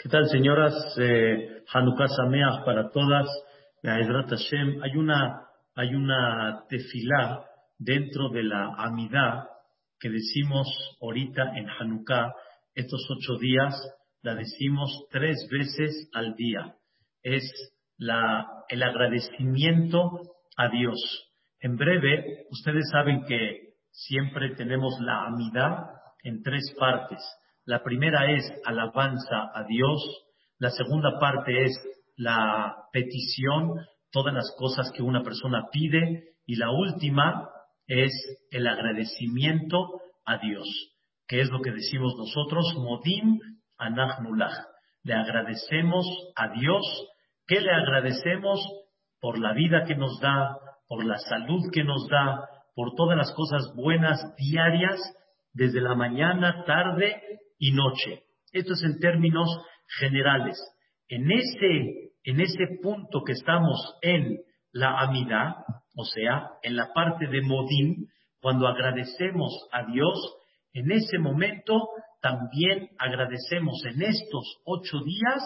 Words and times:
¿Qué 0.00 0.08
tal, 0.08 0.28
señoras? 0.28 0.74
Eh, 0.96 1.64
Hanukkah 1.72 2.06
Sameach 2.06 2.64
para 2.64 2.88
todas. 2.90 3.26
Hay 3.82 4.96
una, 4.96 5.42
hay 5.74 5.92
una 5.92 6.62
tefilá 6.68 7.44
dentro 7.80 8.28
de 8.28 8.44
la 8.44 8.74
Amidá 8.76 9.48
que 9.98 10.08
decimos 10.08 10.68
ahorita 11.02 11.50
en 11.56 11.68
Hanukkah, 11.68 12.32
estos 12.76 13.04
ocho 13.10 13.38
días, 13.40 13.74
la 14.22 14.36
decimos 14.36 14.88
tres 15.10 15.36
veces 15.50 16.08
al 16.14 16.36
día. 16.36 16.76
Es 17.24 17.42
la, 17.96 18.46
el 18.68 18.84
agradecimiento 18.84 20.20
a 20.56 20.68
Dios. 20.68 21.28
En 21.58 21.76
breve, 21.76 22.46
ustedes 22.52 22.88
saben 22.92 23.24
que 23.24 23.74
siempre 23.90 24.54
tenemos 24.54 24.96
la 25.00 25.24
Amidá 25.24 25.90
en 26.22 26.40
tres 26.44 26.72
partes. 26.78 27.18
La 27.68 27.82
primera 27.82 28.32
es 28.32 28.50
alabanza 28.64 29.50
a 29.52 29.62
Dios, 29.64 30.02
la 30.58 30.70
segunda 30.70 31.18
parte 31.20 31.64
es 31.64 31.78
la 32.16 32.74
petición, 32.94 33.74
todas 34.10 34.32
las 34.32 34.50
cosas 34.56 34.90
que 34.96 35.02
una 35.02 35.22
persona 35.22 35.66
pide, 35.70 36.30
y 36.46 36.56
la 36.56 36.70
última 36.70 37.50
es 37.86 38.10
el 38.52 38.66
agradecimiento 38.66 40.00
a 40.24 40.38
Dios, 40.38 40.66
que 41.26 41.42
es 41.42 41.50
lo 41.50 41.60
que 41.60 41.72
decimos 41.72 42.14
nosotros, 42.16 42.72
modim 42.78 43.38
anachnulach. 43.76 44.64
Le 45.02 45.12
agradecemos 45.12 46.06
a 46.36 46.48
Dios, 46.48 46.86
¿qué 47.46 47.60
le 47.60 47.70
agradecemos? 47.70 48.60
Por 49.20 49.38
la 49.38 49.52
vida 49.52 49.84
que 49.84 49.94
nos 49.94 50.18
da, 50.20 50.56
por 50.86 51.04
la 51.04 51.18
salud 51.18 51.70
que 51.70 51.84
nos 51.84 52.08
da, 52.08 52.48
por 52.74 52.94
todas 52.94 53.18
las 53.18 53.30
cosas 53.34 53.70
buenas 53.76 54.18
diarias, 54.38 54.98
desde 55.52 55.82
la 55.82 55.94
mañana, 55.94 56.64
tarde 56.64 57.20
y 57.58 57.72
noche. 57.72 58.22
Esto 58.52 58.72
es 58.72 58.82
en 58.82 58.98
términos 58.98 59.48
generales. 59.98 60.56
En 61.08 61.30
ese, 61.30 62.12
en 62.24 62.40
ese 62.40 62.78
punto 62.82 63.22
que 63.24 63.32
estamos 63.32 63.96
en 64.02 64.38
la 64.72 65.00
amidad, 65.00 65.56
o 65.96 66.04
sea, 66.04 66.50
en 66.62 66.76
la 66.76 66.92
parte 66.92 67.26
de 67.26 67.42
Modim, 67.42 68.06
cuando 68.40 68.68
agradecemos 68.68 69.68
a 69.72 69.84
Dios, 69.90 70.36
en 70.72 70.92
ese 70.92 71.18
momento 71.18 71.88
también 72.20 72.90
agradecemos 72.98 73.82
en 73.84 74.02
estos 74.02 74.60
ocho 74.64 74.98
días, 75.04 75.42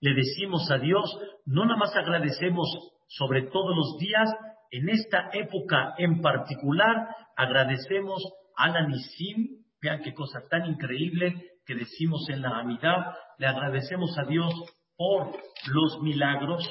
le 0.00 0.14
decimos 0.14 0.70
a 0.70 0.78
Dios, 0.78 1.04
no 1.44 1.64
nada 1.64 1.78
más 1.78 1.94
agradecemos 1.96 2.68
sobre 3.08 3.42
todos 3.42 3.76
los 3.76 3.98
días, 3.98 4.28
en 4.70 4.88
esta 4.88 5.30
época 5.32 5.94
en 5.98 6.20
particular 6.20 7.08
agradecemos 7.36 8.22
a 8.56 8.68
la 8.68 8.86
Nisim, 8.86 9.64
Vean 9.80 10.02
qué 10.02 10.14
cosa 10.14 10.40
tan 10.48 10.66
increíble 10.66 11.34
que 11.64 11.74
decimos 11.74 12.28
en 12.28 12.42
la 12.42 12.58
amidad. 12.58 13.14
Le 13.38 13.46
agradecemos 13.46 14.16
a 14.18 14.24
Dios 14.24 14.52
por 14.96 15.32
los 15.66 16.00
milagros, 16.02 16.64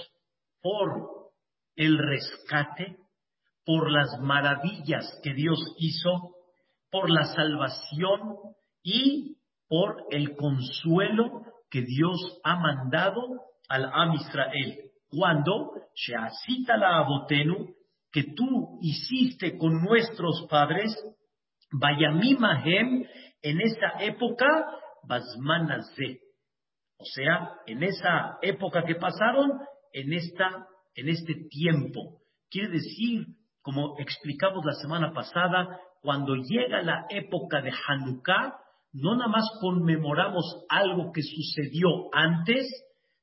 por 0.61 1.31
el 1.75 1.97
rescate, 1.97 2.97
por 3.65 3.91
las 3.91 4.19
maravillas 4.21 5.19
que 5.23 5.33
Dios 5.33 5.59
hizo, 5.77 6.35
por 6.89 7.09
la 7.09 7.25
salvación 7.25 8.37
y 8.83 9.37
por 9.67 10.05
el 10.11 10.35
consuelo 10.35 11.41
que 11.69 11.81
Dios 11.81 12.39
ha 12.43 12.55
mandado 12.55 13.21
al 13.67 13.85
Am 13.85 14.13
Israel. 14.13 14.79
Cuando, 15.09 15.71
Sheasita 15.95 16.77
la 16.77 16.99
Abotenu, 16.99 17.73
que 18.11 18.23
tú 18.35 18.79
hiciste 18.81 19.57
con 19.57 19.83
nuestros 19.83 20.47
padres, 20.49 20.95
Vayamimahem, 21.71 23.05
en 23.41 23.61
esa 23.61 23.99
época, 23.99 24.47
Basmanazé. 25.07 26.19
O 26.97 27.05
sea, 27.05 27.51
en 27.67 27.83
esa 27.83 28.37
época 28.41 28.83
que 28.83 28.95
pasaron, 28.95 29.51
en, 29.93 30.13
esta, 30.13 30.67
en 30.95 31.09
este 31.09 31.33
tiempo. 31.49 32.19
Quiere 32.49 32.69
decir, 32.69 33.25
como 33.61 33.97
explicamos 33.99 34.63
la 34.65 34.73
semana 34.73 35.13
pasada, 35.13 35.79
cuando 36.01 36.35
llega 36.35 36.81
la 36.83 37.05
época 37.09 37.61
de 37.61 37.71
Hanukkah, 37.71 38.55
no 38.93 39.15
nada 39.15 39.27
más 39.29 39.45
conmemoramos 39.59 40.65
algo 40.69 41.11
que 41.11 41.21
sucedió 41.21 41.87
antes, 42.13 42.65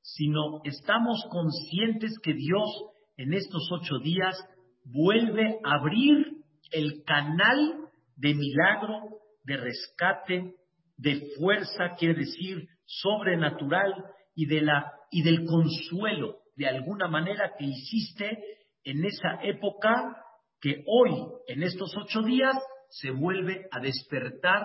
sino 0.02 0.60
estamos 0.64 1.24
conscientes 1.30 2.18
que 2.22 2.34
Dios 2.34 2.68
en 3.16 3.32
estos 3.34 3.62
ocho 3.72 3.98
días 3.98 4.36
vuelve 4.84 5.58
a 5.64 5.74
abrir 5.76 6.38
el 6.72 7.04
canal 7.06 7.81
de 8.16 8.34
milagro, 8.34 9.00
de 9.44 9.56
rescate, 9.56 10.54
de 10.96 11.32
fuerza, 11.38 11.94
quiere 11.98 12.20
decir 12.20 12.68
sobrenatural, 12.84 13.92
y, 14.34 14.46
de 14.46 14.62
la, 14.62 14.92
y 15.10 15.22
del 15.22 15.44
consuelo, 15.44 16.38
de 16.56 16.68
alguna 16.68 17.08
manera, 17.08 17.52
que 17.58 17.64
hiciste 17.64 18.38
en 18.84 19.04
esa 19.04 19.42
época 19.42 20.16
que 20.60 20.84
hoy, 20.86 21.12
en 21.48 21.62
estos 21.62 21.92
ocho 21.96 22.22
días, 22.22 22.56
se 22.88 23.10
vuelve 23.10 23.66
a 23.70 23.80
despertar 23.80 24.62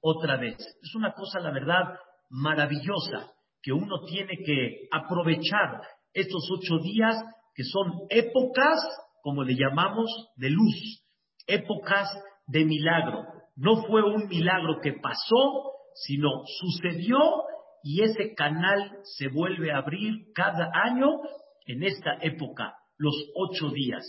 otra 0.00 0.36
vez. 0.36 0.56
Es 0.82 0.94
una 0.94 1.12
cosa, 1.12 1.40
la 1.40 1.50
verdad, 1.50 1.98
maravillosa, 2.30 3.32
que 3.62 3.72
uno 3.72 4.04
tiene 4.06 4.38
que 4.44 4.88
aprovechar 4.90 5.82
estos 6.12 6.48
ocho 6.56 6.78
días, 6.78 7.16
que 7.54 7.64
son 7.64 8.06
épocas, 8.08 8.78
como 9.22 9.42
le 9.42 9.54
llamamos, 9.54 10.06
de 10.36 10.50
luz, 10.50 11.04
épocas 11.46 12.08
de 12.46 12.64
milagro. 12.64 13.24
No 13.56 13.84
fue 13.86 14.02
un 14.02 14.28
milagro 14.28 14.80
que 14.82 14.94
pasó, 14.94 15.72
sino 15.94 16.28
sucedió 16.60 17.18
y 17.82 18.02
ese 18.02 18.34
canal 18.34 18.98
se 19.02 19.28
vuelve 19.28 19.72
a 19.72 19.78
abrir 19.78 20.32
cada 20.34 20.70
año 20.72 21.08
en 21.66 21.82
esta 21.82 22.18
época, 22.20 22.74
los 22.98 23.14
ocho 23.34 23.70
días. 23.70 24.04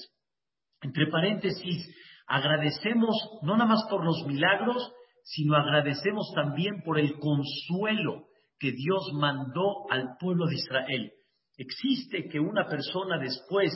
Entre 0.82 1.08
paréntesis, 1.08 1.94
agradecemos 2.28 3.16
no 3.44 3.56
nada 3.56 3.70
más 3.70 3.86
por 3.90 4.04
los 4.04 4.26
milagros, 4.26 4.92
sino 5.24 5.56
agradecemos 5.56 6.32
también 6.36 6.82
por 6.84 7.00
el 7.00 7.14
consuelo 7.20 8.28
que 8.60 8.72
Dios 8.72 9.12
mandó 9.14 9.90
al 9.90 10.18
pueblo 10.20 10.46
de 10.48 10.56
Israel. 10.56 11.12
Existe 11.58 12.28
que 12.30 12.40
una 12.40 12.68
persona 12.68 13.18
después 13.20 13.72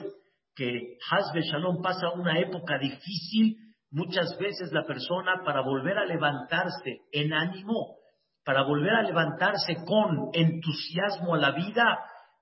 que 0.56 0.98
Hazbe 1.12 1.42
Shalom 1.42 1.82
pasa 1.82 2.12
una 2.12 2.40
época 2.40 2.78
difícil, 2.80 3.58
Muchas 3.96 4.38
veces 4.38 4.74
la 4.74 4.84
persona 4.84 5.42
para 5.46 5.62
volver 5.62 5.98
a 5.98 6.04
levantarse 6.04 7.04
en 7.14 7.32
ánimo, 7.32 7.96
para 8.44 8.64
volver 8.64 8.94
a 8.94 9.04
levantarse 9.04 9.86
con 9.86 10.32
entusiasmo 10.34 11.34
a 11.34 11.38
la 11.38 11.52
vida, 11.52 12.00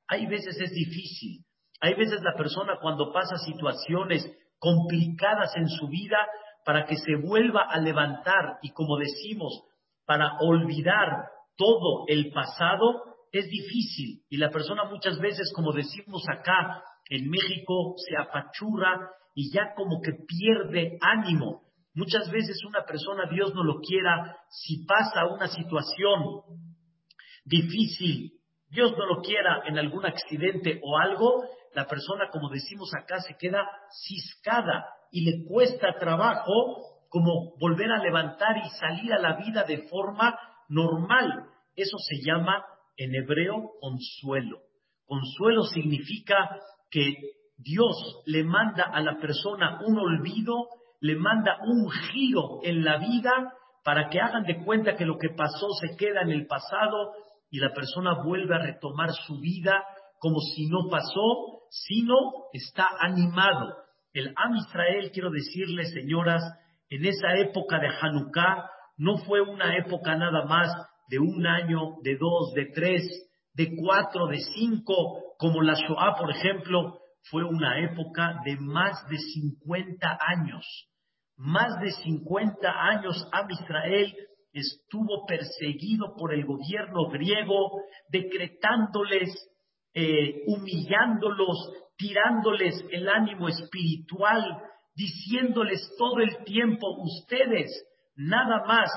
hay 0.07 0.25
veces 0.25 0.59
es 0.59 0.71
difícil. 0.71 1.45
Hay 1.79 1.93
veces 1.93 2.23
la 2.23 2.33
persona 2.33 2.79
cuando 2.81 3.13
pasa 3.13 3.37
situaciones 3.37 4.27
complicadas 4.57 5.55
en 5.55 5.69
su 5.69 5.89
vida, 5.89 6.17
para 6.65 6.85
que 6.85 6.95
se 6.95 7.17
vuelva 7.17 7.67
a 7.69 7.77
levantar 7.77 8.57
y 8.63 8.71
como 8.71 8.97
decimos, 8.97 9.53
para 10.07 10.37
olvidar 10.39 11.27
todo 11.55 12.05
el 12.07 12.31
pasado, 12.31 13.03
es 13.31 13.47
difícil. 13.47 14.23
Y 14.27 14.37
la 14.37 14.49
persona 14.49 14.85
muchas 14.85 15.19
veces, 15.19 15.53
como 15.53 15.71
decimos 15.71 16.23
acá 16.35 16.83
en 17.09 17.29
México, 17.29 17.93
se 17.97 18.17
apachurra 18.17 19.11
y 19.33 19.51
ya 19.51 19.73
como 19.75 20.01
que 20.01 20.13
pierde 20.13 20.97
ánimo. 21.01 21.63
Muchas 21.93 22.29
veces 22.31 22.57
una 22.67 22.85
persona, 22.85 23.29
Dios 23.29 23.53
no 23.53 23.63
lo 23.63 23.79
quiera, 23.79 24.37
si 24.49 24.85
pasa 24.85 25.27
una 25.27 25.47
situación 25.47 26.41
difícil, 27.45 28.31
Dios 28.69 28.93
no 28.97 29.05
lo 29.05 29.21
quiera 29.21 29.63
en 29.67 29.77
algún 29.77 30.05
accidente 30.05 30.79
o 30.83 30.97
algo, 30.97 31.43
la 31.75 31.87
persona, 31.87 32.29
como 32.31 32.49
decimos 32.49 32.91
acá, 32.95 33.19
se 33.19 33.35
queda 33.37 33.67
ciscada 34.07 34.85
y 35.11 35.25
le 35.25 35.45
cuesta 35.45 35.95
trabajo 35.99 37.03
como 37.09 37.55
volver 37.59 37.91
a 37.91 38.01
levantar 38.01 38.57
y 38.57 38.69
salir 38.79 39.13
a 39.13 39.19
la 39.19 39.35
vida 39.37 39.63
de 39.63 39.87
forma 39.87 40.37
normal. 40.69 41.45
Eso 41.75 41.97
se 41.97 42.25
llama 42.25 42.65
en 42.97 43.13
hebreo 43.13 43.71
consuelo. 43.79 44.59
Consuelo 45.05 45.63
significa 45.63 46.57
que 46.89 47.15
Dios 47.63 48.21
le 48.25 48.43
manda 48.43 48.83
a 48.83 49.01
la 49.01 49.17
persona 49.17 49.79
un 49.85 49.97
olvido, 49.97 50.67
le 50.99 51.15
manda 51.15 51.57
un 51.65 51.89
giro 51.89 52.59
en 52.63 52.83
la 52.83 52.97
vida 52.97 53.31
para 53.83 54.09
que 54.09 54.19
hagan 54.19 54.43
de 54.43 54.63
cuenta 54.63 54.95
que 54.95 55.05
lo 55.05 55.17
que 55.17 55.29
pasó 55.35 55.67
se 55.81 55.95
queda 55.97 56.21
en 56.21 56.31
el 56.31 56.45
pasado 56.47 57.13
y 57.49 57.59
la 57.59 57.73
persona 57.73 58.23
vuelve 58.23 58.55
a 58.55 58.59
retomar 58.59 59.11
su 59.11 59.39
vida 59.39 59.83
como 60.19 60.39
si 60.39 60.67
no 60.67 60.89
pasó, 60.89 61.63
sino 61.69 62.15
está 62.53 62.87
animado. 62.99 63.75
El 64.13 64.33
Am 64.35 64.55
Israel, 64.55 65.11
quiero 65.13 65.29
decirles, 65.29 65.91
señoras, 65.91 66.41
en 66.89 67.05
esa 67.05 67.35
época 67.37 67.79
de 67.79 67.87
Hanukkah 67.87 68.69
no 68.97 69.17
fue 69.17 69.41
una 69.41 69.75
época 69.77 70.15
nada 70.15 70.45
más 70.45 70.71
de 71.09 71.19
un 71.19 71.45
año, 71.45 71.97
de 72.03 72.15
dos, 72.15 72.53
de 72.53 72.67
tres, 72.73 73.03
de 73.53 73.75
cuatro, 73.75 74.27
de 74.27 74.39
cinco, 74.55 75.35
como 75.37 75.61
la 75.61 75.73
Shoah, 75.73 76.15
por 76.17 76.31
ejemplo, 76.31 76.99
fue 77.29 77.43
una 77.43 77.79
época 77.79 78.41
de 78.45 78.57
más 78.57 79.07
de 79.07 79.17
50 79.17 80.17
años. 80.19 80.65
Más 81.37 81.79
de 81.79 81.91
50 81.91 82.69
años 82.69 83.27
a 83.31 83.45
Israel 83.49 84.13
estuvo 84.51 85.25
perseguido 85.25 86.15
por 86.15 86.33
el 86.33 86.45
gobierno 86.45 87.09
griego, 87.09 87.81
decretándoles, 88.09 89.29
eh, 89.93 90.43
humillándolos, 90.47 91.71
tirándoles 91.97 92.85
el 92.91 93.09
ánimo 93.09 93.49
espiritual, 93.49 94.61
diciéndoles 94.95 95.95
todo 95.97 96.19
el 96.19 96.43
tiempo, 96.43 96.87
ustedes 97.01 97.71
nada 98.15 98.63
más 98.65 98.91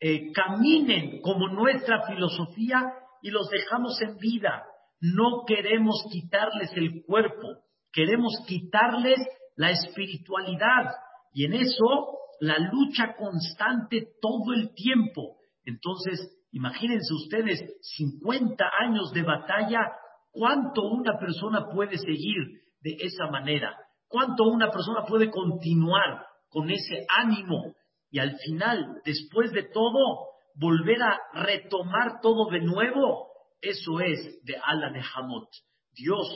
eh, 0.00 0.32
caminen 0.32 1.20
como 1.20 1.48
nuestra 1.48 2.04
filosofía 2.06 2.92
y 3.22 3.30
los 3.30 3.48
dejamos 3.48 4.00
en 4.02 4.16
vida. 4.18 4.64
No 5.12 5.44
queremos 5.46 6.02
quitarles 6.10 6.70
el 6.76 7.04
cuerpo, 7.04 7.58
queremos 7.92 8.32
quitarles 8.46 9.18
la 9.54 9.70
espiritualidad. 9.70 10.94
Y 11.34 11.44
en 11.44 11.52
eso 11.52 12.18
la 12.40 12.56
lucha 12.58 13.14
constante 13.14 14.14
todo 14.22 14.54
el 14.54 14.72
tiempo. 14.74 15.36
Entonces, 15.64 16.20
imagínense 16.52 17.12
ustedes 17.12 17.60
50 17.98 18.64
años 18.80 19.12
de 19.12 19.22
batalla, 19.22 19.92
¿cuánto 20.30 20.82
una 20.82 21.18
persona 21.18 21.68
puede 21.70 21.98
seguir 21.98 22.62
de 22.80 22.96
esa 23.00 23.26
manera? 23.26 23.76
¿Cuánto 24.08 24.44
una 24.44 24.70
persona 24.70 25.04
puede 25.06 25.30
continuar 25.30 26.24
con 26.48 26.70
ese 26.70 27.04
ánimo? 27.14 27.74
Y 28.10 28.20
al 28.20 28.36
final, 28.38 29.02
después 29.04 29.52
de 29.52 29.64
todo, 29.64 30.28
volver 30.54 31.02
a 31.02 31.18
retomar 31.34 32.20
todo 32.22 32.50
de 32.50 32.60
nuevo. 32.60 33.33
Eso 33.60 34.00
es 34.00 34.42
de 34.44 34.56
Allah 34.56 34.90
de 34.90 35.02
Hamot. 35.14 35.48
Dios 35.92 36.28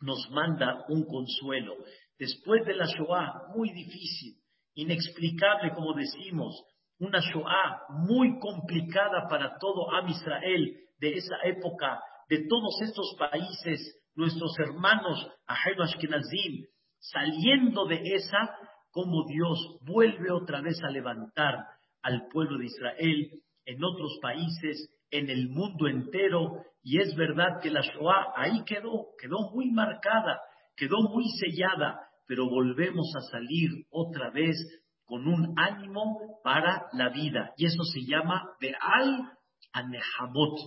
nos 0.00 0.30
manda 0.30 0.84
un 0.88 1.04
consuelo. 1.04 1.74
Después 2.18 2.64
de 2.66 2.74
la 2.74 2.86
Shoah, 2.86 3.48
muy 3.54 3.72
difícil, 3.72 4.36
inexplicable, 4.74 5.72
como 5.74 5.94
decimos, 5.94 6.62
una 6.98 7.20
Shoah 7.20 7.86
muy 8.06 8.38
complicada 8.38 9.26
para 9.28 9.58
todo 9.58 9.90
Am 9.92 10.08
Israel 10.08 10.76
de 10.98 11.14
esa 11.14 11.36
época, 11.44 12.00
de 12.28 12.46
todos 12.48 12.80
estos 12.82 13.16
países, 13.18 14.00
nuestros 14.14 14.56
hermanos 14.58 15.28
Ahel 15.46 15.82
Ashkenazim, 15.82 16.66
saliendo 16.98 17.86
de 17.86 18.00
esa, 18.14 18.56
como 18.90 19.24
Dios 19.26 19.78
vuelve 19.82 20.30
otra 20.30 20.60
vez 20.60 20.80
a 20.82 20.90
levantar 20.90 21.66
al 22.02 22.28
pueblo 22.28 22.58
de 22.58 22.66
Israel 22.66 23.30
en 23.64 23.82
otros 23.82 24.18
países, 24.22 24.90
en 25.14 25.30
el 25.30 25.48
mundo 25.48 25.86
entero, 25.86 26.64
y 26.82 27.00
es 27.00 27.14
verdad 27.14 27.60
que 27.62 27.70
la 27.70 27.82
Shoah 27.82 28.32
ahí 28.36 28.64
quedó, 28.64 29.06
quedó 29.20 29.50
muy 29.52 29.70
marcada, 29.70 30.40
quedó 30.76 30.96
muy 31.02 31.24
sellada, 31.38 32.00
pero 32.26 32.48
volvemos 32.48 33.12
a 33.16 33.20
salir 33.30 33.70
otra 33.90 34.30
vez 34.30 34.56
con 35.04 35.26
un 35.28 35.54
ánimo 35.56 36.40
para 36.42 36.86
la 36.92 37.10
vida. 37.10 37.52
Y 37.56 37.66
eso 37.66 37.84
se 37.84 38.00
llama 38.00 38.42
Be'al 38.60 39.30
Anehamot. 39.72 40.58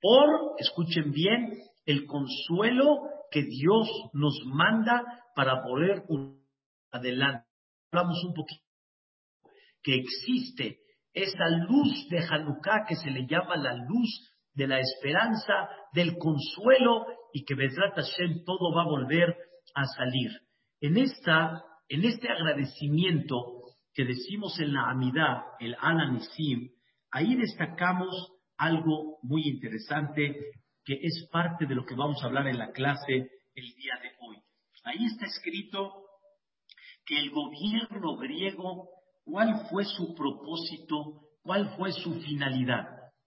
Por, 0.00 0.54
escuchen 0.58 1.10
bien, 1.12 1.52
el 1.86 2.04
consuelo 2.04 2.98
que 3.30 3.44
Dios 3.44 3.88
nos 4.12 4.38
manda 4.44 5.02
para 5.34 5.62
poder 5.62 6.02
adelante. 6.90 7.46
Hablamos 7.90 8.22
un 8.24 8.34
poquito 8.34 8.62
que 9.82 9.94
existe 9.94 10.80
esa 11.16 11.48
luz 11.48 12.08
de 12.10 12.18
Hanukkah 12.18 12.84
que 12.86 12.94
se 12.94 13.10
le 13.10 13.26
llama 13.26 13.56
la 13.56 13.74
luz 13.74 14.30
de 14.52 14.66
la 14.66 14.78
esperanza, 14.78 15.68
del 15.94 16.18
consuelo 16.18 17.06
y 17.32 17.44
que 17.44 17.54
Bezrat 17.54 17.94
Hashem 17.94 18.44
todo 18.44 18.74
va 18.74 18.82
a 18.82 18.86
volver 18.86 19.34
a 19.74 19.84
salir. 19.86 20.30
En, 20.80 20.98
esta, 20.98 21.62
en 21.88 22.04
este 22.04 22.28
agradecimiento 22.28 23.62
que 23.94 24.04
decimos 24.04 24.60
en 24.60 24.74
la 24.74 24.90
Amidad, 24.90 25.42
el 25.58 25.74
Ananisim, 25.80 26.68
ahí 27.10 27.34
destacamos 27.34 28.32
algo 28.58 29.18
muy 29.22 29.42
interesante 29.48 30.36
que 30.84 30.98
es 31.00 31.28
parte 31.32 31.64
de 31.66 31.74
lo 31.74 31.86
que 31.86 31.94
vamos 31.94 32.22
a 32.22 32.26
hablar 32.26 32.46
en 32.46 32.58
la 32.58 32.72
clase 32.72 33.30
el 33.54 33.64
día 33.74 33.94
de 34.02 34.10
hoy. 34.20 34.36
Ahí 34.84 35.04
está 35.06 35.24
escrito 35.24 35.94
que 37.06 37.18
el 37.18 37.30
gobierno 37.30 38.16
griego, 38.16 38.88
¿cuál 39.26 39.66
fue 39.68 39.84
su 39.84 40.14
propósito? 40.14 41.20
¿Cuál 41.42 41.68
fue 41.76 41.92
su 41.92 42.14
finalidad? 42.20 42.86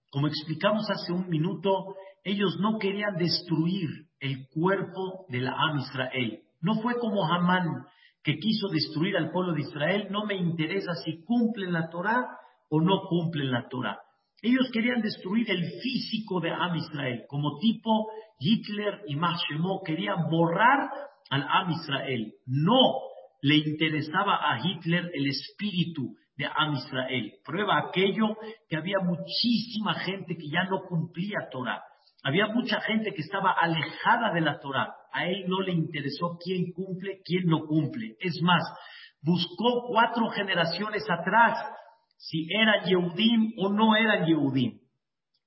Como 0.09 0.27
explicamos 0.27 0.89
hace 0.89 1.13
un 1.13 1.29
minuto, 1.29 1.95
ellos 2.23 2.57
no 2.59 2.79
querían 2.79 3.15
destruir 3.17 3.89
el 4.19 4.47
cuerpo 4.47 5.25
de 5.29 5.41
la 5.41 5.51
Am 5.51 5.77
Israel. 5.77 6.39
No 6.61 6.81
fue 6.81 6.95
como 6.99 7.25
Hamán 7.25 7.85
que 8.23 8.37
quiso 8.37 8.67
destruir 8.69 9.15
al 9.17 9.31
pueblo 9.31 9.53
de 9.53 9.61
Israel. 9.61 10.07
No 10.09 10.25
me 10.25 10.35
interesa 10.35 10.93
si 11.05 11.23
cumplen 11.23 11.71
la 11.71 11.89
Torah 11.89 12.25
o 12.69 12.81
no 12.81 13.03
cumplen 13.07 13.51
la 13.51 13.67
Torah. 13.69 13.99
Ellos 14.41 14.69
querían 14.71 15.01
destruir 15.01 15.49
el 15.51 15.63
físico 15.81 16.39
de 16.39 16.51
Am 16.51 16.75
Israel, 16.75 17.25
como 17.27 17.57
tipo 17.59 18.07
Hitler 18.39 19.01
y 19.07 19.15
Mashemo 19.15 19.81
querían 19.83 20.29
borrar 20.29 20.89
al 21.29 21.43
Am 21.43 21.71
Israel. 21.71 22.33
No 22.45 23.08
le 23.41 23.55
interesaba 23.55 24.35
a 24.35 24.59
Hitler 24.63 25.09
el 25.13 25.27
espíritu 25.27 26.15
de 26.35 26.45
Am 26.45 26.73
Israel. 26.73 27.33
Prueba 27.43 27.77
aquello 27.77 28.37
que 28.67 28.77
había 28.77 28.99
muchísima 29.03 29.95
gente 29.95 30.35
que 30.35 30.49
ya 30.49 30.63
no 30.65 30.81
cumplía 30.87 31.49
Torah. 31.51 31.81
Había 32.23 32.47
mucha 32.47 32.81
gente 32.81 33.13
que 33.13 33.21
estaba 33.21 33.51
alejada 33.51 34.33
de 34.33 34.41
la 34.41 34.59
Torah. 34.59 34.93
A 35.11 35.25
él 35.25 35.45
no 35.47 35.61
le 35.61 35.71
interesó 35.71 36.37
quién 36.43 36.71
cumple, 36.73 37.21
quién 37.23 37.45
no 37.45 37.65
cumple. 37.65 38.15
Es 38.19 38.41
más, 38.41 38.63
buscó 39.21 39.87
cuatro 39.87 40.29
generaciones 40.29 41.03
atrás 41.09 41.57
si 42.17 42.47
eran 42.51 42.85
Yehudim 42.85 43.53
o 43.57 43.69
no 43.69 43.95
eran 43.95 44.25
Yehudim. 44.25 44.79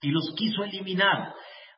Y 0.01 0.11
los 0.11 0.35
quiso 0.37 0.65
eliminar. 0.65 1.35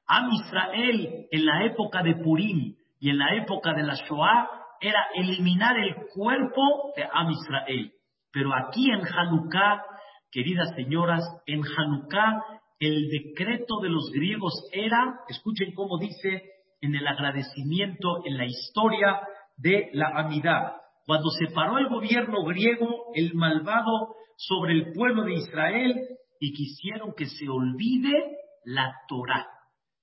Am 0.07 0.31
Israel 0.33 1.27
en 1.31 1.47
la 1.47 1.65
época 1.65 2.03
de 2.03 2.15
Purim 2.17 2.77
y 3.01 3.11
en 3.11 3.19
la 3.19 3.35
época 3.37 3.73
de 3.75 3.83
la 3.83 3.95
Shoah 3.95 4.64
era 4.81 5.07
eliminar 5.15 5.79
el 5.79 5.95
cuerpo 6.15 6.93
de 6.97 7.05
Am 7.05 7.31
Israel. 7.31 7.93
Pero 8.33 8.51
aquí 8.55 8.91
en 8.91 9.01
Hanukkah, 9.07 9.83
queridas 10.31 10.75
señoras, 10.75 11.23
en 11.47 11.63
Hanukkah 11.65 12.43
el 12.81 13.09
decreto 13.09 13.81
de 13.81 13.89
los 13.89 14.11
griegos 14.13 14.69
era, 14.73 15.21
escuchen 15.29 15.73
cómo 15.75 15.99
dice 15.99 16.43
en 16.81 16.95
el 16.95 17.07
agradecimiento, 17.07 18.19
en 18.25 18.37
la 18.37 18.45
historia 18.45 19.21
de 19.57 19.91
la 19.93 20.09
Amidad. 20.17 20.75
Cuando 21.07 21.31
se 21.31 21.55
paró 21.55 21.79
el 21.79 21.89
gobierno 21.89 22.43
griego, 22.45 23.07
el 23.15 23.35
malvado, 23.35 24.17
sobre 24.37 24.75
el 24.75 24.93
pueblo 24.93 25.23
de 25.23 25.35
Israel 25.35 25.95
y 26.41 26.53
quisieron 26.53 27.15
que 27.17 27.27
se 27.27 27.49
olvide 27.49 28.37
la 28.65 28.93
Torah. 29.09 29.47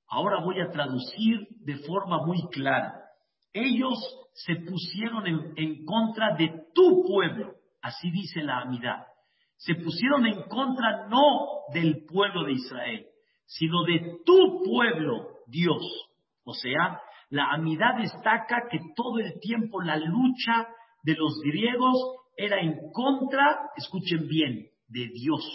Ahora 0.08 0.42
voy 0.44 0.60
a 0.62 0.72
traducir 0.72 1.48
de 1.60 1.76
forma 1.86 2.26
muy 2.26 2.48
clara. 2.52 3.01
Ellos 3.54 3.98
se 4.34 4.56
pusieron 4.56 5.54
en, 5.58 5.86
contra 5.86 6.36
de 6.36 6.66
tu 6.74 7.04
pueblo, 7.04 7.56
así 7.82 8.10
dice 8.12 8.42
la 8.42 8.62
Amidad 8.62 9.08
se 9.62 9.76
pusieron 9.76 10.26
en 10.26 10.42
contra 10.44 11.08
no 11.08 11.70
del 11.72 12.06
pueblo 12.06 12.46
de 12.46 12.54
Israel, 12.54 13.06
sino 13.46 13.84
de 13.84 14.18
tu 14.26 14.64
pueblo, 14.64 15.28
Dios. 15.46 15.84
O 16.44 16.54
sea, 16.54 17.00
la 17.30 17.52
amidad 17.52 17.98
destaca 18.00 18.68
que 18.72 18.80
todo 18.96 19.20
el 19.20 19.40
tiempo 19.40 19.84
la 19.84 19.98
lucha 19.98 20.68
de 21.04 21.16
los 21.16 21.40
griegos 21.44 21.96
era 22.36 22.60
en 22.60 22.92
contra, 22.92 23.70
escuchen 23.76 24.28
bien, 24.28 24.68
de 24.88 25.10
Dios. 25.14 25.46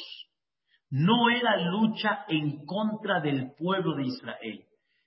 No 0.88 1.28
era 1.28 1.56
lucha 1.56 2.26
en 2.28 2.64
contra 2.64 3.20
del 3.20 3.54
pueblo 3.58 3.96
de 3.96 4.04
Israel, 4.04 4.64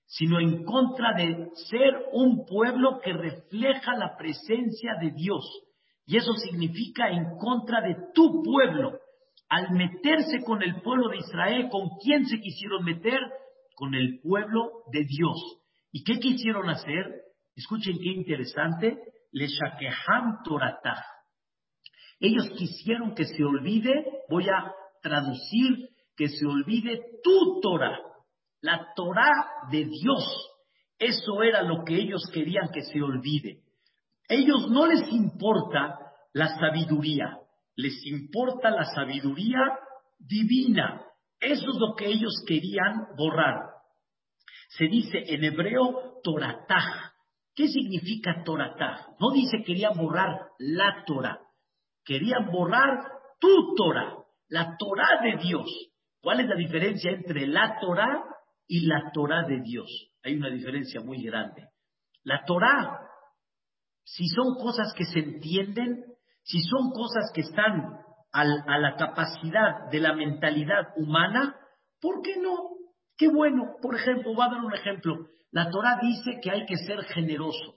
sino 0.10 0.40
en 0.40 0.66
contra 0.66 1.14
de 1.14 1.50
ser 1.70 1.94
un 2.12 2.46
pueblo 2.46 3.00
que 3.00 3.14
refleja 3.14 3.96
la 3.96 4.18
presencia 4.18 4.96
de 5.00 5.12
Dios 5.12 5.46
y 6.10 6.18
eso 6.18 6.34
significa 6.34 7.08
en 7.12 7.38
contra 7.38 7.82
de 7.82 7.96
tu 8.16 8.42
pueblo. 8.42 8.98
Al 9.48 9.70
meterse 9.70 10.42
con 10.44 10.64
el 10.64 10.82
pueblo 10.82 11.10
de 11.10 11.18
Israel, 11.18 11.70
¿con 11.70 11.88
quién 12.04 12.26
se 12.26 12.40
quisieron 12.40 12.84
meter? 12.84 13.20
Con 13.76 13.94
el 13.94 14.20
pueblo 14.20 14.72
de 14.92 15.06
Dios. 15.06 15.38
¿Y 15.92 16.04
qué 16.04 16.18
quisieron 16.20 16.68
hacer? 16.68 17.22
Escuchen 17.56 18.00
qué 18.00 18.10
interesante. 18.10 18.98
Le 19.32 19.46
shakeham 19.46 20.42
toratah. 20.44 21.06
Ellos 22.20 22.50
quisieron 22.58 23.14
que 23.14 23.26
se 23.26 23.44
olvide, 23.44 24.04
voy 24.32 24.50
a 24.50 24.74
traducir, 25.04 25.90
que 26.18 26.28
se 26.28 26.44
olvide 26.48 27.02
tu 27.24 27.60
Torah, 27.62 28.00
la 28.62 28.94
Torah 28.96 29.68
de 29.72 29.86
Dios. 29.86 30.24
Eso 30.98 31.42
era 31.44 31.62
lo 31.64 31.84
que 31.86 31.96
ellos 31.96 32.22
querían 32.34 32.70
que 32.74 32.82
se 32.82 33.02
olvide. 33.02 33.62
Ellos 34.28 34.70
no 34.70 34.86
les 34.86 35.12
importa 35.12 35.98
la 36.34 36.50
sabiduría, 36.60 37.38
les 37.76 38.06
importa 38.06 38.70
la 38.70 38.86
sabiduría 38.86 39.60
divina. 40.20 41.02
Eso 41.40 41.70
es 41.70 41.78
lo 41.80 41.96
que 41.96 42.08
ellos 42.08 42.44
querían 42.46 43.08
borrar. 43.18 43.70
Se 44.78 44.86
dice 44.86 45.24
en 45.26 45.44
hebreo 45.44 46.20
Toratah. 46.24 47.14
¿Qué 47.56 47.68
significa 47.68 48.44
Toratah? 48.44 49.08
No 49.20 49.32
dice 49.32 49.64
querían 49.66 49.98
borrar 49.98 50.50
la 50.60 51.04
Torah, 51.06 51.40
querían 52.06 52.52
borrar 52.52 53.00
tu 53.40 53.74
Torah, 53.76 54.16
la 54.50 54.76
Torah 54.78 55.22
de 55.24 55.38
Dios. 55.42 55.68
¿Cuál 56.22 56.42
es 56.42 56.48
la 56.48 56.56
diferencia 56.56 57.12
entre 57.12 57.48
la 57.48 57.80
Torah 57.80 58.24
y 58.70 58.86
la 58.86 59.12
Torah 59.12 59.46
de 59.46 59.60
Dios? 59.62 59.90
Hay 60.24 60.36
una 60.36 60.50
diferencia 60.50 61.02
muy 61.02 61.22
grande. 61.24 61.68
La 62.24 62.46
Torah, 62.46 63.02
si 64.04 64.28
son 64.28 64.56
cosas 64.56 64.94
que 64.96 65.06
se 65.06 65.20
entienden, 65.20 66.06
si 66.44 66.62
son 66.62 66.92
cosas 66.92 67.32
que 67.34 67.42
están 67.42 67.98
a 68.32 68.78
la 68.78 68.96
capacidad 68.96 69.90
de 69.92 70.00
la 70.00 70.14
mentalidad 70.14 70.94
humana, 70.96 71.56
¿por 72.00 72.22
qué 72.22 72.38
no? 72.38 72.78
Qué 73.18 73.28
bueno. 73.28 73.76
Por 73.82 73.96
ejemplo, 73.96 74.34
voy 74.34 74.46
a 74.46 74.52
dar 74.52 74.64
un 74.64 74.74
ejemplo. 74.74 75.28
La 75.52 75.70
Torah 75.72 76.00
dice 76.02 76.40
que 76.42 76.52
hay 76.52 76.66
que 76.66 76.78
ser 76.78 77.04
generoso. 77.06 77.76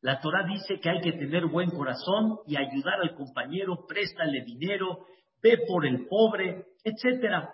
La 0.00 0.20
Torah 0.20 0.46
dice 0.46 0.78
que 0.78 0.88
hay 0.88 1.00
que 1.00 1.12
tener 1.12 1.46
buen 1.46 1.70
corazón 1.70 2.38
y 2.46 2.56
ayudar 2.56 3.00
al 3.02 3.16
compañero, 3.16 3.84
préstale 3.88 4.44
dinero, 4.44 5.04
ve 5.42 5.58
por 5.66 5.84
el 5.84 6.06
pobre, 6.06 6.66
etcétera. 6.84 7.52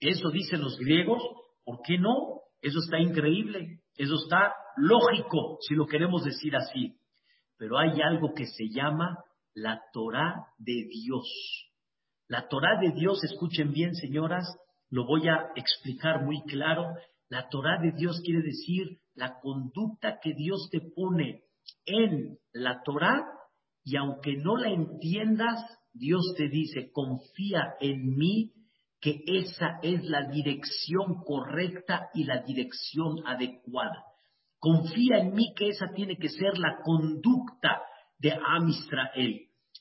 Eso 0.00 0.30
dicen 0.30 0.60
los 0.60 0.76
griegos, 0.78 1.22
¿por 1.66 1.80
qué 1.82 1.98
no? 1.98 2.42
Eso 2.62 2.78
está 2.78 2.98
increíble, 2.98 3.80
eso 3.96 4.14
está 4.24 4.54
lógico, 4.76 5.58
si 5.60 5.74
lo 5.74 5.86
queremos 5.86 6.24
decir 6.24 6.56
así. 6.56 6.96
Pero 7.58 7.78
hay 7.78 8.00
algo 8.00 8.32
que 8.34 8.46
se 8.46 8.68
llama 8.70 9.18
la 9.52 9.82
Torah 9.92 10.46
de 10.58 10.86
Dios. 10.90 11.26
La 12.28 12.48
Torah 12.48 12.78
de 12.80 12.92
Dios, 12.92 13.22
escuchen 13.24 13.72
bien, 13.72 13.94
señoras, 13.94 14.46
lo 14.90 15.06
voy 15.06 15.28
a 15.28 15.50
explicar 15.56 16.24
muy 16.24 16.42
claro. 16.44 16.84
La 17.28 17.48
Torah 17.48 17.80
de 17.82 17.92
Dios 17.92 18.20
quiere 18.24 18.42
decir 18.42 18.98
la 19.14 19.40
conducta 19.40 20.18
que 20.22 20.34
Dios 20.34 20.68
te 20.70 20.80
pone 20.80 21.42
en 21.84 22.38
la 22.52 22.82
Torah 22.84 23.24
y 23.82 23.96
aunque 23.96 24.36
no 24.36 24.56
la 24.56 24.70
entiendas, 24.70 25.58
Dios 25.92 26.34
te 26.36 26.48
dice, 26.48 26.90
confía 26.92 27.74
en 27.80 28.16
mí, 28.16 28.52
que 29.00 29.22
esa 29.26 29.78
es 29.82 30.04
la 30.04 30.22
dirección 30.28 31.22
correcta 31.24 32.08
y 32.14 32.24
la 32.24 32.42
dirección 32.42 33.26
adecuada. 33.26 34.04
Confía 34.58 35.18
en 35.18 35.34
mí 35.34 35.52
que 35.54 35.68
esa 35.68 35.92
tiene 35.94 36.16
que 36.16 36.28
ser 36.28 36.58
la 36.58 36.78
conducta 36.82 37.82
de 38.18 38.32
Am 38.32 38.68
Israel. 38.68 39.40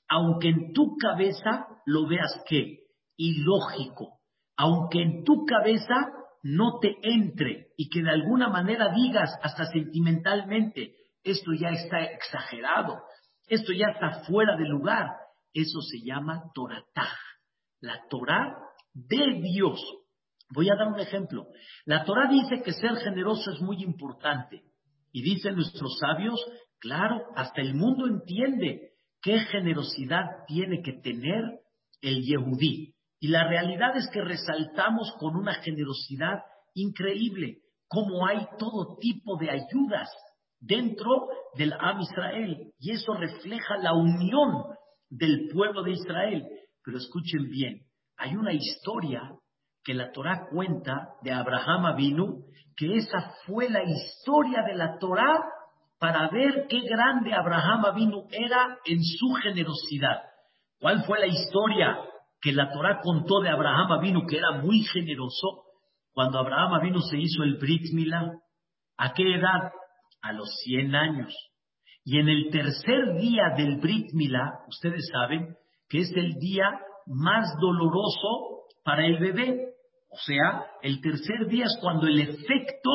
Aunque 0.10 0.50
en 0.50 0.74
tu 0.74 0.98
cabeza 0.98 1.68
lo 1.86 2.08
veas 2.08 2.44
que 2.48 2.80
ilógico, 3.18 4.20
aunque 4.58 5.02
en 5.02 5.24
tu 5.24 5.46
cabeza 5.46 6.12
no 6.44 6.80
te 6.80 6.96
entre 7.02 7.70
y 7.78 7.90
que 7.90 8.04
de 8.04 8.12
alguna 8.12 8.50
manera 8.50 8.94
digas 8.94 9.32
hasta 9.42 9.66
sentimentalmente, 9.66 10.96
esto 11.24 11.54
ya 11.54 11.70
está 11.70 12.04
exagerado, 12.04 13.02
esto 13.48 13.74
ya 13.74 13.88
está 13.88 14.24
fuera 14.26 14.56
de 14.58 14.66
lugar. 14.68 15.08
Eso 15.54 15.80
se 15.82 16.02
llama 16.06 16.52
Toratá, 16.54 17.08
la 17.80 18.06
Torah 18.10 18.58
de 18.96 19.42
Dios. 19.42 19.80
Voy 20.50 20.70
a 20.70 20.76
dar 20.76 20.88
un 20.88 21.00
ejemplo. 21.00 21.48
La 21.86 22.04
Torah 22.06 22.30
dice 22.30 22.64
que 22.64 22.74
ser 22.74 22.96
generoso 22.96 23.52
es 23.52 23.62
muy 23.62 23.84
importante. 23.84 24.64
Y 25.12 25.22
dicen 25.22 25.56
nuestros 25.56 25.98
sabios, 26.00 26.40
claro, 26.80 27.22
hasta 27.36 27.62
el 27.62 27.76
mundo 27.76 28.08
entiende 28.08 28.94
qué 29.22 29.40
generosidad 29.40 30.46
tiene 30.48 30.82
que 30.82 30.94
tener 30.94 31.44
el 32.02 32.22
Yehudí. 32.22 32.96
Y 33.20 33.28
la 33.30 33.48
realidad 33.48 33.96
es 33.96 34.10
que 34.12 34.22
resaltamos 34.22 35.14
con 35.20 35.36
una 35.36 35.56
generosidad 35.56 36.40
increíble, 36.74 37.60
como 37.88 38.28
hay 38.28 38.46
todo 38.60 38.98
tipo 39.00 39.38
de 39.38 39.50
ayudas 39.50 40.10
dentro 40.60 41.28
del 41.58 41.74
Am 41.74 42.02
Israel. 42.02 42.72
Y 42.78 42.92
eso 42.92 43.14
refleja 43.14 43.78
la 43.78 43.94
unión 43.94 44.66
del 45.10 45.50
pueblo 45.54 45.84
de 45.84 45.92
Israel. 45.92 46.46
Pero 46.84 46.98
escuchen 46.98 47.50
bien, 47.50 47.82
hay 48.18 48.36
una 48.36 48.54
historia 48.54 49.22
que 49.84 49.94
la 49.94 50.12
Torah 50.12 50.48
cuenta 50.50 51.10
de 51.22 51.32
Abraham 51.32 51.86
Avinu, 51.86 52.46
que 52.76 52.96
esa 52.96 53.34
fue 53.46 53.70
la 53.70 53.84
historia 53.84 54.64
de 54.64 54.76
la 54.76 54.98
Torah 54.98 55.40
para 56.00 56.30
ver 56.30 56.66
qué 56.68 56.82
grande 56.82 57.34
Abraham 57.34 57.86
Avinu 57.86 58.28
era 58.32 58.78
en 58.86 59.02
su 59.04 59.34
generosidad. 59.42 60.24
¿Cuál 60.80 61.04
fue 61.04 61.20
la 61.20 61.28
historia 61.28 61.98
que 62.42 62.52
la 62.52 62.72
Torah 62.72 63.00
contó 63.02 63.40
de 63.42 63.50
Abraham 63.50 63.92
Avinu, 63.92 64.26
que 64.26 64.38
era 64.38 64.52
muy 64.62 64.82
generoso? 64.82 65.64
Cuando 66.14 66.40
Abraham 66.40 66.74
Avinu 66.76 67.00
se 67.02 67.18
hizo 67.18 67.44
el 67.44 67.58
Brit 67.58 67.94
Milá, 67.94 68.32
¿a 68.98 69.14
qué 69.14 69.36
edad? 69.36 69.72
a 70.26 70.34
los 70.34 70.50
100 70.64 70.96
años. 70.96 71.34
Y 72.04 72.20
en 72.20 72.30
el 72.30 72.50
tercer 72.52 73.16
día 73.20 73.54
del 73.56 73.78
Brit 73.78 74.12
Milá, 74.14 74.60
ustedes 74.68 75.08
saben 75.12 75.56
que 75.88 76.00
es 76.00 76.12
el 76.16 76.34
día 76.40 76.66
más 77.08 77.48
doloroso 77.60 78.66
para 78.84 79.06
el 79.06 79.20
bebé. 79.20 79.74
O 80.10 80.18
sea, 80.18 80.66
el 80.82 81.02
tercer 81.02 81.48
día 81.48 81.66
es 81.66 81.78
cuando 81.82 82.08
el 82.08 82.20
efecto 82.20 82.92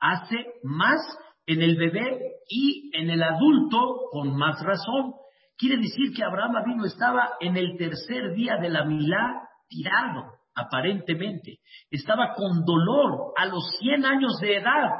hace 0.00 0.36
más 0.62 0.98
en 1.46 1.62
el 1.62 1.76
bebé 1.76 2.20
y 2.48 2.90
en 2.96 3.10
el 3.10 3.22
adulto 3.22 4.08
con 4.10 4.36
más 4.36 4.62
razón. 4.62 5.14
Quiere 5.56 5.76
decir 5.76 6.12
que 6.14 6.22
Abraham 6.22 6.62
vino 6.64 6.84
estaba 6.84 7.30
en 7.40 7.56
el 7.56 7.76
tercer 7.76 8.34
día 8.34 8.56
de 8.60 8.70
la 8.70 8.84
Milá 8.84 9.48
tirado, 9.68 10.32
aparentemente. 10.54 11.58
Estaba 11.90 12.34
con 12.34 12.64
dolor 12.64 13.32
a 13.36 13.46
los 13.46 13.64
100 13.80 14.04
años 14.04 14.38
de 14.40 14.56
edad. 14.56 14.90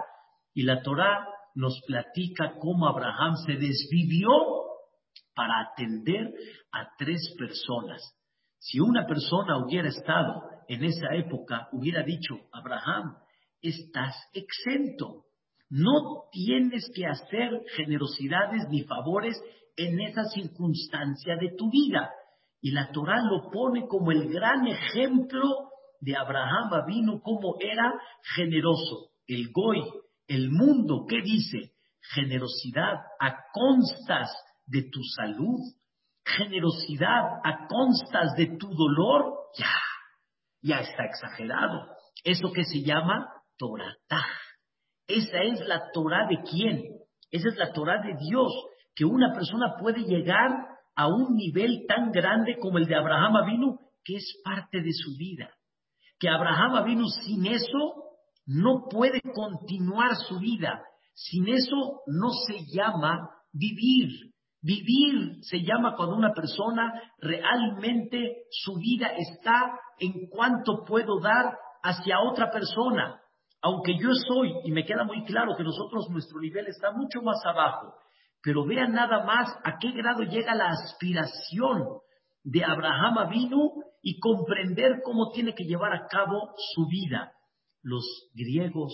Y 0.54 0.62
la 0.62 0.82
Torá 0.82 1.26
nos 1.54 1.80
platica 1.86 2.54
cómo 2.60 2.88
Abraham 2.88 3.34
se 3.46 3.52
desvivió 3.52 4.30
para 5.34 5.68
atender 5.70 6.32
a 6.72 6.88
tres 6.96 7.34
personas. 7.38 8.17
Si 8.58 8.80
una 8.80 9.06
persona 9.06 9.58
hubiera 9.64 9.88
estado 9.88 10.42
en 10.68 10.84
esa 10.84 11.14
época, 11.14 11.68
hubiera 11.72 12.02
dicho, 12.02 12.34
Abraham, 12.52 13.16
estás 13.62 14.14
exento. 14.32 15.24
No 15.70 16.28
tienes 16.32 16.90
que 16.94 17.06
hacer 17.06 17.50
generosidades 17.76 18.68
ni 18.70 18.82
favores 18.84 19.40
en 19.76 20.00
esa 20.00 20.24
circunstancia 20.24 21.36
de 21.36 21.54
tu 21.56 21.70
vida. 21.70 22.10
Y 22.60 22.72
la 22.72 22.90
Torah 22.90 23.22
lo 23.22 23.50
pone 23.50 23.86
como 23.86 24.10
el 24.10 24.28
gran 24.28 24.66
ejemplo 24.66 25.70
de 26.00 26.16
Abraham 26.16 26.70
vino 26.86 27.20
como 27.20 27.56
era 27.60 27.94
generoso. 28.34 29.10
El 29.26 29.50
Goy, 29.52 29.82
el 30.26 30.50
mundo, 30.50 31.06
¿qué 31.08 31.20
dice? 31.22 31.72
Generosidad 32.14 32.94
a 33.20 33.36
constas 33.52 34.30
de 34.66 34.82
tu 34.90 35.02
salud, 35.16 35.60
generosidad 36.36 37.40
a 37.44 37.66
constas 37.68 38.34
de 38.36 38.56
tu 38.58 38.68
dolor, 38.68 39.34
ya, 39.56 39.72
ya 40.62 40.80
está 40.80 41.04
exagerado. 41.04 41.86
Eso 42.24 42.52
que 42.52 42.64
se 42.64 42.82
llama 42.82 43.28
Toratá. 43.56 44.24
Esa 45.06 45.42
es 45.42 45.66
la 45.66 45.90
Torah 45.92 46.26
de 46.28 46.42
quién? 46.42 46.82
Esa 47.30 47.48
es 47.48 47.56
la 47.56 47.72
Torah 47.72 48.02
de 48.02 48.14
Dios, 48.18 48.52
que 48.94 49.04
una 49.04 49.32
persona 49.32 49.76
puede 49.80 50.02
llegar 50.02 50.50
a 50.94 51.08
un 51.08 51.34
nivel 51.34 51.84
tan 51.86 52.10
grande 52.10 52.58
como 52.60 52.78
el 52.78 52.86
de 52.86 52.96
Abraham 52.96 53.46
vino, 53.46 53.78
que 54.04 54.16
es 54.16 54.40
parte 54.44 54.80
de 54.80 54.92
su 54.92 55.16
vida. 55.16 55.50
Que 56.18 56.28
Abraham 56.28 56.84
vino 56.84 57.06
sin 57.06 57.46
eso 57.46 58.08
no 58.46 58.88
puede 58.90 59.20
continuar 59.22 60.16
su 60.16 60.38
vida. 60.38 60.82
Sin 61.14 61.48
eso 61.48 62.00
no 62.06 62.30
se 62.46 62.64
llama 62.74 63.30
vivir. 63.52 64.32
Vivir 64.60 65.42
se 65.42 65.62
llama 65.62 65.94
cuando 65.96 66.16
una 66.16 66.32
persona 66.32 66.92
realmente 67.18 68.44
su 68.50 68.76
vida 68.78 69.08
está 69.16 69.78
en 69.98 70.28
cuanto 70.28 70.84
puedo 70.84 71.20
dar 71.20 71.56
hacia 71.82 72.20
otra 72.20 72.50
persona. 72.50 73.20
Aunque 73.62 73.96
yo 73.98 74.10
soy, 74.28 74.52
y 74.64 74.72
me 74.72 74.84
queda 74.84 75.04
muy 75.04 75.24
claro 75.24 75.56
que 75.56 75.64
nosotros 75.64 76.08
nuestro 76.10 76.40
nivel 76.40 76.66
está 76.66 76.92
mucho 76.92 77.22
más 77.22 77.44
abajo, 77.44 77.94
pero 78.42 78.64
vean 78.64 78.92
nada 78.92 79.24
más 79.24 79.48
a 79.64 79.78
qué 79.78 79.90
grado 79.92 80.22
llega 80.22 80.54
la 80.54 80.68
aspiración 80.68 81.84
de 82.44 82.64
Abraham 82.64 83.18
Avinu 83.18 83.70
y 84.02 84.18
comprender 84.20 85.02
cómo 85.04 85.30
tiene 85.32 85.54
que 85.54 85.64
llevar 85.64 85.92
a 85.92 86.06
cabo 86.06 86.52
su 86.74 86.86
vida 86.86 87.32
los 87.82 88.04
griegos 88.34 88.92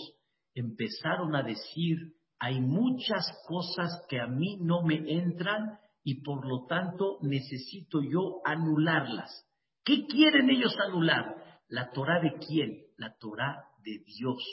empezaron 0.53 1.35
a 1.35 1.43
decir, 1.43 1.97
hay 2.39 2.59
muchas 2.59 3.25
cosas 3.47 4.05
que 4.09 4.19
a 4.19 4.27
mí 4.27 4.57
no 4.61 4.83
me 4.83 4.95
entran 5.07 5.79
y 6.03 6.21
por 6.21 6.47
lo 6.47 6.65
tanto 6.67 7.17
necesito 7.21 8.01
yo 8.01 8.41
anularlas. 8.45 9.45
¿Qué 9.83 10.05
quieren 10.05 10.49
ellos 10.49 10.75
anular? 10.79 11.35
¿La 11.67 11.91
Torah 11.91 12.19
de 12.21 12.33
quién? 12.45 12.83
La 12.97 13.15
Torah 13.17 13.65
de 13.83 13.99
Dios. 14.05 14.43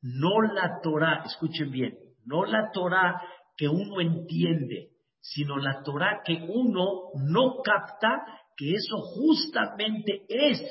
No 0.00 0.40
la 0.42 0.80
Torah, 0.82 1.24
escuchen 1.24 1.70
bien, 1.72 1.98
no 2.24 2.44
la 2.44 2.70
Torah 2.72 3.20
que 3.56 3.68
uno 3.68 4.00
entiende, 4.00 4.90
sino 5.20 5.56
la 5.56 5.82
Torah 5.82 6.22
que 6.24 6.34
uno 6.48 7.10
no 7.16 7.56
capta, 7.62 8.24
que 8.56 8.70
eso 8.74 8.96
justamente 9.16 10.24
es 10.28 10.62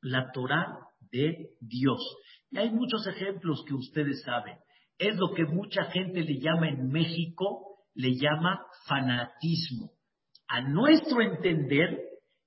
la 0.00 0.32
Torah 0.32 0.78
de 1.12 1.50
Dios. 1.60 2.00
Y 2.50 2.58
hay 2.58 2.70
muchos 2.70 3.06
ejemplos 3.06 3.64
que 3.66 3.74
ustedes 3.74 4.22
saben. 4.22 4.58
Es 4.98 5.16
lo 5.16 5.32
que 5.34 5.44
mucha 5.44 5.84
gente 5.84 6.20
le 6.22 6.40
llama 6.40 6.68
en 6.68 6.88
México, 6.88 7.78
le 7.94 8.14
llama 8.14 8.60
fanatismo. 8.86 9.90
A 10.48 10.60
nuestro 10.60 11.20
entender, 11.22 11.98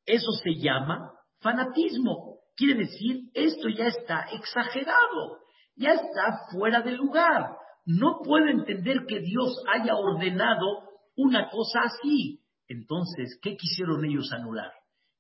eso 0.06 0.32
se 0.44 0.56
llama 0.62 1.12
fanatismo. 1.40 2.40
Quiere 2.56 2.80
decir, 2.80 3.30
esto 3.34 3.68
ya 3.70 3.88
está 3.88 4.28
exagerado, 4.32 5.40
ya 5.75 5.94
está 5.94 6.40
fuera 6.52 6.82
de 6.82 6.92
lugar. 6.92 7.58
No 7.86 8.20
puedo 8.24 8.48
entender 8.48 9.06
que 9.08 9.20
Dios 9.20 9.62
haya 9.68 9.96
ordenado 9.96 10.90
una 11.16 11.50
cosa 11.50 11.82
así. 11.84 12.42
Entonces, 12.68 13.38
¿qué 13.42 13.56
quisieron 13.56 14.04
ellos 14.06 14.32
anular? 14.32 14.72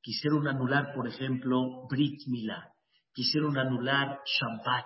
Quisieron 0.01 0.47
anular, 0.47 0.93
por 0.95 1.07
ejemplo, 1.07 1.87
Brit 1.89 2.21
Milá, 2.27 2.71
quisieron 3.13 3.57
anular 3.57 4.19
Shabbat, 4.25 4.85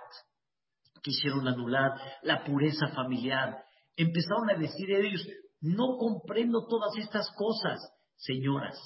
quisieron 1.02 1.46
anular 1.46 1.92
la 2.22 2.44
pureza 2.44 2.88
familiar. 2.88 3.64
Empezaron 3.96 4.50
a 4.50 4.58
decir 4.58 4.90
ellos, 4.90 5.26
no 5.60 5.96
comprendo 5.98 6.66
todas 6.66 6.96
estas 6.96 7.30
cosas. 7.36 7.78
Señoras, 8.16 8.76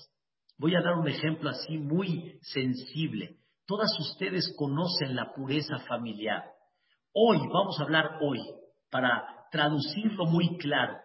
voy 0.58 0.74
a 0.74 0.82
dar 0.82 0.94
un 0.94 1.08
ejemplo 1.08 1.50
así 1.50 1.78
muy 1.78 2.38
sensible. 2.42 3.38
Todas 3.66 3.90
ustedes 3.98 4.54
conocen 4.56 5.16
la 5.16 5.32
pureza 5.32 5.78
familiar. 5.88 6.44
Hoy, 7.12 7.38
vamos 7.38 7.78
a 7.78 7.84
hablar 7.84 8.18
hoy, 8.20 8.40
para 8.90 9.24
traducirlo 9.50 10.26
muy 10.26 10.58
claro. 10.58 10.96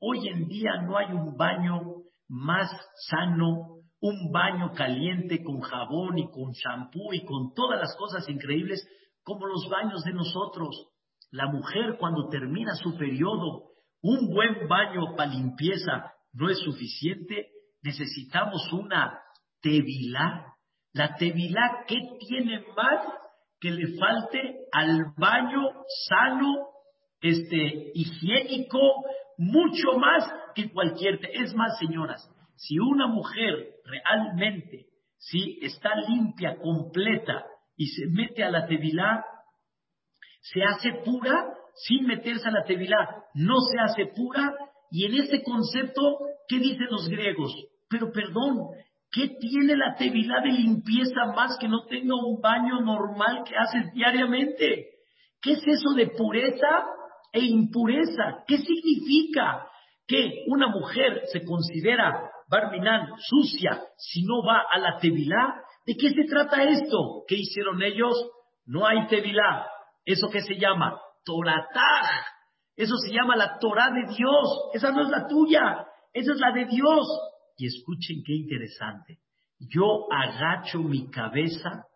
Hoy 0.00 0.28
en 0.28 0.48
día 0.48 0.82
no 0.82 0.96
hay 0.96 1.12
un 1.12 1.36
baño 1.36 1.80
más 2.28 2.70
sano, 3.08 3.78
un 4.00 4.30
baño 4.32 4.72
caliente 4.72 5.42
con 5.42 5.60
jabón 5.60 6.18
y 6.18 6.30
con 6.30 6.52
champú 6.52 7.12
y 7.12 7.24
con 7.24 7.52
todas 7.54 7.80
las 7.80 7.96
cosas 7.96 8.28
increíbles 8.28 8.86
como 9.28 9.46
los 9.46 9.68
baños 9.68 10.02
de 10.04 10.14
nosotros. 10.14 10.88
La 11.30 11.46
mujer 11.48 11.98
cuando 12.00 12.28
termina 12.30 12.74
su 12.76 12.96
periodo, 12.96 13.64
un 14.00 14.30
buen 14.30 14.66
baño 14.66 15.14
para 15.16 15.34
limpieza 15.34 16.14
no 16.32 16.48
es 16.48 16.58
suficiente, 16.60 17.50
necesitamos 17.82 18.72
una 18.72 19.20
tevilá. 19.60 20.54
La 20.94 21.14
tevilá, 21.16 21.84
¿qué 21.86 21.98
tiene 22.26 22.64
más 22.74 23.06
que 23.60 23.70
le 23.70 23.98
falte 23.98 24.60
al 24.72 25.12
baño 25.18 25.60
sano, 26.08 26.68
este, 27.20 27.90
higiénico, 27.94 28.78
mucho 29.36 29.98
más 29.98 30.24
que 30.54 30.70
cualquier. 30.72 31.20
Es 31.34 31.54
más, 31.54 31.76
señoras, 31.78 32.26
si 32.56 32.78
una 32.78 33.08
mujer 33.08 33.74
realmente 33.84 34.86
si 35.18 35.58
está 35.62 35.90
limpia, 36.08 36.56
completa 36.58 37.44
y 37.78 37.86
se 37.86 38.06
mete 38.08 38.44
a 38.44 38.50
la 38.50 38.66
tevilá, 38.66 39.24
se 40.42 40.62
hace 40.62 41.00
pura 41.02 41.32
sin 41.74 42.06
meterse 42.06 42.46
a 42.46 42.52
la 42.52 42.64
tevilá, 42.64 43.24
no 43.32 43.54
se 43.60 43.78
hace 43.78 44.12
pura 44.14 44.54
y 44.90 45.06
en 45.06 45.14
ese 45.14 45.42
concepto, 45.42 46.18
¿qué 46.46 46.58
dicen 46.58 46.88
los 46.90 47.08
griegos? 47.08 47.54
Pero 47.88 48.12
perdón, 48.12 48.68
¿qué 49.10 49.28
tiene 49.40 49.74
la 49.76 49.94
tevilá 49.94 50.42
de 50.42 50.50
limpieza 50.50 51.24
más 51.34 51.56
que 51.58 51.68
no 51.68 51.86
tenga 51.86 52.14
un 52.14 52.42
baño 52.42 52.80
normal 52.82 53.44
que 53.48 53.56
haces 53.56 53.90
diariamente? 53.94 54.90
¿Qué 55.40 55.52
es 55.52 55.62
eso 55.66 55.94
de 55.96 56.08
pureza? 56.08 56.84
e 57.32 57.40
impureza. 57.40 58.44
¿Qué 58.46 58.58
significa 58.58 59.66
que 60.06 60.44
una 60.46 60.68
mujer 60.68 61.22
se 61.32 61.44
considera 61.44 62.30
barminán 62.48 63.12
sucia 63.18 63.80
si 63.98 64.22
no 64.24 64.42
va 64.42 64.64
a 64.70 64.78
la 64.78 64.98
tevilá? 64.98 65.62
¿De 65.88 65.96
qué 65.96 66.10
se 66.10 66.24
trata 66.28 66.64
esto? 66.64 67.24
¿Qué 67.26 67.36
hicieron 67.36 67.82
ellos? 67.82 68.12
No 68.66 68.86
hay 68.86 69.06
tevilá. 69.06 69.66
¿Eso 70.04 70.28
qué 70.28 70.42
se 70.42 70.58
llama? 70.58 71.00
Toratá. 71.24 72.26
Eso 72.76 72.94
se 72.98 73.10
llama 73.10 73.36
la 73.36 73.58
Torah 73.58 73.90
de 73.92 74.14
Dios. 74.14 74.68
Esa 74.74 74.90
no 74.90 75.04
es 75.04 75.08
la 75.08 75.26
tuya. 75.26 75.86
Esa 76.12 76.32
es 76.32 76.40
la 76.40 76.52
de 76.52 76.66
Dios. 76.66 77.06
Y 77.56 77.68
escuchen 77.68 78.22
qué 78.22 78.34
interesante. 78.34 79.20
Yo 79.60 80.06
agacho 80.12 80.80
mi 80.80 81.08
cabeza 81.08 81.86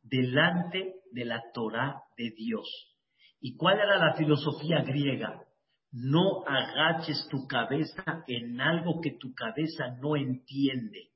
delante 0.00 0.94
de 1.10 1.24
la 1.26 1.42
Torah 1.52 2.00
de 2.16 2.30
Dios. 2.34 2.96
¿Y 3.38 3.58
cuál 3.58 3.80
era 3.80 3.98
la 3.98 4.14
filosofía 4.14 4.82
griega? 4.82 5.42
No 5.90 6.42
agaches 6.46 7.28
tu 7.30 7.46
cabeza 7.46 8.24
en 8.26 8.62
algo 8.62 9.02
que 9.02 9.10
tu 9.20 9.34
cabeza 9.34 9.88
no 10.00 10.16
entiende. 10.16 11.11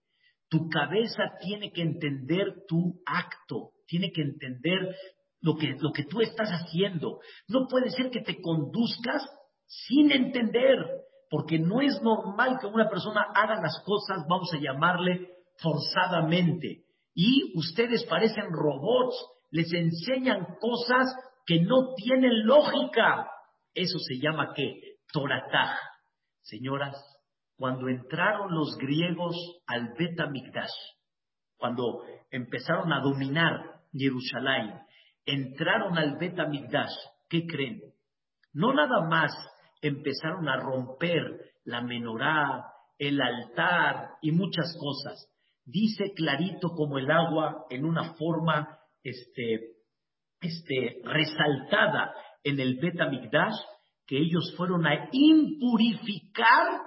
Tu 0.49 0.69
cabeza 0.69 1.25
tiene 1.41 1.73
que 1.73 1.83
entender 1.83 2.65
tu 2.69 3.01
acto, 3.05 3.73
tiene 3.87 4.11
que 4.13 4.23
entender 4.23 4.95
lo 5.41 5.57
que, 5.57 5.77
lo 5.81 5.93
que 5.93 6.05
tú 6.05 6.21
estás 6.21 6.51
haciendo. 6.51 7.19
No 7.49 7.67
puede 7.69 7.91
ser 7.91 8.11
que 8.11 8.21
te 8.21 8.41
conduzcas 8.41 9.23
sin 9.67 10.13
entender, 10.13 10.79
porque 11.31 11.59
no 11.59 11.81
es 11.81 12.01
normal 12.03 12.59
que 12.61 12.67
una 12.67 12.89
persona 12.89 13.27
haga 13.35 13.61
las 13.61 13.83
cosas, 13.85 14.25
vamos 14.29 14.53
a 14.53 14.61
llamarle, 14.61 15.31
forzadamente. 15.59 16.85
Y 17.15 17.57
ustedes 17.57 18.05
parecen 18.05 18.47
robots, 18.51 19.17
les 19.51 19.73
enseñan 19.73 20.47
cosas 20.61 21.07
que 21.47 21.61
no 21.61 21.95
tienen 21.95 22.47
lógica. 22.47 23.29
Eso 23.75 23.99
se 23.99 24.19
llama 24.19 24.53
qué? 24.55 24.99
Toratá. 25.13 25.79
Señoras, 26.43 26.97
cuando 27.57 27.89
entraron 27.89 28.55
los 28.55 28.77
griegos 28.79 29.35
al 29.67 29.95
Betamigdash, 29.99 30.71
cuando 31.57 32.03
empezaron 32.31 32.93
a 32.93 33.01
dominar 33.01 33.81
Jerusalén, 33.93 34.79
entraron 35.25 35.97
al 35.97 36.17
Betamigdash, 36.19 36.93
¿qué 37.29 37.47
creen? 37.47 37.81
No 38.53 38.73
nada 38.75 39.07
más 39.09 39.33
empezaron 39.81 40.49
a 40.49 40.57
romper 40.57 41.23
la 41.65 41.83
menorá, 41.83 42.65
el 42.99 43.21
altar 43.21 44.11
y 44.23 44.33
muchas 44.33 44.77
cosas. 44.79 45.31
Dice 45.65 46.13
clarito 46.15 46.69
como 46.71 46.99
el 46.99 47.11
agua 47.11 47.65
en 47.71 47.85
una 47.85 48.15
forma 48.15 48.79
este, 49.03 49.77
este, 50.41 51.01
resaltada 51.05 52.15
en 52.45 52.61
el 52.61 52.77
Betamigdash 52.77 53.57
que 54.07 54.19
ellos 54.19 54.55
fueron 54.57 54.87
a 54.87 55.09
impurificar 55.11 56.81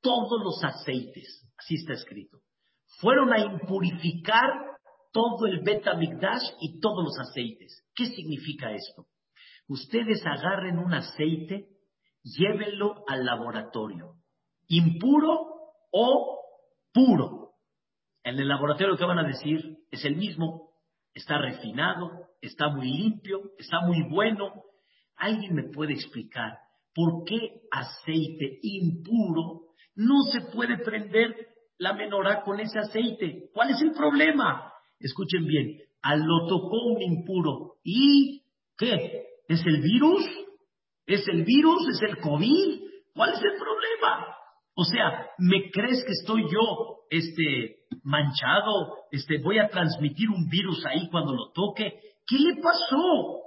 todos 0.00 0.42
los 0.42 0.62
aceites. 0.64 1.46
Así 1.58 1.74
está 1.74 1.94
escrito. 1.94 2.38
Fueron 3.00 3.32
a 3.32 3.38
impurificar 3.38 4.50
todo 5.12 5.46
el 5.46 5.60
Betamigdash 5.60 6.42
y 6.60 6.80
todos 6.80 7.04
los 7.04 7.18
aceites. 7.18 7.84
¿Qué 7.94 8.06
significa 8.06 8.72
esto? 8.72 9.06
Ustedes 9.68 10.24
agarren 10.26 10.78
un 10.78 10.92
aceite, 10.94 11.68
llévenlo 12.22 13.04
al 13.08 13.24
laboratorio, 13.24 14.16
impuro 14.68 15.46
o 15.92 16.40
puro. 16.92 17.54
En 18.22 18.38
el 18.38 18.48
laboratorio, 18.48 18.96
¿qué 18.96 19.04
van 19.04 19.18
a 19.18 19.26
decir? 19.26 19.78
Es 19.90 20.04
el 20.04 20.16
mismo, 20.16 20.70
está 21.14 21.38
refinado, 21.38 22.10
está 22.40 22.68
muy 22.68 22.88
limpio, 22.88 23.52
está 23.58 23.80
muy 23.80 24.02
bueno. 24.08 24.64
¿Alguien 25.16 25.54
me 25.54 25.64
puede 25.64 25.94
explicar 25.94 26.58
por 26.94 27.24
qué 27.24 27.62
aceite 27.70 28.58
impuro 28.62 29.69
no 29.94 30.22
se 30.32 30.40
puede 30.52 30.78
prender 30.78 31.34
la 31.78 31.94
menorá 31.94 32.42
con 32.42 32.60
ese 32.60 32.78
aceite? 32.78 33.50
¿Cuál 33.52 33.70
es 33.70 33.80
el 33.82 33.92
problema? 33.92 34.72
Escuchen 34.98 35.46
bien, 35.46 35.78
al 36.02 36.20
lo 36.20 36.46
tocó 36.46 36.76
un 36.86 37.02
impuro. 37.02 37.74
¿Y 37.82 38.42
qué? 38.76 39.24
¿Es 39.48 39.64
el 39.66 39.80
virus? 39.80 40.24
¿Es 41.06 41.26
el 41.28 41.44
virus? 41.44 41.88
¿Es 41.88 42.02
el 42.02 42.18
COVID? 42.18 42.80
¿Cuál 43.14 43.30
es 43.30 43.42
el 43.42 43.58
problema? 43.58 44.36
O 44.74 44.84
sea, 44.84 45.26
¿me 45.38 45.70
crees 45.70 46.04
que 46.04 46.12
estoy 46.12 46.42
yo 46.50 47.00
este 47.10 47.86
manchado? 48.02 48.94
Este 49.10 49.38
voy 49.42 49.58
a 49.58 49.68
transmitir 49.68 50.28
un 50.30 50.48
virus 50.48 50.84
ahí 50.86 51.08
cuando 51.10 51.34
lo 51.34 51.50
toque. 51.52 52.00
¿Qué 52.26 52.38
le 52.38 52.62
pasó? 52.62 53.40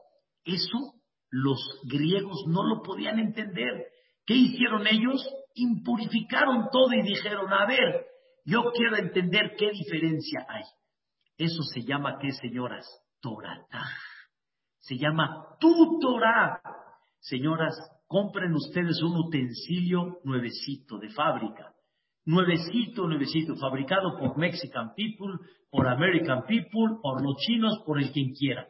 Eso 0.44 0.94
los 1.32 1.60
griegos 1.86 2.46
no 2.48 2.64
lo 2.64 2.84
podían 2.84 3.18
entender. 3.18 3.88
¿Qué 4.26 4.36
hicieron 4.36 4.88
ellos? 4.88 5.28
Impurificaron 5.56 6.70
todo 6.72 6.94
y 6.94 7.02
dijeron, 7.04 7.52
a 7.52 7.66
ver, 7.66 8.06
yo 8.46 8.64
quiero 8.74 8.98
entender 8.98 9.56
qué 9.58 9.72
diferencia 9.72 10.46
hay. 10.48 10.64
Eso 11.38 11.62
se 11.64 11.82
llama, 11.82 12.18
¿qué 12.20 12.32
señoras? 12.32 12.86
Toratá. 13.22 13.84
Se 14.80 14.98
llama 14.98 15.58
tu 15.60 16.00
Torah. 16.00 16.62
Señoras, 17.20 17.74
compren 18.08 18.54
ustedes 18.54 19.02
un 19.02 19.16
utensilio 19.18 20.20
nuevecito 20.24 20.98
de 20.98 21.10
fábrica. 21.10 21.74
Nuevecito, 22.26 23.08
nuevecito, 23.08 23.56
fabricado 23.56 24.18
por 24.18 24.38
Mexican 24.38 24.94
people, 24.96 25.34
por 25.70 25.88
American 25.88 26.46
people, 26.46 26.98
por 27.02 27.22
los 27.22 27.36
chinos, 27.38 27.82
por 27.86 28.00
el 28.00 28.12
quien 28.12 28.34
quiera. 28.34 28.68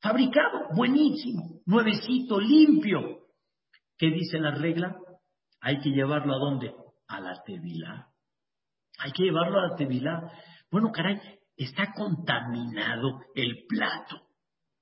Fabricado, 0.00 0.68
buenísimo, 0.74 1.60
nuevecito, 1.66 2.40
limpio. 2.40 3.19
¿Qué 4.00 4.06
dice 4.10 4.38
la 4.38 4.52
regla? 4.52 4.96
Hay 5.60 5.78
que 5.80 5.90
llevarlo 5.90 6.32
a 6.32 6.38
dónde? 6.38 6.72
A 7.06 7.20
la 7.20 7.42
tevilá. 7.44 8.06
Hay 8.98 9.12
que 9.12 9.24
llevarlo 9.24 9.58
a 9.58 9.68
la 9.68 9.76
tevilá. 9.76 10.22
Bueno, 10.70 10.90
caray, 10.90 11.20
está 11.54 11.92
contaminado 11.92 13.20
el 13.34 13.66
plato. 13.68 14.22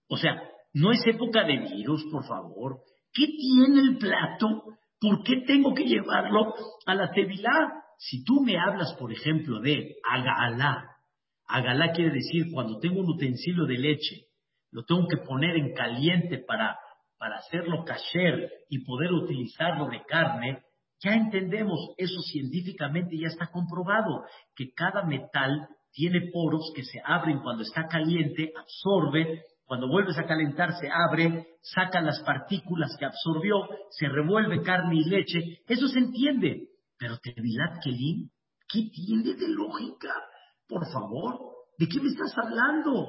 O 0.08 0.16
sea, 0.16 0.40
no 0.72 0.92
es 0.92 1.04
época 1.04 1.42
de 1.42 1.58
virus, 1.58 2.04
por 2.12 2.28
favor. 2.28 2.78
¿Qué 3.12 3.26
tiene 3.26 3.80
el 3.80 3.98
plato? 3.98 4.62
¿Por 5.00 5.24
qué 5.24 5.42
tengo 5.44 5.74
que 5.74 5.82
llevarlo 5.82 6.54
a 6.86 6.94
la 6.94 7.10
tevilá? 7.10 7.72
Si 7.98 8.22
tú 8.22 8.40
me 8.40 8.56
hablas, 8.56 8.94
por 9.00 9.12
ejemplo, 9.12 9.58
de 9.58 9.96
Agalá, 10.08 10.96
Agalá 11.48 11.90
quiere 11.90 12.12
decir 12.12 12.52
cuando 12.52 12.78
tengo 12.78 13.00
un 13.00 13.10
utensilio 13.10 13.64
de 13.64 13.78
leche, 13.78 14.26
lo 14.70 14.84
tengo 14.84 15.08
que 15.08 15.16
poner 15.26 15.56
en 15.56 15.74
caliente 15.74 16.38
para, 16.38 16.78
para 17.18 17.36
hacerlo 17.36 17.84
kasher 17.84 18.50
y 18.68 18.84
poder 18.84 19.12
utilizarlo 19.12 19.88
de 19.88 20.02
carne, 20.04 20.62
ya 21.00 21.14
entendemos, 21.14 21.78
eso 21.96 22.20
científicamente 22.22 23.16
ya 23.20 23.28
está 23.28 23.50
comprobado, 23.50 24.24
que 24.54 24.72
cada 24.72 25.04
metal 25.04 25.68
tiene 25.92 26.30
poros 26.32 26.72
que 26.74 26.84
se 26.84 27.00
abren 27.04 27.40
cuando 27.40 27.62
está 27.62 27.86
caliente, 27.86 28.52
absorbe, 28.56 29.42
cuando 29.64 29.88
vuelves 29.88 30.16
a 30.18 30.26
calentar 30.26 30.72
se 30.80 30.88
abre, 30.90 31.46
saca 31.60 32.00
las 32.00 32.20
partículas 32.22 32.96
que 32.98 33.04
absorbió, 33.04 33.68
se 33.90 34.08
revuelve 34.08 34.62
carne 34.62 34.96
y 34.96 35.04
leche, 35.04 35.60
eso 35.66 35.86
se 35.88 35.98
entiende. 35.98 36.68
Pero 36.98 37.18
Tevilat 37.18 37.82
Kelim, 37.82 38.30
¿qué 38.66 38.90
tiene 38.92 39.34
de 39.34 39.48
lógica? 39.48 40.14
Por 40.66 40.90
favor, 40.90 41.38
¿de 41.78 41.86
qué 41.86 42.00
me 42.00 42.08
estás 42.08 42.32
hablando? 42.38 43.06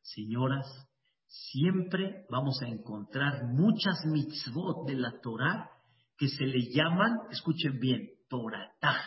Señoras, 0.00 0.85
siempre 1.26 2.26
vamos 2.30 2.60
a 2.62 2.68
encontrar 2.68 3.44
muchas 3.44 4.04
mitzvot 4.06 4.86
de 4.86 4.94
la 4.94 5.20
Torah 5.20 5.70
que 6.16 6.28
se 6.28 6.44
le 6.44 6.72
llaman, 6.72 7.20
escuchen 7.30 7.78
bien, 7.78 8.08
Toratah. 8.28 9.04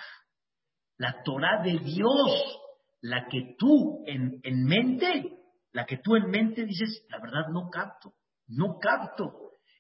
La 0.98 1.24
Torah 1.24 1.62
de 1.64 1.80
Dios, 1.80 2.62
la 3.02 3.28
que 3.28 3.56
tú 3.58 4.04
en, 4.06 4.40
en 4.44 4.64
mente, 4.66 5.40
la 5.72 5.86
que 5.86 5.98
tú 5.98 6.16
en 6.16 6.30
mente 6.30 6.66
dices, 6.66 7.06
la 7.10 7.20
verdad 7.20 7.48
no 7.52 7.70
capto, 7.70 8.14
no 8.48 8.78
capto. 8.80 9.32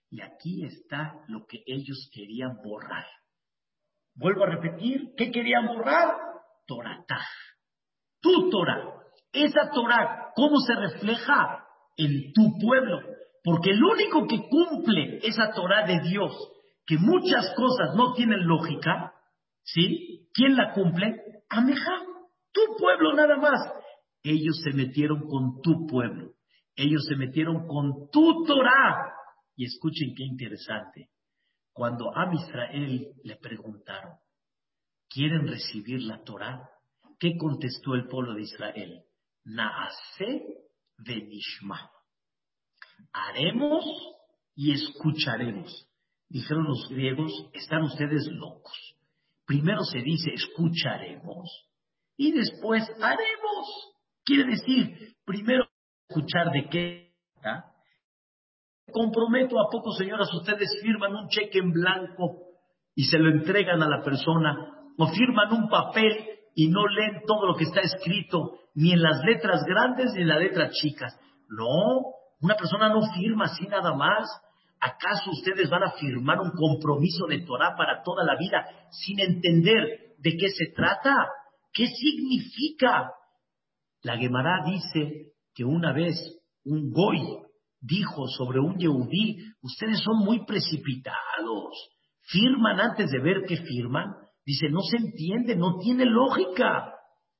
Y 0.09 0.21
aquí 0.21 0.65
está 0.65 1.13
lo 1.27 1.45
que 1.45 1.61
ellos 1.67 2.09
querían 2.11 2.57
borrar. 2.63 3.05
Vuelvo 4.15 4.43
a 4.43 4.49
repetir, 4.49 5.13
¿qué 5.15 5.31
querían 5.31 5.67
borrar? 5.67 6.15
Toratah. 6.65 7.27
Tu 8.19 8.49
Torah. 8.49 8.95
Esa 9.31 9.69
Torah, 9.71 10.31
¿cómo 10.35 10.59
se 10.59 10.75
refleja? 10.75 11.63
En 11.99 12.33
tu 12.33 12.57
pueblo. 12.59 12.99
Porque 13.43 13.71
el 13.71 13.83
único 13.83 14.27
que 14.27 14.47
cumple 14.49 15.19
esa 15.23 15.51
Torah 15.53 15.85
de 15.85 15.99
Dios 16.01 16.33
que 16.85 16.97
muchas 16.97 17.53
cosas 17.55 17.95
no 17.95 18.13
tienen 18.13 18.47
lógica, 18.47 19.13
¿sí? 19.63 20.27
¿Quién 20.33 20.55
la 20.55 20.73
cumple? 20.73 21.15
Ameja, 21.49 22.03
tu 22.51 22.61
pueblo 22.77 23.13
nada 23.13 23.37
más. 23.37 23.59
Ellos 24.23 24.59
se 24.63 24.71
metieron 24.71 25.27
con 25.27 25.61
tu 25.61 25.85
pueblo. 25.85 26.31
Ellos 26.75 27.05
se 27.07 27.15
metieron 27.15 27.67
con 27.67 28.09
tu 28.11 28.43
Torah. 28.45 29.13
Y 29.55 29.65
escuchen 29.65 30.15
qué 30.15 30.23
interesante. 30.23 31.09
Cuando 31.73 32.09
a 32.17 32.33
Israel 32.33 33.13
le 33.23 33.35
preguntaron, 33.35 34.13
¿quieren 35.09 35.47
recibir 35.47 36.01
la 36.01 36.23
Torah? 36.23 36.69
¿Qué 37.19 37.37
contestó 37.37 37.93
el 37.93 38.07
pueblo 38.07 38.33
de 38.33 38.41
Israel? 38.41 39.03
Naase 39.43 40.68
venishma. 41.03 41.89
Haremos 43.11 43.85
y 44.55 44.71
escucharemos 44.71 45.89
dijeron 46.29 46.65
los 46.65 46.87
griegos, 46.89 47.31
están 47.53 47.83
ustedes 47.83 48.27
locos. 48.31 48.95
Primero 49.45 49.83
se 49.83 49.99
dice 49.99 50.31
escucharemos 50.31 51.49
y 52.15 52.31
después 52.31 52.83
haremos. 53.01 53.93
Quiere 54.23 54.51
decir, 54.51 55.15
primero 55.25 55.67
escuchar 56.07 56.51
de 56.51 56.69
qué. 56.69 57.09
Comprometo 58.91 59.59
a 59.59 59.69
poco, 59.71 59.91
señoras, 59.91 60.33
ustedes 60.33 60.69
firman 60.81 61.15
un 61.15 61.29
cheque 61.29 61.59
en 61.59 61.71
blanco 61.71 62.37
y 62.95 63.05
se 63.05 63.17
lo 63.17 63.29
entregan 63.29 63.81
a 63.81 63.87
la 63.87 64.03
persona, 64.03 64.93
o 64.97 65.07
firman 65.07 65.53
un 65.53 65.69
papel 65.69 66.38
y 66.59 66.67
no 66.67 66.85
leen 66.87 67.21
todo 67.25 67.47
lo 67.47 67.55
que 67.55 67.63
está 67.63 67.79
escrito, 67.79 68.59
ni 68.75 68.91
en 68.91 69.01
las 69.01 69.23
letras 69.23 69.63
grandes 69.65 70.11
ni 70.13 70.23
en 70.23 70.27
las 70.27 70.39
letras 70.39 70.73
chicas. 70.73 71.17
No, 71.47 72.01
una 72.41 72.55
persona 72.57 72.89
no 72.89 72.99
firma 73.13 73.45
así 73.45 73.65
nada 73.65 73.93
más. 73.95 74.29
¿Acaso 74.77 75.31
ustedes 75.31 75.69
van 75.69 75.83
a 75.83 75.91
firmar 75.91 76.41
un 76.41 76.51
compromiso 76.51 77.27
de 77.27 77.45
Torah 77.45 77.77
para 77.77 78.03
toda 78.03 78.25
la 78.25 78.35
vida 78.35 78.67
sin 78.91 79.21
entender 79.21 80.15
de 80.17 80.35
qué 80.35 80.49
se 80.49 80.73
trata? 80.75 81.29
¿Qué 81.71 81.87
significa? 81.87 83.09
La 84.01 84.17
Gemara 84.17 84.65
dice 84.65 85.31
que 85.55 85.63
una 85.63 85.93
vez 85.93 86.17
un 86.65 86.91
goy 86.91 87.21
dijo 87.79 88.27
sobre 88.27 88.59
un 88.59 88.77
yehudí, 88.77 89.37
ustedes 89.61 90.01
son 90.03 90.25
muy 90.25 90.45
precipitados, 90.45 91.71
firman 92.23 92.81
antes 92.81 93.11
de 93.11 93.19
ver 93.19 93.45
qué 93.47 93.55
firman. 93.55 94.13
Dice, 94.49 94.67
no 94.71 94.79
se 94.81 94.97
entiende, 94.97 95.55
no 95.55 95.77
tiene 95.77 96.05
lógica. 96.05 96.95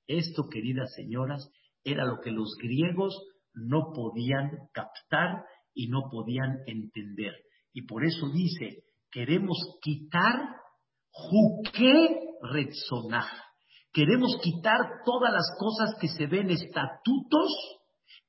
Esto, 0.05 0.43
queridas 0.47 0.93
señoras, 0.93 1.49
era 1.83 2.05
lo 2.05 2.19
que 2.19 2.29
los 2.29 2.55
griegos 2.61 3.19
no 3.55 3.93
podían 3.95 4.51
captar 4.71 5.43
y 5.73 5.87
no 5.87 6.01
podían 6.11 6.59
entender. 6.67 7.33
Y 7.73 7.87
por 7.87 8.05
eso 8.05 8.29
dice, 8.31 8.83
queremos 9.09 9.57
quitar 9.81 10.35
juque 11.09 12.19
retzonaj. 12.43 13.25
Queremos 13.91 14.37
quitar 14.43 14.77
todas 15.03 15.33
las 15.33 15.51
cosas 15.57 15.95
que 15.99 16.09
se 16.09 16.27
ven 16.27 16.51
estatutos, 16.51 17.51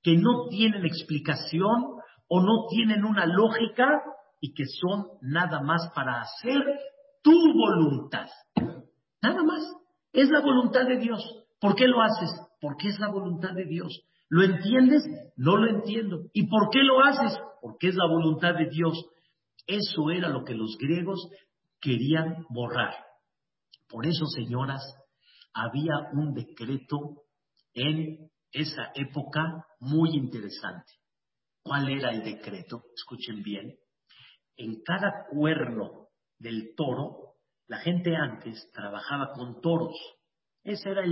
que 0.02 0.16
no 0.16 0.48
tienen 0.48 0.86
explicación 0.86 1.84
o 2.28 2.40
no 2.40 2.66
tienen 2.70 3.04
una 3.04 3.26
lógica 3.26 4.00
y 4.40 4.54
que 4.54 4.64
son 4.64 5.04
nada 5.20 5.60
más 5.60 5.82
para 5.94 6.22
hacer 6.22 6.62
tu 7.22 7.52
voluntad. 7.52 8.28
Nada 9.22 9.42
más. 9.42 9.62
Es 10.12 10.28
la 10.28 10.40
voluntad 10.40 10.86
de 10.86 10.98
Dios. 10.98 11.22
¿Por 11.60 11.74
qué 11.74 11.86
lo 11.86 12.02
haces? 12.02 12.30
Porque 12.60 12.88
es 12.88 12.98
la 12.98 13.10
voluntad 13.10 13.52
de 13.54 13.64
Dios. 13.64 14.02
¿Lo 14.28 14.42
entiendes? 14.42 15.02
No 15.36 15.56
lo 15.56 15.68
entiendo. 15.68 16.24
¿Y 16.32 16.48
por 16.48 16.70
qué 16.70 16.80
lo 16.82 17.02
haces? 17.04 17.38
Porque 17.60 17.88
es 17.88 17.94
la 17.94 18.06
voluntad 18.06 18.54
de 18.54 18.68
Dios. 18.68 19.06
Eso 19.66 20.10
era 20.10 20.28
lo 20.28 20.44
que 20.44 20.54
los 20.54 20.76
griegos 20.78 21.30
querían 21.80 22.44
borrar. 22.48 22.94
Por 23.88 24.06
eso, 24.06 24.26
señoras, 24.26 24.82
había 25.52 25.94
un 26.12 26.32
decreto 26.34 27.22
en 27.74 28.30
esa 28.52 28.90
época 28.94 29.66
muy 29.80 30.10
interesante. 30.16 30.92
¿Cuál 31.62 31.88
era 31.88 32.10
el 32.10 32.22
decreto? 32.22 32.82
Escuchen 32.94 33.42
bien. 33.42 33.76
En 34.56 34.82
cada 34.82 35.26
cuerno 35.30 35.99
del 36.40 36.74
toro, 36.74 37.34
la 37.68 37.78
gente 37.78 38.16
antes 38.16 38.68
trabajaba 38.72 39.30
con 39.32 39.60
toros. 39.60 39.94
Esa 40.64 40.90
era 40.90 41.02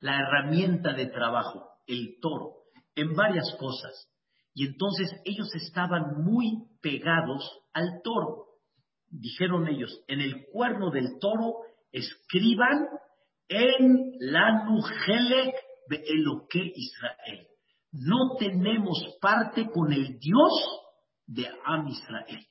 la 0.00 0.18
herramienta 0.18 0.92
de 0.94 1.06
trabajo, 1.06 1.70
el 1.86 2.18
toro 2.20 2.64
en 2.96 3.14
varias 3.14 3.54
cosas. 3.58 4.10
Y 4.52 4.66
entonces 4.66 5.08
ellos 5.24 5.54
estaban 5.54 6.24
muy 6.24 6.66
pegados 6.82 7.48
al 7.72 8.02
toro. 8.02 8.46
Dijeron 9.08 9.68
ellos, 9.68 10.02
en 10.08 10.20
el 10.20 10.46
cuerno 10.52 10.90
del 10.90 11.18
toro 11.20 11.54
escriban 11.92 12.88
en 13.48 14.12
la 14.18 14.64
Nujelek 14.64 15.54
de 15.88 16.02
Israel. 16.74 17.46
No 17.92 18.36
tenemos 18.38 19.16
parte 19.20 19.70
con 19.70 19.92
el 19.92 20.18
Dios 20.18 20.82
de 21.26 21.48
Am 21.64 21.86
Israel. 21.88 22.46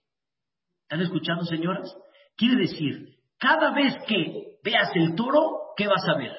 ¿Están 0.83 1.01
escuchando, 1.01 1.43
señoras? 1.43 1.93
Quiere 2.37 2.61
decir, 2.61 3.17
cada 3.37 3.73
vez 3.73 3.95
que 4.07 4.59
veas 4.63 4.89
el 4.95 5.15
toro, 5.15 5.73
¿qué 5.75 5.87
vas 5.87 6.07
a 6.07 6.17
ver? 6.17 6.33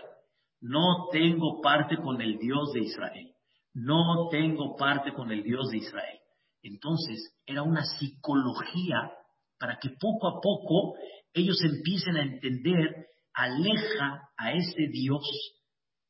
No 0.60 1.08
tengo 1.12 1.60
parte 1.60 1.96
con 1.96 2.20
el 2.22 2.38
Dios 2.38 2.72
de 2.72 2.80
Israel 2.80 3.34
no 3.78 4.28
tengo 4.30 4.76
parte 4.76 5.12
con 5.12 5.30
el 5.30 5.42
Dios 5.42 5.70
de 5.70 5.78
Israel. 5.78 6.18
Entonces, 6.62 7.36
era 7.46 7.62
una 7.62 7.84
psicología 7.84 9.12
para 9.58 9.78
que 9.78 9.90
poco 9.90 10.28
a 10.28 10.40
poco 10.40 10.94
ellos 11.32 11.58
empiecen 11.62 12.16
a 12.16 12.22
entender, 12.22 13.06
aleja 13.34 14.30
a 14.36 14.52
ese 14.52 14.88
Dios 14.90 15.22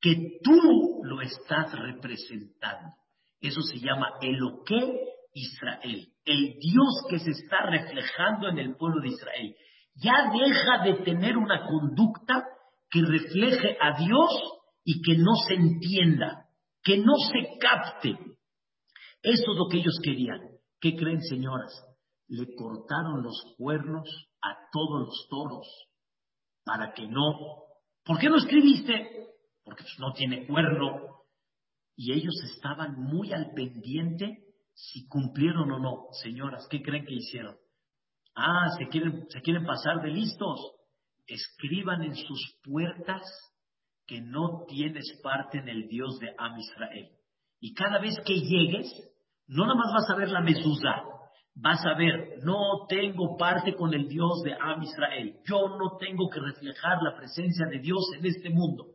que 0.01 0.39
tú 0.43 1.01
lo 1.03 1.21
estás 1.21 1.73
representando. 1.79 2.95
Eso 3.41 3.61
se 3.61 3.79
llama 3.79 4.15
Eloque 4.21 5.01
Israel, 5.35 6.09
el 6.25 6.59
Dios 6.59 7.05
que 7.11 7.19
se 7.19 7.31
está 7.31 7.67
reflejando 7.67 8.49
en 8.49 8.59
el 8.59 8.77
pueblo 8.77 9.03
de 9.03 9.09
Israel. 9.09 9.57
Ya 10.01 10.31
deja 10.33 10.85
de 10.85 11.05
tener 11.05 11.37
una 11.37 11.67
conducta 11.67 12.45
que 12.91 13.03
refleje 13.03 13.77
a 13.81 13.99
Dios 13.99 14.31
y 14.85 15.03
que 15.03 15.19
no 15.19 15.35
se 15.47 15.55
entienda 15.55 16.49
que 16.89 16.97
no 16.97 17.13
se 17.17 17.59
capte. 17.59 18.11
Eso 19.23 19.53
es 19.53 19.59
lo 19.59 19.69
que 19.69 19.79
ellos 19.79 19.99
querían. 20.03 20.41
¿Qué 20.81 20.97
creen, 20.97 21.21
señoras? 21.23 21.85
Le 22.29 22.55
cortaron 22.55 23.23
los 23.23 23.55
cuernos 23.59 24.09
a 24.43 24.57
todos 24.73 25.07
los 25.07 25.27
toros 25.29 25.67
para 26.65 26.93
que 26.93 27.07
no. 27.07 27.65
¿Por 28.05 28.19
qué 28.19 28.29
no 28.29 28.37
escribiste? 28.37 29.29
Porque 29.65 29.83
pues, 29.83 29.99
no 29.99 30.13
tiene 30.13 30.47
cuerno. 30.47 31.25
Y 31.95 32.13
ellos 32.13 32.35
estaban 32.55 32.95
muy 32.95 33.33
al 33.33 33.53
pendiente 33.53 34.45
si 34.73 35.07
cumplieron 35.09 35.71
o 35.73 35.79
no. 35.79 36.07
Señoras, 36.23 36.67
¿qué 36.71 36.81
creen 36.81 37.05
que 37.05 37.15
hicieron? 37.15 37.57
Ah, 38.41 38.69
se 38.79 38.87
quieren, 38.87 39.27
se 39.29 39.41
quieren 39.41 39.67
pasar 39.67 40.01
de 40.01 40.11
listos. 40.11 40.61
Escriban 41.27 42.03
en 42.05 42.15
sus 42.15 42.41
puertas 42.63 43.23
que 44.07 44.21
no 44.21 44.65
tienes 44.69 45.21
parte 45.23 45.59
en 45.59 45.69
el 45.69 45.89
Dios 45.89 46.19
de 46.21 46.33
Am 46.39 46.57
Israel. 46.57 47.09
Y 47.61 47.75
cada 47.75 47.99
vez 47.99 48.15
que 48.25 48.35
llegues, 48.35 48.87
no 49.49 49.67
nada 49.67 49.75
más 49.75 49.93
vas 49.93 50.11
a 50.11 50.15
ver 50.15 50.31
la 50.31 50.41
mezuzá, 50.41 51.03
vas 51.57 51.85
a 51.85 51.95
ver, 51.95 52.39
no 52.45 52.87
tengo 52.89 53.37
parte 53.37 53.75
con 53.75 53.93
el 53.93 54.09
Dios 54.09 54.43
de 54.45 54.55
Am 54.55 54.83
Israel. 54.85 55.41
Yo 55.45 55.77
no 55.77 55.97
tengo 55.99 56.31
que 56.31 56.39
reflejar 56.39 57.03
la 57.03 57.17
presencia 57.17 57.67
de 57.67 57.81
Dios 57.81 58.09
en 58.17 58.25
este 58.25 58.51
mundo. 58.51 58.87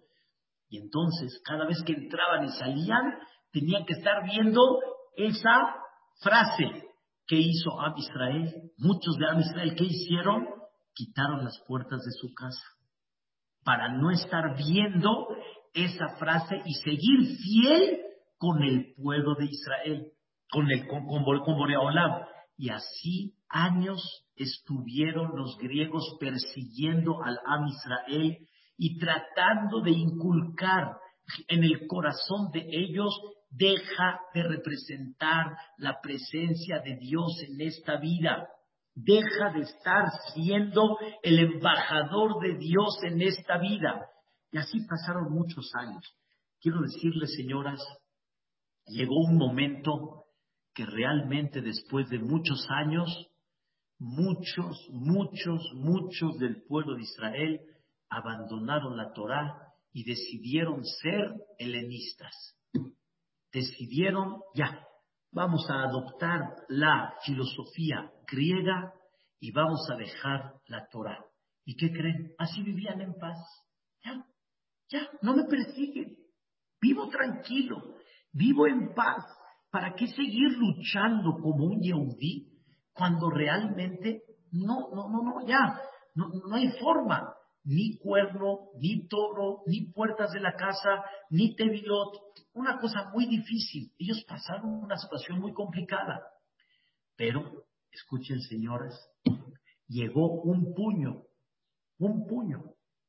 Y 0.70 0.78
entonces, 0.78 1.42
cada 1.46 1.66
vez 1.66 1.84
que 1.86 1.94
entraban 1.94 2.46
y 2.46 2.50
salían, 2.50 3.20
tenían 3.52 3.86
que 3.86 3.94
estar 3.94 4.24
viendo 4.24 4.80
esa 5.18 5.76
frase 6.22 6.93
que 7.28 7.38
hizo 7.38 7.80
Am 7.80 7.94
Israel. 7.98 8.72
Muchos 8.78 9.16
de 9.18 9.28
Am 9.28 9.40
Israel, 9.40 9.76
¿qué 9.78 9.86
hicieron? 9.86 10.48
Quitaron 10.94 11.44
las 11.44 11.60
puertas 11.68 12.04
de 12.04 12.12
su 12.12 12.34
casa 12.34 12.64
para 13.64 13.90
no 13.90 14.12
estar 14.12 14.56
viendo 14.58 15.28
esa 15.74 16.16
frase 16.18 16.62
y 16.66 16.74
seguir 16.74 17.38
fiel 17.38 18.00
con 18.38 18.62
el 18.62 18.94
pueblo 18.96 19.36
de 19.36 19.46
Israel, 19.46 20.12
con, 20.52 20.70
el, 20.70 20.88
con, 20.88 21.06
con, 21.06 21.24
Boreolam. 21.58 22.26
Y 22.58 22.70
así 22.70 23.36
años 23.50 24.26
estuvieron 24.36 25.32
los 25.36 25.58
griegos 25.58 26.18
persiguiendo 26.20 27.24
al 27.24 27.40
Am 27.46 27.68
Israel 27.68 28.38
y 28.78 28.98
tratando 29.00 29.82
de 29.82 29.92
inculcar 29.92 30.98
en 31.48 31.64
el 31.64 31.88
corazón 31.88 32.52
de 32.52 32.66
ellos, 32.70 33.18
deja 33.56 34.20
de 34.34 34.44
representar 34.44 35.56
la 35.78 36.02
presencia 36.02 36.80
de 36.80 36.98
Dios 36.98 37.40
en 37.48 37.62
esta 37.62 37.98
vida. 37.98 38.48
Deja 38.96 39.52
de 39.54 39.62
estar 39.62 40.06
siendo 40.34 40.98
el 41.22 41.40
embajador 41.40 42.40
de 42.42 42.58
Dios 42.58 42.98
en 43.04 43.22
esta 43.22 43.58
vida. 43.60 44.08
Y 44.52 44.58
así 44.58 44.80
pasaron 44.88 45.32
muchos 45.32 45.72
años. 45.76 46.04
Quiero 46.62 46.82
decirles, 46.82 47.34
señoras, 47.36 47.82
llegó 48.86 49.18
un 49.18 49.38
momento 49.38 50.26
que 50.74 50.86
realmente 50.86 51.62
después 51.62 52.10
de 52.10 52.20
muchos 52.20 52.66
años, 52.70 53.30
muchos, 54.00 54.88
muchos, 54.92 55.62
muchos 55.76 56.38
del 56.40 56.64
pueblo 56.64 56.96
de 56.96 57.04
Israel 57.04 57.62
abandonaron 58.10 58.98
la 58.98 59.12
Torá 59.14 59.74
y 59.92 60.04
decidieron 60.04 60.84
ser 60.84 61.34
helenistas. 61.60 62.56
Decidieron, 63.54 64.42
ya, 64.56 64.84
vamos 65.32 65.70
a 65.70 65.84
adoptar 65.84 66.56
la 66.70 67.14
filosofía 67.24 68.12
griega 68.28 68.94
y 69.40 69.52
vamos 69.52 69.88
a 69.92 69.96
dejar 69.96 70.56
la 70.68 70.88
Torah. 70.90 71.24
¿Y 71.64 71.76
qué 71.76 71.92
creen? 71.92 72.34
Así 72.40 72.64
vivían 72.64 73.00
en 73.02 73.14
paz. 73.14 73.38
Ya, 74.04 74.26
ya, 74.90 75.08
no 75.22 75.36
me 75.36 75.44
persiguen. 75.44 76.18
Vivo 76.82 77.08
tranquilo, 77.10 77.78
vivo 78.32 78.68
en 78.68 78.94
paz. 78.94 79.24
¿Para 79.70 79.94
qué 79.94 80.08
seguir 80.08 80.52
luchando 80.58 81.34
como 81.42 81.66
un 81.66 81.80
yehudí 81.80 82.52
cuando 82.92 83.30
realmente 83.30 84.24
no, 84.52 84.90
no, 84.94 85.10
no, 85.10 85.24
no, 85.24 85.48
ya, 85.48 85.80
no, 86.16 86.28
no 86.28 86.56
hay 86.56 86.70
forma? 86.80 87.34
Ni 87.66 87.98
cuerno, 87.98 88.72
ni 88.80 89.08
toro, 89.08 89.62
ni 89.68 89.92
puertas 89.92 90.32
de 90.32 90.42
la 90.42 90.54
casa, 90.54 91.04
ni 91.30 91.56
tevilot. 91.56 92.18
Una 92.54 92.78
cosa 92.80 93.10
muy 93.14 93.26
difícil. 93.26 93.92
Ellos 93.98 94.24
pasaron 94.28 94.84
una 94.84 94.98
situación 94.98 95.40
muy 95.40 95.54
complicada. 95.54 96.22
Pero 97.16 97.66
escuchen 97.92 98.42
señoras, 98.42 98.94
llegó 99.88 100.42
un 100.42 100.74
puño, 100.74 101.24
un 102.00 102.26
puño, 102.28 102.64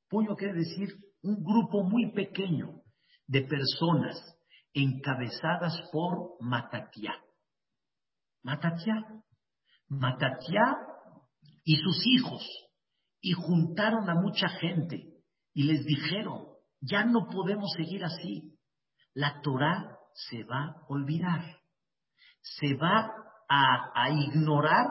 puño 0.08 0.36
quiere 0.36 0.54
decir 0.54 0.88
un 1.22 1.42
grupo 1.42 1.82
muy 1.82 2.12
pequeño 2.12 2.82
de 3.26 3.42
personas 3.42 4.16
encabezadas 4.74 5.80
por 5.90 6.36
Matatiá. 6.40 7.14
Matatiá, 8.42 8.94
Matatiá 9.88 10.76
y 11.64 11.76
sus 11.76 12.06
hijos, 12.06 12.42
y 13.24 13.32
juntaron 13.32 14.10
a 14.10 14.14
mucha 14.14 14.48
gente 14.60 15.14
y 15.54 15.62
les 15.62 15.82
dijeron, 15.86 16.44
ya 16.82 17.04
no 17.04 17.26
podemos 17.32 17.72
seguir 17.74 18.04
así, 18.04 18.52
la 19.14 19.40
Torah 19.40 19.96
se 20.12 20.44
va 20.44 20.64
a 20.66 20.76
olvidar, 20.88 21.42
se 22.42 22.74
va 22.74 23.10
a, 23.48 24.10
ignorar 24.10 24.88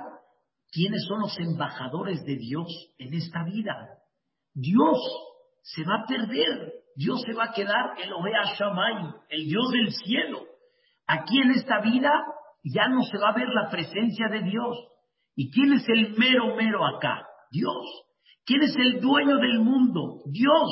quiénes 0.72 1.06
son 1.08 1.19
los 1.19 1.38
embajadores 1.38 2.26
de 2.26 2.36
Dios 2.38 2.67
en 2.98 3.13
esta 3.13 3.43
vida. 3.43 4.00
Dios 4.56 4.98
se 5.62 5.84
va 5.84 6.02
a 6.02 6.08
perder, 6.08 6.74
Dios 6.96 7.22
se 7.28 7.34
va 7.34 7.46
a 7.46 7.54
quedar 7.54 7.93
el 8.02 8.13
Ohea 8.13 8.56
Shammai, 8.58 9.13
el 9.30 9.46
Dios 9.46 9.69
del 9.72 9.91
cielo. 9.91 10.41
Aquí 11.06 11.39
en 11.39 11.52
esta 11.52 11.82
vida 11.82 12.10
ya 12.63 12.88
no 12.88 13.04
se 13.04 13.19
va 13.19 13.30
a 13.30 13.36
ver 13.36 13.50
la 13.50 13.69
presencia 13.69 14.28
de 14.30 14.41
Dios. 14.41 14.76
¿Y 15.36 15.52
quién 15.52 15.74
es 15.74 15.88
el 15.88 16.17
mero 16.17 16.56
mero 16.56 16.84
acá? 16.84 17.28
Dios. 17.52 17.86
¿Quién 18.46 18.62
es 18.64 18.76
el 18.76 19.00
dueño 19.00 19.38
del 19.38 19.60
mundo? 19.60 20.22
Dios. 20.26 20.70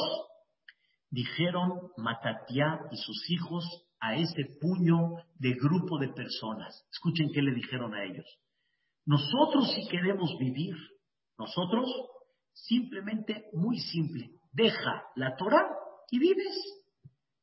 Dijeron 1.09 1.91
Matatiá 1.97 2.79
y 2.91 2.97
sus 2.97 3.29
hijos 3.29 3.65
a 3.99 4.15
ese 4.15 4.57
puño 4.59 5.15
de 5.35 5.53
grupo 5.53 5.97
de 5.99 6.09
personas. 6.09 6.85
Escuchen 6.91 7.29
qué 7.33 7.41
le 7.41 7.53
dijeron 7.53 7.93
a 7.93 8.03
ellos. 8.03 8.25
Nosotros 9.05 9.71
si 9.73 9.87
queremos 9.87 10.37
vivir, 10.39 10.75
nosotros 11.37 11.89
simplemente 12.53 13.45
muy 13.53 13.79
simple, 13.79 14.31
deja 14.51 15.03
la 15.15 15.35
Torah 15.35 15.67
y 16.09 16.19
vives, 16.19 16.55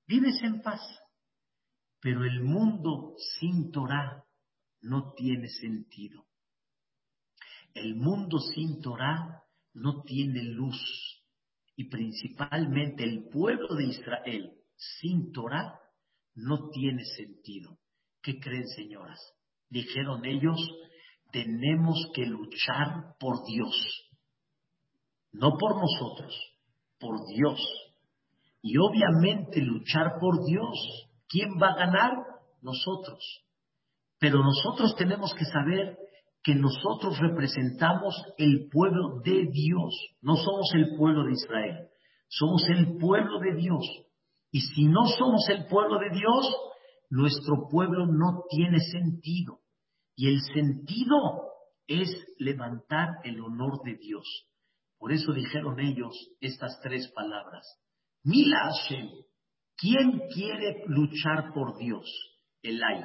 vives 0.07 0.41
en 0.43 0.61
paz. 0.61 0.81
Pero 2.01 2.25
el 2.25 2.43
mundo 2.43 3.14
sin 3.38 3.71
Torah 3.73 4.25
no 4.83 5.12
tiene 5.14 5.49
sentido. 5.49 6.27
El 7.75 7.97
mundo 7.97 8.38
sin 8.38 8.81
Torah 8.81 9.43
no 9.79 10.03
tiene 10.03 10.43
luz. 10.43 10.79
Y 11.77 11.88
principalmente 11.88 13.05
el 13.05 13.29
pueblo 13.31 13.75
de 13.77 13.85
Israel 13.87 14.53
sin 14.77 15.33
Torah 15.33 15.79
no 16.35 16.71
tiene 16.71 17.05
sentido. 17.05 17.79
¿Qué 18.23 18.38
creen, 18.38 18.67
señoras? 18.69 19.19
Dijeron 19.71 20.25
ellos, 20.25 20.59
tenemos 21.33 22.11
que 22.14 22.27
luchar 22.27 23.14
por 23.19 23.45
Dios. 23.45 24.09
No 25.33 25.57
por 25.59 25.77
nosotros, 25.77 26.35
por 26.99 27.17
Dios. 27.27 27.61
Y 28.62 28.77
obviamente 28.79 29.61
luchar 29.61 30.19
por 30.21 30.45
Dios. 30.45 31.09
¿Quién 31.29 31.51
va 31.62 31.69
a 31.69 31.87
ganar? 31.87 32.12
Nosotros. 32.62 33.45
Pero 34.19 34.43
nosotros 34.43 34.97
tenemos 34.97 35.33
que 35.35 35.45
saber 35.45 35.97
que 36.42 36.55
nosotros 36.55 37.18
representamos 37.18 38.14
el 38.38 38.68
pueblo 38.70 39.20
de 39.24 39.46
Dios. 39.51 39.94
No 40.22 40.37
somos 40.37 40.70
el 40.74 40.96
pueblo 40.96 41.24
de 41.24 41.33
Israel. 41.33 41.88
Somos 42.29 42.62
el 42.68 42.96
pueblo 42.98 43.40
de 43.40 43.55
Dios. 43.55 43.85
Y 44.51 44.61
si 44.61 44.85
no 44.85 45.07
somos 45.07 45.48
el 45.48 45.66
pueblo 45.66 45.98
de 45.98 46.11
Dios, 46.11 46.57
nuestro 47.11 47.68
pueblo 47.70 48.07
no 48.07 48.44
tiene 48.51 48.79
sentido. 48.81 49.61
Y 50.14 50.29
el 50.29 50.40
sentido 50.40 51.16
es 51.87 52.09
levantar 52.38 53.09
el 53.24 53.40
honor 53.40 53.83
de 53.85 53.96
Dios. 53.96 54.24
Por 54.98 55.12
eso 55.12 55.33
dijeron 55.33 55.81
ellos 55.81 56.14
estas 56.40 56.81
tres 56.83 57.11
palabras. 57.14 57.66
Mila 58.24 58.59
Hashem, 58.64 59.09
¿quién 59.77 60.22
quiere 60.35 60.83
luchar 60.87 61.53
por 61.55 61.79
Dios? 61.79 62.05
El 62.62 62.83
ay, 62.83 63.05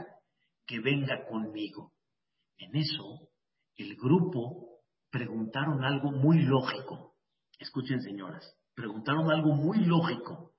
que 0.65 0.79
venga 0.79 1.25
conmigo. 1.29 1.93
En 2.57 2.75
eso, 2.75 3.29
el 3.75 3.95
grupo 3.95 4.81
preguntaron 5.09 5.83
algo 5.83 6.11
muy 6.11 6.41
lógico. 6.41 7.15
Escuchen, 7.59 8.01
señoras, 8.01 8.57
preguntaron 8.73 9.31
algo 9.31 9.53
muy 9.53 9.79
lógico. 9.85 10.53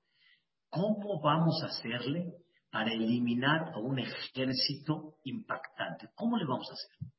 ¿Cómo 0.69 1.21
vamos 1.21 1.61
a 1.63 1.67
hacerle 1.67 2.33
para 2.69 2.91
eliminar 2.91 3.73
a 3.73 3.79
un 3.79 3.99
ejército 3.99 5.17
impactante? 5.23 6.09
¿Cómo 6.15 6.37
le 6.37 6.45
vamos 6.45 6.69
a 6.69 6.73
hacer? 6.73 7.11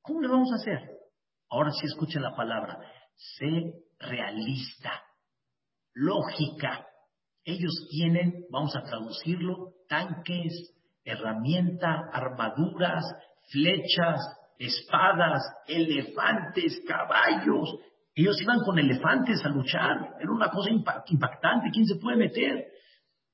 ¿Cómo 0.00 0.20
le 0.20 0.28
vamos 0.28 0.52
a 0.52 0.56
hacer? 0.56 0.78
Ahora 1.48 1.70
sí 1.70 1.86
escuchen 1.86 2.22
la 2.22 2.34
palabra. 2.34 2.78
Sé 3.16 3.74
realista. 3.98 5.02
Lógica. 5.94 6.86
Ellos 7.44 7.88
tienen, 7.90 8.46
vamos 8.50 8.74
a 8.76 8.82
traducirlo, 8.82 9.74
tanques, 9.88 10.74
herramientas, 11.04 12.00
armaduras, 12.12 13.04
flechas, 13.50 14.20
espadas, 14.58 15.42
elefantes, 15.66 16.82
caballos. 16.86 17.76
Ellos 18.14 18.40
iban 18.40 18.60
con 18.60 18.78
elefantes 18.78 19.44
a 19.44 19.48
luchar. 19.48 20.14
Era 20.20 20.30
una 20.30 20.50
cosa 20.50 20.70
impactante. 20.70 21.70
¿Quién 21.72 21.86
se 21.86 21.96
puede 21.96 22.16
meter? 22.16 22.66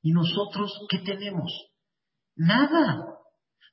¿Y 0.02 0.12
nosotros 0.12 0.72
qué 0.88 0.98
tenemos? 0.98 1.50
Nada. 2.36 3.18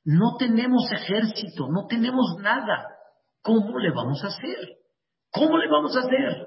No 0.04 0.36
tenemos 0.38 0.90
ejército, 0.92 1.68
no 1.68 1.86
tenemos 1.86 2.36
nada. 2.40 2.86
¿Cómo 3.42 3.78
le 3.78 3.90
vamos 3.92 4.22
a 4.24 4.28
hacer? 4.28 4.76
¿Cómo 5.30 5.58
le 5.58 5.68
vamos 5.68 5.96
a 5.96 6.00
hacer? 6.00 6.46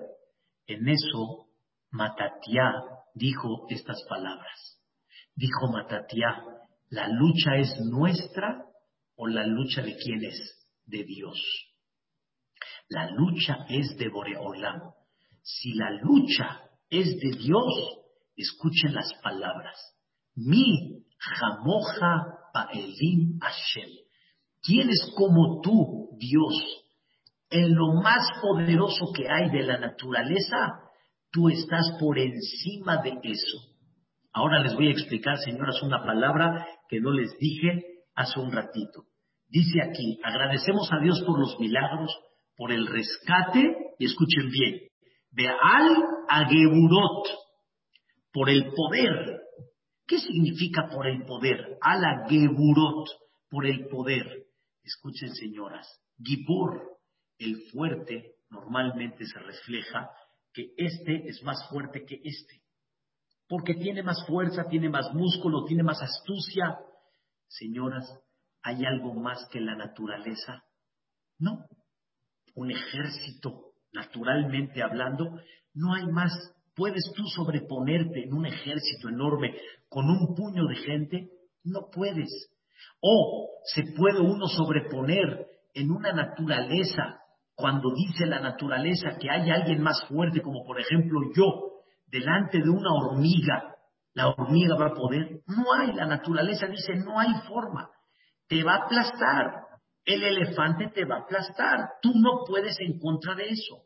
En 0.67 0.87
eso, 0.87 1.47
Matatiá 1.91 2.71
dijo 3.15 3.65
estas 3.69 4.03
palabras. 4.07 4.81
Dijo 5.35 5.71
Matatía, 5.71 6.41
¿la 6.89 7.07
lucha 7.07 7.55
es 7.55 7.73
nuestra 7.89 8.65
o 9.21 9.27
la 9.27 9.45
lucha 9.45 9.81
de 9.81 9.97
quién 9.97 10.23
es? 10.23 10.65
De 10.85 11.03
Dios. 11.03 11.37
La 12.87 13.11
lucha 13.11 13.65
es 13.67 13.97
de 13.97 14.07
Boreolam. 14.07 14.79
Si 15.43 15.73
la 15.73 15.91
lucha 15.91 16.61
es 16.89 17.19
de 17.19 17.31
Dios, 17.37 17.99
escuchen 18.37 18.93
las 18.93 19.13
palabras. 19.21 19.75
Mi 20.35 21.03
jamoja 21.17 22.27
paelim 22.53 23.37
Hashem. 23.41 23.89
¿Quién 24.61 24.89
es 24.89 25.11
como 25.17 25.59
tú, 25.61 26.17
Dios? 26.17 26.85
En 27.49 27.75
lo 27.75 28.01
más 28.01 28.25
poderoso 28.41 29.11
que 29.13 29.27
hay 29.29 29.49
de 29.49 29.63
la 29.63 29.79
naturaleza, 29.79 30.79
tú 31.29 31.49
estás 31.49 31.91
por 31.99 32.17
encima 32.17 33.01
de 33.01 33.19
eso. 33.23 33.57
Ahora 34.31 34.63
les 34.63 34.75
voy 34.75 34.87
a 34.87 34.91
explicar, 34.91 35.37
señoras, 35.39 35.83
una 35.83 36.01
palabra 36.05 36.65
que 36.87 37.01
no 37.01 37.11
les 37.11 37.37
dije 37.37 37.83
hace 38.15 38.39
un 38.39 38.53
ratito. 38.53 39.08
Dice 39.49 39.81
aquí, 39.81 40.19
agradecemos 40.23 40.89
a 40.91 40.99
Dios 41.01 41.23
por 41.25 41.39
los 41.39 41.59
milagros, 41.59 42.15
por 42.55 42.71
el 42.71 42.85
rescate, 42.85 43.75
y 43.97 44.05
escuchen 44.05 44.49
bien, 44.51 44.79
de 45.31 45.47
al 45.47 46.03
ageburot, 46.29 47.27
por 48.31 48.49
el 48.49 48.71
poder. 48.71 49.41
¿Qué 50.05 50.19
significa 50.19 50.87
por 50.93 51.07
el 51.07 51.25
poder? 51.25 51.77
Al 51.81 52.03
ageburot, 52.05 53.07
por 53.49 53.65
el 53.65 53.87
poder. 53.87 54.45
Escuchen, 54.83 55.33
señoras, 55.33 55.87
Gibor, 56.23 56.97
el 57.39 57.55
fuerte, 57.71 58.35
normalmente 58.49 59.25
se 59.25 59.39
refleja 59.39 60.09
que 60.53 60.73
este 60.77 61.27
es 61.27 61.41
más 61.43 61.67
fuerte 61.69 62.05
que 62.05 62.19
este. 62.23 62.61
Porque 63.47 63.73
tiene 63.73 64.03
más 64.03 64.23
fuerza, 64.27 64.67
tiene 64.69 64.89
más 64.89 65.11
músculo, 65.13 65.63
tiene 65.65 65.81
más 65.81 65.99
astucia. 66.01 66.77
Señoras, 67.47 68.05
¿hay 68.69 68.85
algo 68.85 69.13
más 69.13 69.47
que 69.51 69.59
la 69.59 69.75
naturaleza? 69.75 70.63
No. 71.37 71.65
Un 72.55 72.71
ejército, 72.71 73.73
naturalmente 73.93 74.83
hablando, 74.83 75.25
no 75.73 75.93
hay 75.93 76.05
más. 76.07 76.31
¿Puedes 76.75 77.11
tú 77.15 77.23
sobreponerte 77.35 78.23
en 78.23 78.33
un 78.33 78.45
ejército 78.45 79.09
enorme 79.09 79.55
con 79.89 80.05
un 80.09 80.35
puño 80.35 80.65
de 80.67 80.75
gente? 80.75 81.29
No 81.63 81.89
puedes. 81.91 82.29
O 83.01 83.49
se 83.73 83.83
puede 83.97 84.19
uno 84.19 84.47
sobreponer 84.47 85.47
en 85.73 85.91
una 85.91 86.13
naturaleza 86.13 87.19
cuando 87.55 87.89
dice 87.93 88.25
la 88.25 88.39
naturaleza 88.39 89.17
que 89.19 89.29
hay 89.29 89.49
alguien 89.49 89.81
más 89.81 90.05
fuerte, 90.07 90.41
como 90.41 90.63
por 90.65 90.79
ejemplo 90.79 91.19
yo, 91.35 91.81
delante 92.07 92.59
de 92.59 92.69
una 92.69 92.93
hormiga, 92.93 93.75
la 94.13 94.29
hormiga 94.29 94.75
va 94.75 94.87
a 94.87 94.93
poder. 94.93 95.41
No 95.47 95.73
hay, 95.73 95.93
la 95.93 96.05
naturaleza 96.05 96.67
dice, 96.67 96.93
no 96.95 97.19
hay 97.19 97.33
forma. 97.47 97.89
Te 98.49 98.63
va 98.63 98.73
a 98.73 98.85
aplastar. 98.85 99.67
El 100.03 100.23
elefante 100.23 100.87
te 100.87 101.05
va 101.05 101.17
a 101.17 101.21
aplastar. 101.21 101.91
Tú 102.01 102.11
no 102.15 102.43
puedes 102.45 102.75
en 102.79 102.99
contra 102.99 103.35
de 103.35 103.47
eso. 103.49 103.83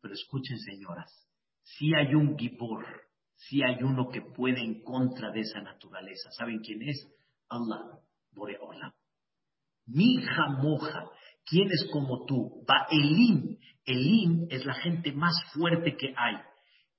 Pero 0.00 0.14
escuchen, 0.14 0.58
señoras, 0.58 1.28
si 1.62 1.92
hay 1.94 2.14
un 2.14 2.38
gibor, 2.38 2.86
si 3.34 3.62
hay 3.62 3.82
uno 3.82 4.08
que 4.08 4.22
puede 4.22 4.60
en 4.60 4.82
contra 4.82 5.30
de 5.32 5.40
esa 5.40 5.60
naturaleza. 5.60 6.30
¿Saben 6.30 6.60
quién 6.60 6.82
es? 6.88 7.06
Allah, 7.48 7.98
Boreola. 8.30 8.94
Mi 9.86 10.22
jamoja, 10.22 11.10
¿quién 11.44 11.68
es 11.70 11.88
como 11.92 12.24
tú? 12.26 12.64
Va 12.70 12.86
Elim. 12.90 13.58
Elim 13.84 14.46
es 14.50 14.64
la 14.64 14.74
gente 14.74 15.10
más 15.12 15.34
fuerte 15.52 15.96
que 15.96 16.14
hay. 16.16 16.36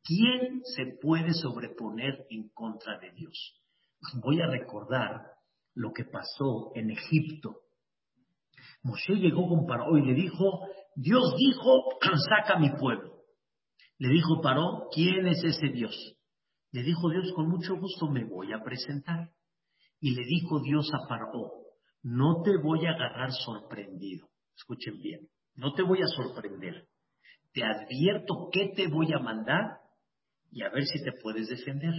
¿Quién 0.03 0.61
se 0.75 0.97
puede 1.01 1.33
sobreponer 1.33 2.25
en 2.29 2.49
contra 2.49 2.99
de 2.99 3.11
Dios? 3.11 3.61
Voy 4.21 4.41
a 4.41 4.47
recordar 4.47 5.21
lo 5.73 5.91
que 5.93 6.05
pasó 6.05 6.71
en 6.75 6.91
Egipto. 6.91 7.57
Moshe 8.83 9.13
llegó 9.15 9.47
con 9.47 9.65
Paró 9.65 9.97
y 9.97 10.05
le 10.05 10.13
dijo, 10.13 10.67
Dios 10.95 11.35
dijo, 11.37 11.83
saca 12.29 12.57
mi 12.59 12.69
pueblo. 12.71 13.11
Le 13.97 14.09
dijo 14.09 14.41
Paró, 14.41 14.87
¿quién 14.93 15.27
es 15.27 15.43
ese 15.43 15.67
Dios? 15.69 15.95
Le 16.71 16.83
dijo 16.83 17.09
Dios, 17.09 17.31
con 17.35 17.49
mucho 17.49 17.75
gusto 17.75 18.07
me 18.07 18.23
voy 18.23 18.51
a 18.53 18.63
presentar. 18.63 19.29
Y 19.99 20.15
le 20.15 20.23
dijo 20.25 20.59
Dios 20.61 20.89
a 20.93 21.07
Paró, 21.07 21.51
no 22.01 22.41
te 22.43 22.57
voy 22.57 22.85
a 22.85 22.91
agarrar 22.91 23.31
sorprendido. 23.31 24.27
Escuchen 24.55 24.97
bien, 25.01 25.29
no 25.55 25.73
te 25.73 25.83
voy 25.83 26.01
a 26.01 26.07
sorprender. 26.07 26.87
Te 27.53 27.63
advierto 27.63 28.49
que 28.51 28.69
te 28.75 28.87
voy 28.87 29.13
a 29.13 29.19
mandar 29.19 29.79
y 30.51 30.63
a 30.63 30.69
ver 30.69 30.85
si 30.85 31.03
te 31.03 31.11
puedes 31.21 31.47
defender. 31.49 31.93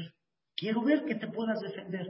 Quiero 0.57 0.83
ver 0.83 1.05
que 1.05 1.15
te 1.15 1.29
puedas 1.29 1.61
defender. 1.61 2.07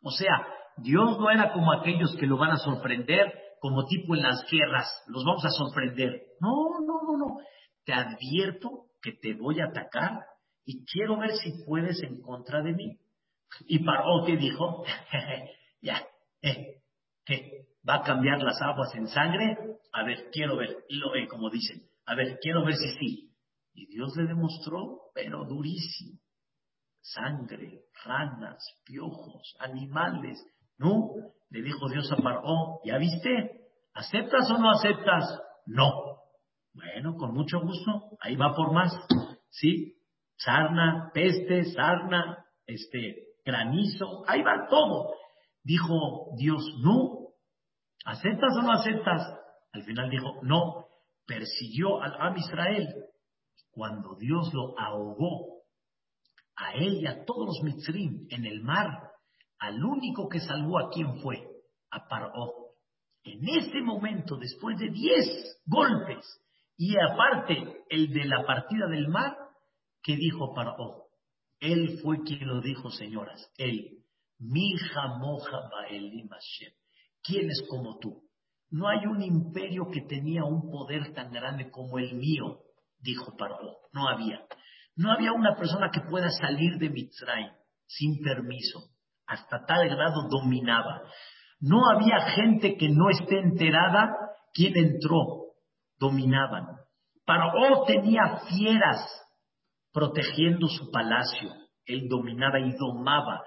O 0.00 0.10
sea, 0.10 0.46
Dios 0.82 1.18
no 1.18 1.30
era 1.30 1.52
como 1.52 1.72
aquellos 1.72 2.16
que 2.16 2.26
lo 2.26 2.36
van 2.36 2.50
a 2.50 2.58
sorprender, 2.58 3.32
como 3.60 3.86
tipo 3.86 4.14
en 4.14 4.22
las 4.22 4.44
guerras, 4.50 4.86
los 5.08 5.24
vamos 5.24 5.44
a 5.44 5.50
sorprender. 5.50 6.22
No, 6.40 6.80
no, 6.80 7.02
no, 7.02 7.16
no. 7.16 7.38
Te 7.84 7.92
advierto 7.92 8.86
que 9.02 9.12
te 9.12 9.34
voy 9.34 9.60
a 9.60 9.66
atacar 9.66 10.24
y 10.64 10.84
quiero 10.84 11.18
ver 11.18 11.32
si 11.32 11.64
puedes 11.64 12.02
en 12.02 12.20
contra 12.20 12.62
de 12.62 12.72
mí. 12.72 12.98
Y 13.66 13.84
Paró 13.84 14.24
que 14.26 14.36
dijo, 14.36 14.84
ya, 15.82 16.06
eh, 16.42 16.82
¿qué? 17.24 17.66
¿Va 17.88 17.96
a 17.96 18.02
cambiar 18.02 18.42
las 18.42 18.60
aguas 18.60 18.94
en 18.94 19.08
sangre? 19.08 19.56
A 19.92 20.04
ver, 20.04 20.28
quiero 20.30 20.56
ver, 20.56 20.76
lo 20.90 21.12
ve 21.12 21.26
como 21.26 21.48
dicen, 21.48 21.82
a 22.04 22.14
ver, 22.14 22.38
quiero 22.40 22.64
ver 22.64 22.74
si 22.74 22.90
sí. 22.98 23.32
Y 23.72 23.86
Dios 23.86 24.14
le 24.16 24.24
demostró, 24.26 25.10
pero 25.14 25.44
durísimo. 25.44 26.18
Sangre, 27.00 27.84
ranas, 28.04 28.62
piojos, 28.84 29.56
animales. 29.60 30.44
No, 30.78 31.10
le 31.50 31.62
dijo 31.62 31.88
Dios 31.88 32.10
a 32.12 32.16
Paró, 32.16 32.80
¿ya 32.84 32.98
viste? 32.98 33.68
¿Aceptas 33.94 34.50
o 34.50 34.58
no 34.58 34.70
aceptas? 34.70 35.40
No. 35.66 35.92
Bueno, 36.72 37.16
con 37.16 37.34
mucho 37.34 37.60
gusto, 37.60 38.16
ahí 38.20 38.36
va 38.36 38.54
por 38.54 38.72
más. 38.72 38.92
¿Sí? 39.50 39.96
Sarna, 40.36 41.10
peste, 41.12 41.64
sarna, 41.64 42.44
este, 42.66 43.26
granizo, 43.44 44.22
ahí 44.28 44.42
va 44.42 44.68
todo. 44.68 45.14
Dijo 45.64 46.34
Dios, 46.36 46.64
no. 46.82 47.34
¿Aceptas 48.04 48.56
o 48.56 48.62
no 48.62 48.72
aceptas? 48.72 49.22
Al 49.72 49.82
final 49.82 50.08
dijo, 50.10 50.40
no. 50.42 50.86
Persiguió 51.26 52.00
al 52.00 52.14
Am 52.20 52.36
Israel. 52.36 52.88
Cuando 53.70 54.14
Dios 54.14 54.52
lo 54.54 54.78
ahogó, 54.78 55.58
a 56.58 56.72
él 56.72 57.00
y 57.00 57.06
a 57.06 57.24
todos 57.24 57.46
los 57.46 57.62
mitzrim 57.62 58.26
en 58.30 58.44
el 58.44 58.62
mar, 58.62 59.07
al 59.58 59.82
único 59.82 60.28
que 60.28 60.40
salvó 60.40 60.78
a 60.78 60.90
quién 60.90 61.20
fue, 61.20 61.42
a 61.90 62.06
Paró. 62.08 62.52
En 63.24 63.46
ese 63.48 63.80
momento, 63.82 64.36
después 64.36 64.78
de 64.78 64.90
diez 64.90 65.60
golpes, 65.66 66.24
y 66.76 66.94
aparte 66.96 67.82
el 67.90 68.12
de 68.12 68.24
la 68.24 68.44
partida 68.46 68.86
del 68.86 69.08
mar, 69.08 69.36
¿qué 70.02 70.16
dijo 70.16 70.54
Paró? 70.54 71.08
Él 71.60 71.98
fue 72.02 72.22
quien 72.22 72.46
lo 72.46 72.60
dijo, 72.60 72.90
señoras. 72.90 73.52
Él, 73.58 74.04
mi 74.38 74.74
moja 75.18 75.68
baelim. 75.72 76.28
¿Quién 77.22 77.50
es 77.50 77.64
como 77.68 77.98
tú? 77.98 78.22
No 78.70 78.86
hay 78.88 79.06
un 79.06 79.22
imperio 79.22 79.88
que 79.90 80.02
tenía 80.02 80.44
un 80.44 80.70
poder 80.70 81.12
tan 81.14 81.32
grande 81.32 81.70
como 81.70 81.98
el 81.98 82.14
mío, 82.14 82.60
dijo 83.00 83.36
Paró. 83.36 83.78
No 83.92 84.08
había. 84.08 84.46
No 84.94 85.10
había 85.10 85.32
una 85.32 85.56
persona 85.56 85.90
que 85.90 86.00
pueda 86.08 86.28
salir 86.30 86.78
de 86.78 86.90
Mitzrayim 86.90 87.52
sin 87.86 88.20
permiso 88.22 88.90
hasta 89.28 89.64
tal 89.66 89.88
grado 89.88 90.26
dominaba. 90.28 91.02
No 91.60 91.88
había 91.90 92.20
gente 92.34 92.76
que 92.76 92.88
no 92.88 93.10
esté 93.10 93.38
enterada 93.38 94.16
quién 94.52 94.76
entró, 94.76 95.52
dominaban. 95.98 96.66
Paró 97.24 97.84
tenía 97.86 98.40
fieras 98.48 98.98
protegiendo 99.92 100.66
su 100.68 100.90
palacio. 100.90 101.52
Él 101.84 102.08
dominaba 102.08 102.58
y 102.58 102.72
domaba 102.76 103.42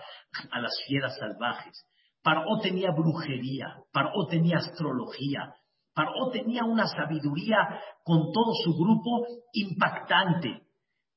a 0.52 0.60
las 0.60 0.74
fieras 0.88 1.18
salvajes. 1.18 1.86
Paró 2.22 2.60
tenía 2.62 2.92
brujería, 2.92 3.78
Paró 3.92 4.28
tenía 4.30 4.58
astrología, 4.58 5.56
Paró 5.94 6.30
tenía 6.32 6.64
una 6.64 6.86
sabiduría 6.88 7.82
con 8.04 8.32
todo 8.32 8.54
su 8.64 8.78
grupo 8.78 9.26
impactante. 9.54 10.68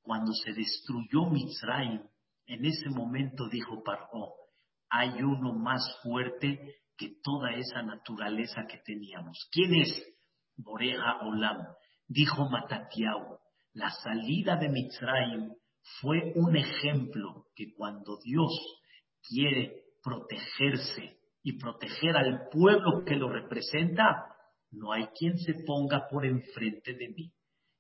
Cuando 0.03 0.33
se 0.33 0.53
destruyó 0.53 1.31
Mitzrayim, 1.31 2.03
en 2.47 2.65
ese 2.65 2.89
momento 2.91 3.49
dijo 3.49 3.83
Paró, 3.83 4.33
hay 4.97 5.23
uno 5.23 5.53
más 5.53 5.83
fuerte 6.03 6.77
que 6.97 7.17
toda 7.21 7.53
esa 7.53 7.83
naturaleza 7.83 8.65
que 8.69 8.79
teníamos. 8.79 9.49
¿Quién 9.51 9.75
es? 9.75 10.03
Boreja 10.57 11.19
Olam. 11.23 11.67
Dijo 12.07 12.49
Matatiao, 12.49 13.41
la 13.73 13.91
salida 13.91 14.57
de 14.57 14.69
Mitzrayim 14.69 15.53
fue 16.01 16.33
un 16.37 16.57
ejemplo 16.57 17.47
que 17.57 17.75
cuando 17.75 18.19
Dios 18.23 18.53
quiere 19.29 19.83
protegerse 20.01 21.19
y 21.43 21.59
proteger 21.59 22.17
al 22.17 22.49
pueblo 22.53 23.05
que 23.05 23.17
lo 23.17 23.29
representa, 23.29 24.27
no 24.71 24.93
hay 24.93 25.07
quien 25.19 25.39
se 25.39 25.55
ponga 25.67 26.07
por 26.09 26.25
enfrente 26.25 26.95
de 26.95 27.09
mí. 27.09 27.33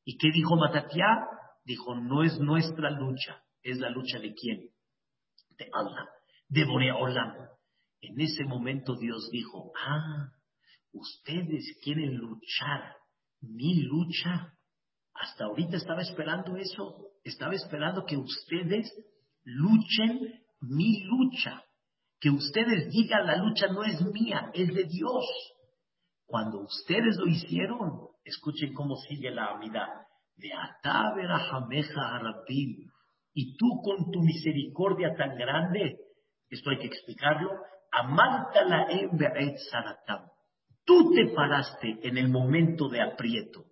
¿Y 0.04 0.18
qué 0.18 0.30
dijo 0.32 0.56
Matatiá? 0.56 1.28
Dijo, 1.64 1.94
no 1.94 2.24
es 2.24 2.38
nuestra 2.40 2.90
lucha, 2.90 3.40
¿Es 3.62 3.78
la 3.78 3.88
lucha 3.88 4.18
de 4.18 4.34
quién? 4.34 4.68
De 5.56 5.70
Allah, 5.72 6.06
de 6.54 6.64
Boreolam. 6.64 7.34
En 8.00 8.20
ese 8.20 8.44
momento 8.44 8.94
Dios 8.96 9.28
dijo, 9.32 9.72
ah, 9.76 10.28
ustedes 10.92 11.76
quieren 11.82 12.16
luchar 12.16 12.94
mi 13.40 13.82
lucha. 13.82 14.52
Hasta 15.14 15.46
ahorita 15.46 15.76
estaba 15.76 16.02
esperando 16.02 16.56
eso. 16.56 17.10
Estaba 17.24 17.54
esperando 17.54 18.04
que 18.04 18.16
ustedes 18.16 18.92
luchen 19.42 20.20
mi 20.60 21.02
lucha. 21.04 21.62
Que 22.20 22.30
ustedes 22.30 22.90
digan 22.90 23.26
la 23.26 23.36
lucha 23.36 23.66
no 23.68 23.82
es 23.82 24.00
mía, 24.00 24.50
es 24.54 24.68
de 24.68 24.84
Dios. 24.84 25.24
Cuando 26.24 26.60
ustedes 26.60 27.16
lo 27.16 27.26
hicieron, 27.26 28.08
escuchen 28.24 28.72
cómo 28.74 28.96
sigue 29.08 29.30
la 29.30 29.46
amidad. 29.46 29.88
De 30.36 30.50
Jameja 30.50 32.16
Arabim. 32.16 32.90
Y 33.32 33.56
tú 33.56 33.66
con 33.82 34.10
tu 34.12 34.20
misericordia 34.20 35.14
tan 35.16 35.36
grande, 35.36 35.96
esto 36.50 36.70
hay 36.70 36.78
que 36.78 36.86
explicarlo, 36.86 37.50
Amalta 37.90 38.64
la 38.64 38.86
Saratam. 39.70 40.26
Tú 40.84 41.12
te 41.14 41.32
paraste 41.34 42.00
en 42.02 42.18
el 42.18 42.28
momento 42.28 42.88
de 42.88 43.00
aprieto. 43.00 43.64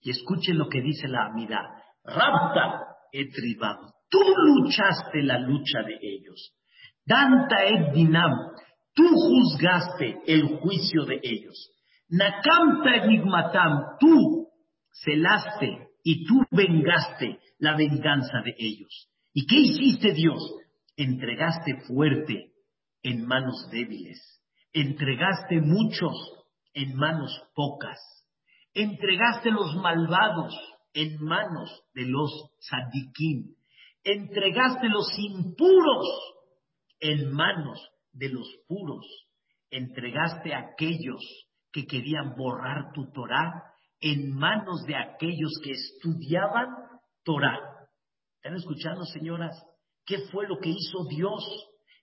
Y 0.00 0.10
escuchen 0.10 0.58
lo 0.58 0.68
que 0.68 0.80
dice 0.80 1.08
la 1.08 1.26
amidad. 1.26 1.64
Rapta 2.04 2.86
etribam. 3.12 3.90
Tú 4.08 4.20
luchaste 4.20 5.22
la 5.22 5.38
lucha 5.38 5.82
de 5.82 5.98
ellos. 6.00 6.52
Danta 7.04 7.64
et 7.64 7.92
dinam. 7.92 8.32
Tú 8.94 9.08
juzgaste 9.08 10.22
el 10.26 10.58
juicio 10.58 11.04
de 11.04 11.20
ellos. 11.22 11.70
Nakamta 12.08 12.96
enigmatam. 12.96 13.96
Tú 13.98 14.48
celaste 15.04 15.88
y 16.02 16.24
tú 16.26 16.44
vengaste 16.50 17.40
la 17.58 17.76
venganza 17.76 18.40
de 18.44 18.54
ellos. 18.58 19.08
¿Y 19.32 19.46
qué 19.46 19.56
hiciste 19.56 20.12
Dios? 20.12 20.40
Entregaste 20.96 21.80
fuerte 21.86 22.52
en 23.02 23.26
manos 23.26 23.68
débiles. 23.70 24.42
Entregaste 24.72 25.60
muchos 25.60 26.14
en 26.72 26.96
manos 26.96 27.42
pocas. 27.54 27.98
Entregaste 28.74 29.50
los 29.50 29.74
malvados 29.76 30.54
en 30.92 31.22
manos 31.22 31.82
de 31.94 32.06
los 32.06 32.30
sadiquín. 32.60 33.56
Entregaste 34.02 34.88
los 34.88 35.06
impuros 35.18 36.06
en 37.00 37.32
manos 37.32 37.80
de 38.12 38.28
los 38.28 38.48
puros. 38.68 39.06
Entregaste 39.70 40.54
a 40.54 40.60
aquellos 40.60 41.22
que 41.72 41.86
querían 41.86 42.36
borrar 42.36 42.92
tu 42.92 43.10
Torah 43.12 43.74
en 44.00 44.32
manos 44.34 44.84
de 44.86 44.96
aquellos 44.96 45.52
que 45.62 45.72
estudiaban 45.72 46.68
Torah. 47.24 47.58
¿Están 48.36 48.56
escuchando, 48.56 49.04
señoras? 49.06 49.56
¿Qué 50.04 50.18
fue 50.30 50.46
lo 50.46 50.58
que 50.58 50.70
hizo 50.70 51.04
Dios? 51.08 51.44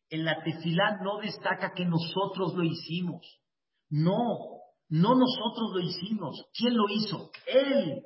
En 0.09 0.25
la 0.25 0.43
tefilá 0.43 0.99
no 1.01 1.19
destaca 1.19 1.73
que 1.73 1.85
nosotros 1.85 2.53
lo 2.55 2.63
hicimos. 2.63 3.21
No, 3.89 4.59
no 4.89 5.15
nosotros 5.15 5.71
lo 5.73 5.79
hicimos. 5.79 6.45
¿Quién 6.53 6.75
lo 6.75 6.85
hizo? 6.89 7.31
Él. 7.45 8.03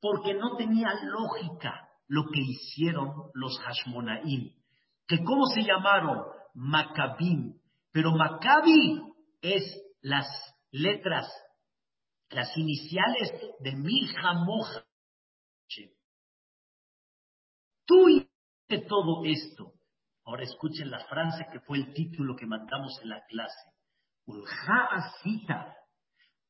Porque 0.00 0.34
no 0.34 0.56
tenía 0.56 0.88
lógica 1.04 1.88
lo 2.06 2.24
que 2.32 2.40
hicieron 2.40 3.12
los 3.34 3.58
Hashmonaim. 3.60 4.54
¿Que 5.06 5.22
cómo 5.24 5.46
se 5.46 5.62
llamaron? 5.62 6.24
Maccabim. 6.54 7.58
Pero 7.92 8.12
Maccabi 8.12 9.00
es 9.42 9.62
las 10.00 10.26
letras, 10.70 11.28
las 12.30 12.56
iniciales 12.56 13.32
de 13.60 13.76
Milhamoja. 13.76 14.84
Tú 17.86 18.28
hiciste 18.68 18.86
todo 18.86 19.24
esto. 19.24 19.72
Ahora 20.24 20.44
escuchen 20.44 20.90
la 20.90 21.04
frase 21.06 21.46
que 21.50 21.60
fue 21.60 21.78
el 21.78 21.92
título 21.92 22.36
que 22.36 22.46
mandamos 22.46 22.98
en 23.02 23.08
la 23.08 23.24
clase. 23.26 23.72
Asita 24.90 25.74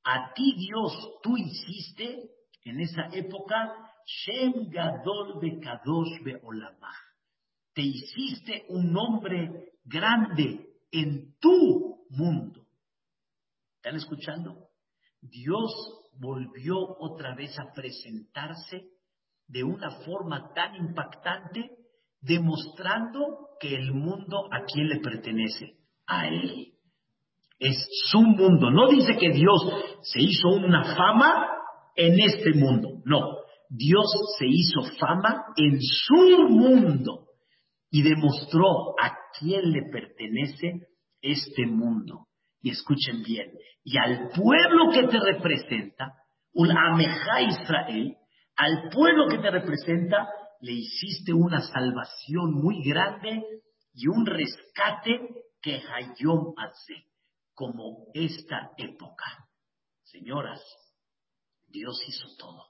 a 0.05 0.33
ti 0.35 0.55
Dios, 0.57 1.21
tú 1.23 1.37
hiciste 1.37 2.31
en 2.65 2.81
esa 2.81 3.09
época 3.13 3.73
Shem 4.05 4.69
Gadol 4.71 5.41
Kadosh 5.61 6.23
Beolamah. 6.25 6.97
Te 7.73 7.83
hiciste 7.83 8.67
un 8.71 8.97
hombre 8.97 9.75
grande 9.85 10.67
en 10.91 11.37
tu 11.39 12.07
mundo. 12.11 12.67
¿Están 13.77 13.97
escuchando? 13.97 14.71
Dios 15.21 15.71
volvió 16.15 16.79
otra 16.99 17.37
vez 17.37 17.57
a 17.61 17.73
presentarse 17.73 18.89
de 19.47 19.63
una 19.63 19.91
forma 20.05 20.53
tan 20.53 20.75
impactante, 20.75 21.78
demostrando 22.21 23.49
que 23.61 23.75
el 23.75 23.93
mundo 23.93 24.49
a 24.53 24.65
quién 24.65 24.89
le 24.89 25.01
pertenece, 25.01 25.77
a 26.07 26.29
Él. 26.29 26.73
Es 27.59 27.77
su 28.07 28.21
mundo. 28.21 28.71
No 28.71 28.89
dice 28.89 29.17
que 29.19 29.31
Dios 29.31 29.61
se 30.03 30.21
hizo 30.21 30.49
una 30.49 30.95
fama 30.95 31.47
en 31.97 32.21
este 32.21 32.53
mundo. 32.55 33.03
No. 33.05 33.39
Dios 33.69 34.07
se 34.39 34.47
hizo 34.47 34.83
fama 34.99 35.45
en 35.57 35.79
su 35.81 36.49
mundo 36.49 37.27
y 37.91 38.03
demostró 38.03 38.95
a 39.03 39.17
quién 39.39 39.73
le 39.73 39.83
pertenece 39.91 40.87
este 41.21 41.67
mundo. 41.67 42.27
Y 42.61 42.71
escuchen 42.71 43.23
bien, 43.23 43.53
y 43.85 43.99
al 43.99 44.31
pueblo 44.31 44.91
que 44.93 45.07
te 45.07 45.21
representa, 45.21 46.13
un 46.53 46.77
Ameja 46.77 47.41
Israel, 47.43 48.17
al 48.57 48.91
pueblo 48.91 49.29
que 49.29 49.39
te 49.39 49.51
representa, 49.51 50.29
le 50.61 50.73
hiciste 50.73 51.33
una 51.33 51.61
salvación 51.61 52.55
muy 52.55 52.83
grande 52.83 53.63
y 53.95 54.09
un 54.09 54.27
rescate 54.27 55.45
que 55.61 55.81
Hayom 55.81 56.55
hace 56.57 57.07
como 57.55 58.07
esta 58.15 58.73
época. 58.77 59.49
Señoras, 60.03 60.61
Dios 61.67 62.01
hizo 62.07 62.37
todo. 62.39 62.67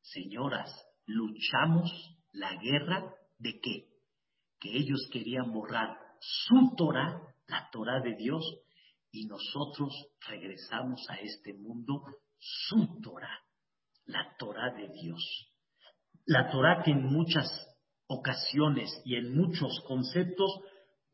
Señoras, 0.00 0.70
luchamos 1.06 1.90
la 2.32 2.54
guerra 2.56 3.14
de 3.38 3.60
qué? 3.60 3.88
Que 4.60 4.76
ellos 4.76 5.08
querían 5.12 5.52
borrar 5.52 5.96
su 6.20 6.74
Torah, 6.76 7.20
la 7.46 7.68
Torah 7.70 8.00
de 8.00 8.14
Dios, 8.16 8.44
y 9.10 9.26
nosotros 9.26 9.94
regresamos 10.28 11.08
a 11.08 11.14
este 11.16 11.54
mundo 11.54 12.04
su 12.38 13.00
Torah, 13.00 13.40
la 14.04 14.36
Torah 14.38 14.74
de 14.74 14.88
Dios. 14.88 15.55
La 16.26 16.50
Torah 16.50 16.82
que 16.84 16.90
en 16.90 17.04
muchas 17.04 17.48
ocasiones 18.08 18.90
y 19.04 19.16
en 19.16 19.34
muchos 19.34 19.80
conceptos 19.86 20.60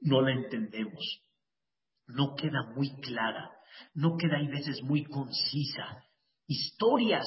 no 0.00 0.20
la 0.20 0.32
entendemos 0.32 1.22
no 2.14 2.34
queda 2.34 2.72
muy 2.74 2.90
clara, 3.00 3.50
no 3.94 4.16
queda 4.16 4.38
hay 4.38 4.48
veces 4.48 4.82
muy 4.82 5.04
concisa. 5.04 6.04
Historias 6.46 7.26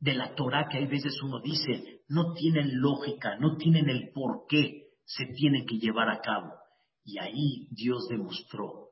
de 0.00 0.14
la 0.14 0.34
Torah 0.34 0.66
que 0.70 0.78
hay 0.78 0.86
veces 0.86 1.20
uno 1.22 1.40
dice 1.40 2.02
no 2.08 2.34
tienen 2.34 2.80
lógica, 2.80 3.36
no 3.38 3.56
tienen 3.56 3.88
el 3.88 4.10
por 4.12 4.46
qué 4.48 4.88
se 5.04 5.26
tienen 5.26 5.66
que 5.66 5.78
llevar 5.78 6.08
a 6.08 6.20
cabo. 6.20 6.52
Y 7.04 7.18
ahí 7.18 7.68
Dios 7.70 8.08
demostró, 8.08 8.88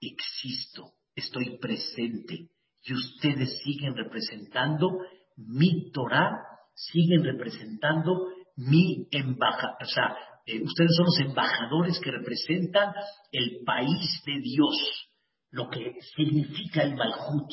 existo, 0.00 0.92
estoy 1.14 1.58
presente 1.58 2.50
y 2.82 2.92
ustedes 2.92 3.58
siguen 3.62 3.96
representando 3.96 4.98
mi 5.36 5.90
Torah, 5.92 6.36
siguen 6.74 7.24
representando 7.24 8.28
mi 8.56 9.08
embajada, 9.10 9.76
o 9.80 9.86
sea, 9.86 10.16
eh, 10.46 10.62
ustedes 10.62 10.90
son 10.96 11.06
los 11.06 11.20
embajadores 11.20 11.98
que 12.00 12.10
representan 12.10 12.92
el 13.32 13.64
país 13.64 14.22
de 14.26 14.40
Dios, 14.40 15.08
lo 15.50 15.70
que 15.70 15.94
significa 16.16 16.82
el 16.82 16.94
Malhut. 16.96 17.50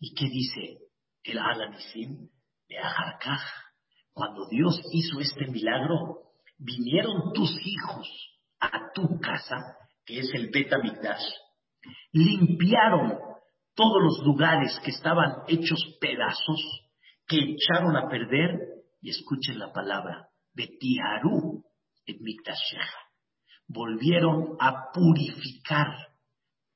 ¿Y 0.00 0.14
qué 0.14 0.26
dice 0.26 0.78
el 1.22 1.38
Alanisim 1.38 2.28
de 2.68 2.78
Ajarkaj? 2.78 3.42
Cuando 4.12 4.48
Dios 4.48 4.80
hizo 4.92 5.20
este 5.20 5.46
milagro, 5.48 6.22
vinieron 6.58 7.32
tus 7.32 7.50
hijos 7.64 8.08
a 8.60 8.92
tu 8.94 9.18
casa, 9.20 9.76
que 10.06 10.20
es 10.20 10.30
el 10.34 10.50
Betamigdash, 10.50 11.24
limpiaron 12.12 13.18
todos 13.74 14.02
los 14.02 14.24
lugares 14.24 14.78
que 14.84 14.90
estaban 14.90 15.42
hechos 15.48 15.80
pedazos, 16.00 16.83
que 17.26 17.36
echaron 17.36 17.96
a 17.96 18.08
perder, 18.08 18.60
y 19.00 19.10
escuchen 19.10 19.58
la 19.58 19.72
palabra, 19.72 20.28
Betiharu, 20.54 21.62
Volvieron 23.66 24.56
a 24.60 24.90
purificar 24.92 25.88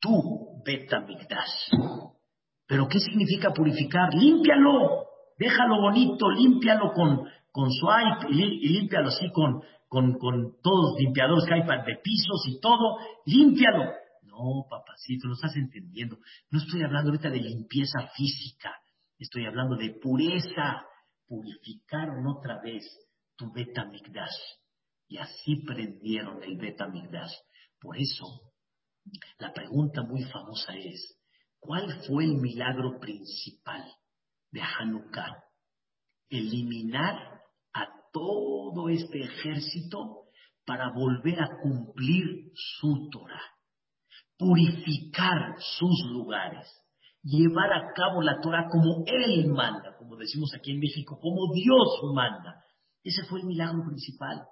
tu 0.01 0.63
Betamigdash. 0.65 1.71
¿Pero 2.67 2.89
qué 2.89 2.99
significa 2.99 3.53
purificar? 3.53 4.13
Límpialo, 4.15 5.07
déjalo 5.39 5.81
bonito, 5.81 6.31
límpialo 6.31 6.93
con, 6.93 7.27
con 7.51 7.71
swipe 7.71 8.31
y, 8.31 8.69
límpialo 8.69 9.09
así 9.09 9.31
con, 9.33 9.63
con, 9.89 10.19
con 10.19 10.61
todos 10.63 10.93
los 10.93 11.01
limpiadores 11.01 11.45
que 11.47 11.55
hay 11.55 11.63
de 11.63 11.97
pisos 12.03 12.47
y 12.47 12.61
todo, 12.61 12.99
límpialo. 13.27 13.85
No, 14.23 14.67
papacito, 14.69 15.29
lo 15.29 15.35
estás 15.35 15.57
entendiendo. 15.57 16.19
No 16.51 16.59
estoy 16.59 16.83
hablando 16.83 17.11
ahorita 17.11 17.31
de 17.31 17.41
limpieza 17.41 18.07
física, 18.15 18.73
estoy 19.19 19.47
hablando 19.47 19.77
de 19.77 19.91
pureza. 20.01 20.85
Purificaron 21.27 22.27
otra 22.27 22.61
vez 22.63 22.85
tu 23.37 23.53
Betamigdash 23.53 24.39
Y 25.09 25.19
así 25.19 25.57
prendieron 25.67 26.43
el 26.43 26.57
Betamigdash. 26.57 27.33
Por 27.81 27.97
eso, 27.99 28.53
la 29.39 29.53
pregunta 29.53 30.03
muy 30.03 30.25
famosa 30.25 30.75
es, 30.75 31.19
¿cuál 31.59 32.03
fue 32.07 32.25
el 32.25 32.37
milagro 32.37 32.99
principal 32.99 33.85
de 34.51 34.61
Hanukkah? 34.61 35.45
Eliminar 36.31 37.41
a 37.75 37.87
todo 38.13 38.89
este 38.89 39.21
ejército 39.21 40.29
para 40.65 40.93
volver 40.93 41.41
a 41.41 41.59
cumplir 41.63 42.51
su 42.55 43.09
Torah, 43.11 43.43
purificar 44.37 45.57
sus 45.59 46.11
lugares, 46.11 46.67
llevar 47.29 47.73
a 47.73 47.93
cabo 47.95 48.23
la 48.23 48.41
Torah 48.41 48.69
como 48.71 49.05
Él 49.07 49.49
manda, 49.49 49.97
como 49.99 50.17
decimos 50.17 50.53
aquí 50.55 50.73
en 50.73 50.81
México, 50.81 51.19
como 51.21 51.53
Dios 51.53 52.01
manda. 52.15 52.65
Ese 53.05 53.25
fue 53.25 53.41
el 53.41 53.47
milagro 53.47 53.85
principal. 53.85 54.47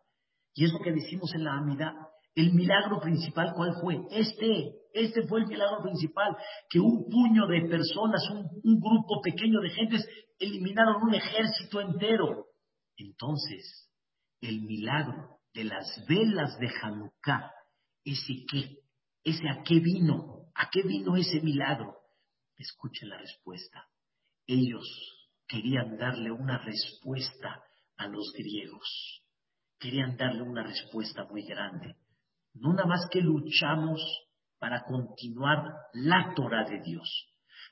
Y 0.54 0.64
es 0.64 0.72
lo 0.72 0.80
que 0.80 0.92
decimos 0.92 1.34
en 1.34 1.44
la 1.44 1.54
Amidad. 1.54 1.92
El 2.34 2.52
milagro 2.52 3.00
principal, 3.00 3.52
¿cuál 3.54 3.74
fue? 3.80 3.98
Este, 4.10 4.74
este 4.92 5.26
fue 5.26 5.40
el 5.40 5.46
milagro 5.46 5.82
principal, 5.82 6.36
que 6.68 6.78
un 6.78 7.08
puño 7.08 7.46
de 7.46 7.68
personas, 7.68 8.22
un, 8.30 8.78
grupo 8.78 9.22
pequeño 9.22 9.60
de 9.60 9.70
gentes, 9.70 10.06
eliminaron 10.38 11.02
un 11.02 11.14
ejército 11.14 11.80
entero. 11.80 12.46
Entonces, 12.98 13.90
el 14.42 14.62
milagro 14.62 15.38
de 15.54 15.64
las 15.64 16.04
velas 16.06 16.58
de 16.58 16.68
Hanukkah, 16.82 17.50
ese 18.04 18.44
qué, 18.50 18.78
ese 19.24 19.48
a 19.48 19.62
qué 19.62 19.80
vino, 19.80 20.50
a 20.54 20.68
qué 20.70 20.82
vino 20.82 21.16
ese 21.16 21.40
milagro. 21.40 21.96
Escuchen 22.56 23.08
la 23.08 23.18
respuesta. 23.18 23.86
Ellos 24.46 24.84
querían 25.46 25.96
darle 25.96 26.30
una 26.30 26.58
respuesta 26.58 27.62
a 27.96 28.08
los 28.08 28.32
griegos. 28.32 29.22
Querían 29.78 30.16
darle 30.16 30.42
una 30.42 30.62
respuesta 30.62 31.24
muy 31.24 31.44
grande. 31.44 31.96
No 32.54 32.72
nada 32.72 32.86
más 32.86 33.08
que 33.10 33.20
luchamos 33.20 34.00
para 34.58 34.84
continuar 34.84 35.64
la 35.92 36.32
Torah 36.34 36.64
de 36.64 36.80
Dios. 36.80 37.26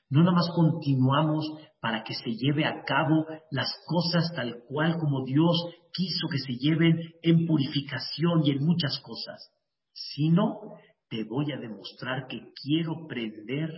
No 0.09 0.19
nada 0.19 0.33
más 0.33 0.49
continuamos 0.53 1.45
para 1.79 2.03
que 2.03 2.13
se 2.13 2.31
lleve 2.31 2.65
a 2.65 2.83
cabo 2.83 3.25
las 3.49 3.69
cosas 3.87 4.31
tal 4.35 4.63
cual 4.67 4.97
como 4.99 5.25
Dios 5.25 5.55
quiso 5.91 6.27
que 6.29 6.37
se 6.37 6.53
lleven 6.53 6.99
en 7.23 7.47
purificación 7.47 8.41
y 8.43 8.51
en 8.51 8.65
muchas 8.65 8.99
cosas, 9.01 9.51
sino 9.93 10.77
te 11.09 11.23
voy 11.23 11.51
a 11.51 11.57
demostrar 11.57 12.27
que 12.27 12.51
quiero 12.61 13.07
prender 13.07 13.69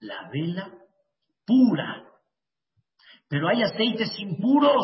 la 0.00 0.28
vela 0.30 0.72
pura. 1.46 2.06
Pero 3.28 3.48
hay 3.48 3.62
aceites 3.62 4.18
impuros. 4.18 4.82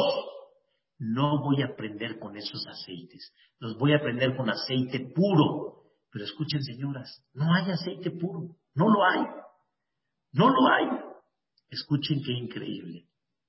No 0.98 1.42
voy 1.42 1.62
a 1.62 1.74
prender 1.76 2.18
con 2.18 2.36
esos 2.36 2.66
aceites. 2.66 3.32
Los 3.58 3.76
voy 3.76 3.92
a 3.92 4.00
prender 4.00 4.36
con 4.36 4.48
aceite 4.48 5.00
puro. 5.14 5.82
Pero 6.10 6.24
escuchen, 6.24 6.62
señoras, 6.62 7.22
no 7.34 7.52
hay 7.52 7.70
aceite 7.70 8.10
puro. 8.10 8.56
No 8.74 8.88
lo 8.88 9.04
hay. 9.04 9.26
No 10.32 10.48
lo 10.48 10.68
hay. 10.68 10.86
Escuchen 11.68 12.22
qué 12.24 12.32
increíble. 12.32 13.08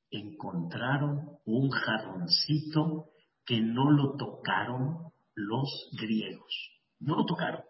Encontraron 0.10 1.40
un 1.46 1.70
jarroncito 1.70 3.12
que 3.46 3.62
no 3.62 3.92
lo 3.92 4.18
tocaron 4.18 5.12
los 5.36 5.90
griegos. 6.00 6.72
No 7.00 7.16
lo 7.16 7.26
tocaron. 7.26 7.64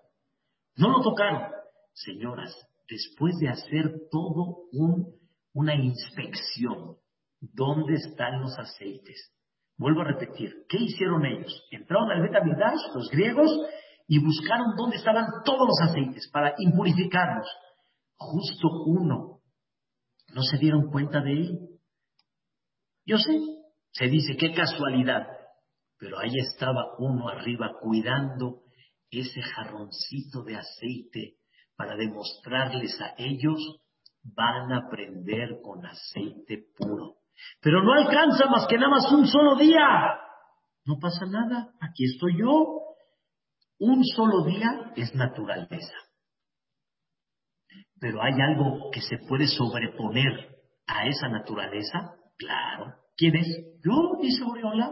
No 0.76 0.90
lo 0.90 1.02
tocaron. 1.02 1.52
Señoras, 1.94 2.56
después 2.90 3.36
de 3.40 3.50
hacer 3.50 3.94
todo 4.12 4.68
un, 4.72 5.14
una 5.54 5.76
inspección, 5.76 6.98
¿dónde 7.40 7.96
están 7.96 8.42
los 8.42 8.58
aceites? 8.58 9.34
Vuelvo 9.78 10.02
a 10.02 10.06
repetir, 10.06 10.66
¿qué 10.68 10.78
hicieron 10.78 11.26
ellos? 11.26 11.68
Entraron 11.72 12.12
al 12.12 12.22
Betamidash, 12.22 12.96
los 12.96 13.10
griegos, 13.10 13.52
y 14.08 14.20
buscaron 14.20 14.76
dónde 14.76 14.98
estaban 14.98 15.26
todos 15.44 15.68
los 15.68 15.90
aceites 15.90 16.30
para 16.32 16.54
impurificarlos. 16.58 17.48
Justo 18.16 18.70
uno. 18.86 19.42
¿No 20.34 20.42
se 20.44 20.58
dieron 20.58 20.90
cuenta 20.90 21.22
de 21.22 21.32
él? 21.32 21.60
Yo 23.06 23.18
sé, 23.18 23.40
se 23.92 24.08
dice, 24.08 24.36
qué 24.38 24.54
casualidad. 24.54 25.28
Pero 26.00 26.20
ahí 26.20 26.34
estaba 26.38 26.96
uno 27.00 27.30
arriba 27.30 27.72
cuidando 27.82 28.64
ese 29.10 29.42
jarroncito 29.42 30.44
de 30.44 30.56
aceite 30.58 31.37
para 31.78 31.96
demostrarles 31.96 33.00
a 33.00 33.14
ellos, 33.18 33.60
van 34.24 34.74
a 34.74 34.90
prender 34.90 35.62
con 35.64 35.86
aceite 35.86 36.66
puro. 36.76 37.18
Pero 37.62 37.84
no 37.84 37.94
alcanza 37.94 38.48
más 38.48 38.68
que 38.68 38.78
nada 38.78 38.90
más 38.90 39.12
un 39.12 39.28
solo 39.28 39.56
día. 39.56 40.20
No 40.86 40.98
pasa 41.00 41.26
nada, 41.28 41.72
aquí 41.80 42.06
estoy 42.06 42.40
yo. 42.40 42.82
Un 43.80 44.04
solo 44.04 44.44
día 44.44 44.92
es 44.96 45.14
naturaleza. 45.14 45.94
Pero 48.00 48.22
hay 48.24 48.34
algo 48.34 48.90
que 48.92 49.02
se 49.02 49.18
puede 49.28 49.48
sobreponer 49.48 50.58
a 50.88 51.08
esa 51.08 51.28
naturaleza. 51.30 52.16
Claro. 52.38 52.96
¿Quién 53.16 53.36
es? 53.36 53.48
Yo, 53.84 54.18
dice 54.22 54.44
Oriola. 54.44 54.90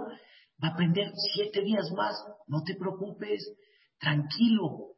Va 0.63 0.69
a 0.69 0.75
prender 0.75 1.11
siete 1.33 1.61
días 1.61 1.91
más. 1.95 2.15
No 2.47 2.61
te 2.63 2.75
preocupes. 2.75 3.43
Tranquilo. 3.99 4.95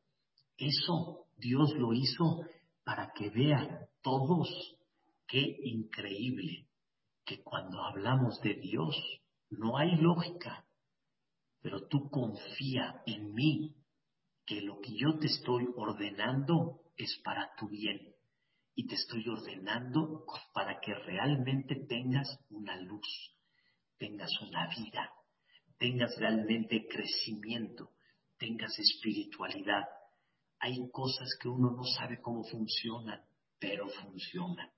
Eso 0.57 1.26
Dios 1.37 1.73
lo 1.75 1.93
hizo 1.93 2.41
para 2.83 3.11
que 3.13 3.29
vean 3.29 3.79
todos 4.01 4.49
qué 5.27 5.57
increíble 5.63 6.67
que 7.25 7.43
cuando 7.43 7.83
hablamos 7.83 8.41
de 8.41 8.55
Dios 8.55 8.95
no 9.49 9.77
hay 9.77 9.95
lógica, 9.97 10.65
pero 11.61 11.87
tú 11.87 12.09
confía 12.09 13.01
en 13.05 13.33
mí 13.33 13.75
que 14.45 14.61
lo 14.61 14.79
que 14.79 14.95
yo 14.97 15.19
te 15.19 15.27
estoy 15.27 15.67
ordenando 15.75 16.81
es 16.95 17.19
para 17.23 17.53
tu 17.57 17.67
bien. 17.67 18.15
Y 18.73 18.87
te 18.87 18.95
estoy 18.95 19.27
ordenando 19.27 20.23
para 20.53 20.79
que 20.79 20.93
realmente 20.93 21.75
tengas 21.87 22.27
una 22.49 22.79
luz, 22.79 23.07
tengas 23.97 24.31
una 24.41 24.67
vida, 24.67 25.11
tengas 25.77 26.15
realmente 26.17 26.87
crecimiento, 26.87 27.91
tengas 28.37 28.77
espiritualidad 28.77 29.83
hay 30.59 30.89
cosas 30.91 31.29
que 31.41 31.49
uno 31.49 31.71
no 31.71 31.83
sabe 31.83 32.19
cómo 32.21 32.43
funcionan, 32.43 33.21
pero 33.59 33.87
funcionan. 33.87 34.69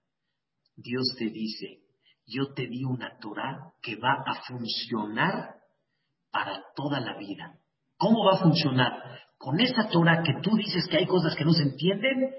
Dios 0.75 1.15
te 1.17 1.25
dice, 1.25 1.81
yo 2.25 2.53
te 2.53 2.67
di 2.67 2.83
una 2.83 3.17
Torah 3.19 3.73
que 3.81 3.95
va 3.95 4.23
a 4.25 4.41
funcionar 4.47 5.55
para 6.31 6.63
toda 6.75 6.99
la 6.99 7.17
vida. 7.17 7.59
¿Cómo 7.97 8.23
va 8.25 8.35
a 8.35 8.43
funcionar? 8.43 9.19
Con 9.37 9.59
esa 9.59 9.89
Torah 9.89 10.21
que 10.23 10.35
tú 10.41 10.55
dices 10.55 10.87
que 10.89 10.97
hay 10.97 11.05
cosas 11.05 11.35
que 11.35 11.45
no 11.45 11.53
se 11.53 11.63
entienden, 11.63 12.33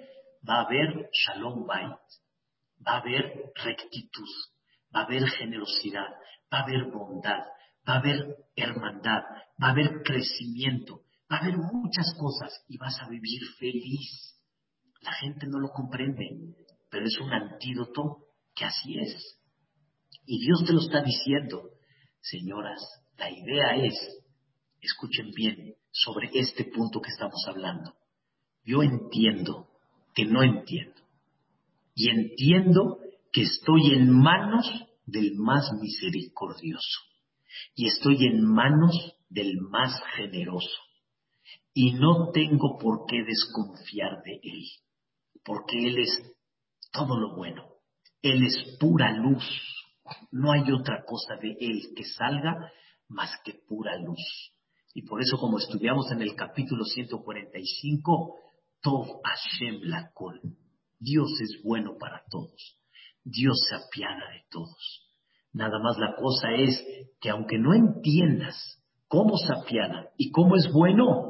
va 0.49 0.61
a 0.61 0.64
haber 0.64 1.11
shalom 1.12 1.66
bait, 1.66 1.99
va 2.86 2.93
a 2.93 2.99
haber 2.99 3.53
rectitud, 3.62 4.28
va 4.95 5.01
a 5.01 5.05
haber 5.05 5.28
generosidad, 5.28 6.09
va 6.53 6.61
a 6.61 6.62
haber 6.62 6.91
bondad, 6.91 7.41
va 7.88 7.95
a 7.95 7.99
haber 7.99 8.36
hermandad, 8.57 9.22
va 9.62 9.68
a 9.68 9.70
haber 9.70 10.03
crecimiento, 10.03 11.03
Va 11.31 11.37
a 11.37 11.41
haber 11.41 11.59
muchas 11.59 12.12
cosas 12.18 12.64
y 12.68 12.76
vas 12.76 13.01
a 13.01 13.09
vivir 13.09 13.41
feliz. 13.59 14.37
La 15.01 15.12
gente 15.12 15.47
no 15.47 15.61
lo 15.61 15.68
comprende, 15.68 16.57
pero 16.91 17.07
es 17.07 17.16
un 17.20 17.33
antídoto 17.33 18.26
que 18.55 18.64
así 18.64 18.99
es. 18.99 19.39
Y 20.26 20.41
Dios 20.41 20.64
te 20.66 20.72
lo 20.72 20.81
está 20.81 21.03
diciendo. 21.03 21.70
Señoras, 22.20 22.81
la 23.16 23.31
idea 23.31 23.76
es, 23.76 23.95
escuchen 24.81 25.31
bien, 25.31 25.76
sobre 25.93 26.31
este 26.35 26.64
punto 26.64 27.01
que 27.01 27.11
estamos 27.11 27.45
hablando. 27.47 27.95
Yo 28.64 28.83
entiendo 28.83 29.68
que 30.14 30.24
no 30.24 30.43
entiendo. 30.43 31.01
Y 31.95 32.11
entiendo 32.11 32.99
que 33.33 33.43
estoy 33.43 33.95
en 33.95 34.11
manos 34.11 34.66
del 35.07 35.37
más 35.37 35.72
misericordioso. 35.81 37.01
Y 37.76 37.87
estoy 37.87 38.26
en 38.26 38.45
manos 38.45 39.14
del 39.28 39.61
más 39.61 40.01
generoso 40.16 40.89
y 41.72 41.92
no 41.92 42.30
tengo 42.32 42.78
por 42.78 43.06
qué 43.06 43.22
desconfiar 43.22 44.22
de 44.22 44.40
Él, 44.42 44.64
porque 45.44 45.78
Él 45.78 45.98
es 45.98 46.10
todo 46.92 47.18
lo 47.18 47.36
bueno, 47.36 47.64
Él 48.22 48.44
es 48.44 48.76
pura 48.78 49.12
luz, 49.12 49.44
no 50.32 50.52
hay 50.52 50.70
otra 50.72 51.04
cosa 51.04 51.36
de 51.40 51.56
Él 51.60 51.92
que 51.94 52.04
salga 52.04 52.72
más 53.08 53.30
que 53.44 53.54
pura 53.68 53.96
luz. 53.98 54.52
Y 54.92 55.02
por 55.02 55.20
eso 55.22 55.38
como 55.38 55.58
estudiamos 55.58 56.10
en 56.10 56.22
el 56.22 56.34
capítulo 56.34 56.84
145, 56.84 58.34
Tov 58.82 59.20
Hashem 59.22 59.82
Lakol, 59.82 60.40
Dios 60.98 61.30
es 61.40 61.62
bueno 61.62 61.96
para 61.98 62.24
todos, 62.28 62.76
Dios 63.22 63.56
se 63.68 63.76
apiada 63.76 64.30
de 64.32 64.44
todos. 64.50 65.06
Nada 65.52 65.78
más 65.78 65.96
la 65.98 66.16
cosa 66.16 66.52
es 66.52 66.84
que 67.20 67.30
aunque 67.30 67.58
no 67.58 67.74
entiendas 67.74 68.82
cómo 69.06 69.36
se 69.36 69.52
apiada 69.52 70.10
y 70.16 70.30
cómo 70.30 70.56
es 70.56 70.70
bueno, 70.72 71.30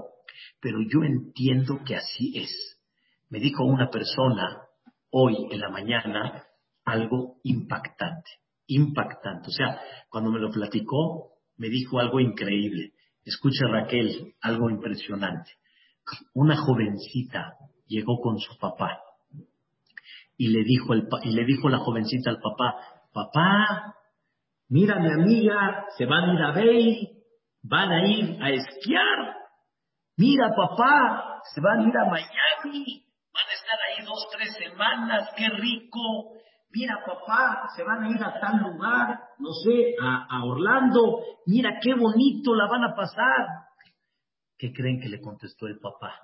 pero 0.61 0.79
yo 0.83 1.03
entiendo 1.05 1.81
que 1.85 1.97
así 1.97 2.33
es. 2.37 2.81
Me 3.29 3.39
dijo 3.39 3.65
una 3.65 3.91
persona 3.91 4.63
hoy 5.11 5.37
en 5.51 5.61
la 5.61 5.71
mañana 5.71 6.45
algo 6.85 7.37
impactante, 7.45 8.31
impactante. 8.67 9.49
O 9.49 9.53
sea, 9.53 9.81
cuando 10.09 10.31
me 10.31 10.41
lo 10.41 10.51
platicó, 10.51 11.35
me 11.57 11.69
dijo 11.69 12.01
algo 12.01 12.21
increíble. 12.21 12.93
Escucha 13.25 13.67
Raquel, 13.69 14.35
algo 14.41 14.71
impresionante. 14.71 15.51
Una 16.35 16.57
jovencita 16.57 17.57
llegó 17.87 18.21
con 18.21 18.39
su 18.39 18.57
papá 18.59 19.01
y 20.37 20.49
le 20.49 20.65
dijo, 20.65 20.95
el, 20.95 21.07
y 21.25 21.33
le 21.33 21.45
dijo 21.45 21.69
la 21.69 21.79
jovencita 21.79 22.31
al 22.31 22.39
papá, 22.41 22.75
papá, 23.13 23.95
mira 24.71 24.99
mi 24.99 25.13
amiga, 25.13 25.85
se 25.99 26.07
van 26.07 26.31
a 26.31 26.35
ir 26.35 26.43
a 26.43 26.53
ver, 26.53 26.95
van 27.63 27.93
a 27.93 28.09
ir 28.09 28.43
a 28.43 28.51
esquiar. 28.51 29.37
Mira 30.21 30.55
papá, 30.55 31.41
se 31.55 31.63
van 31.63 31.79
a 31.81 31.89
ir 31.89 31.97
a 31.97 32.05
Miami, 32.05 33.07
van 33.33 33.49
a 33.49 33.55
estar 33.55 33.79
ahí 33.89 34.05
dos, 34.05 34.29
tres 34.31 34.55
semanas, 34.55 35.31
qué 35.35 35.49
rico. 35.49 36.35
Mira 36.73 37.03
papá, 37.07 37.67
se 37.75 37.83
van 37.83 38.05
a 38.05 38.11
ir 38.11 38.23
a 38.23 38.39
tal 38.39 38.59
lugar, 38.59 39.19
no 39.39 39.51
sé, 39.65 39.95
a, 39.99 40.45
Orlando, 40.45 41.23
mira 41.47 41.79
qué 41.81 41.95
bonito 41.95 42.55
la 42.55 42.67
van 42.67 42.85
a 42.85 42.95
pasar. 42.95 43.47
¿Qué 44.59 44.75
creen 44.75 45.01
que 45.01 45.09
le 45.09 45.23
contestó 45.23 45.67
el 45.67 45.79
papá? 45.79 46.15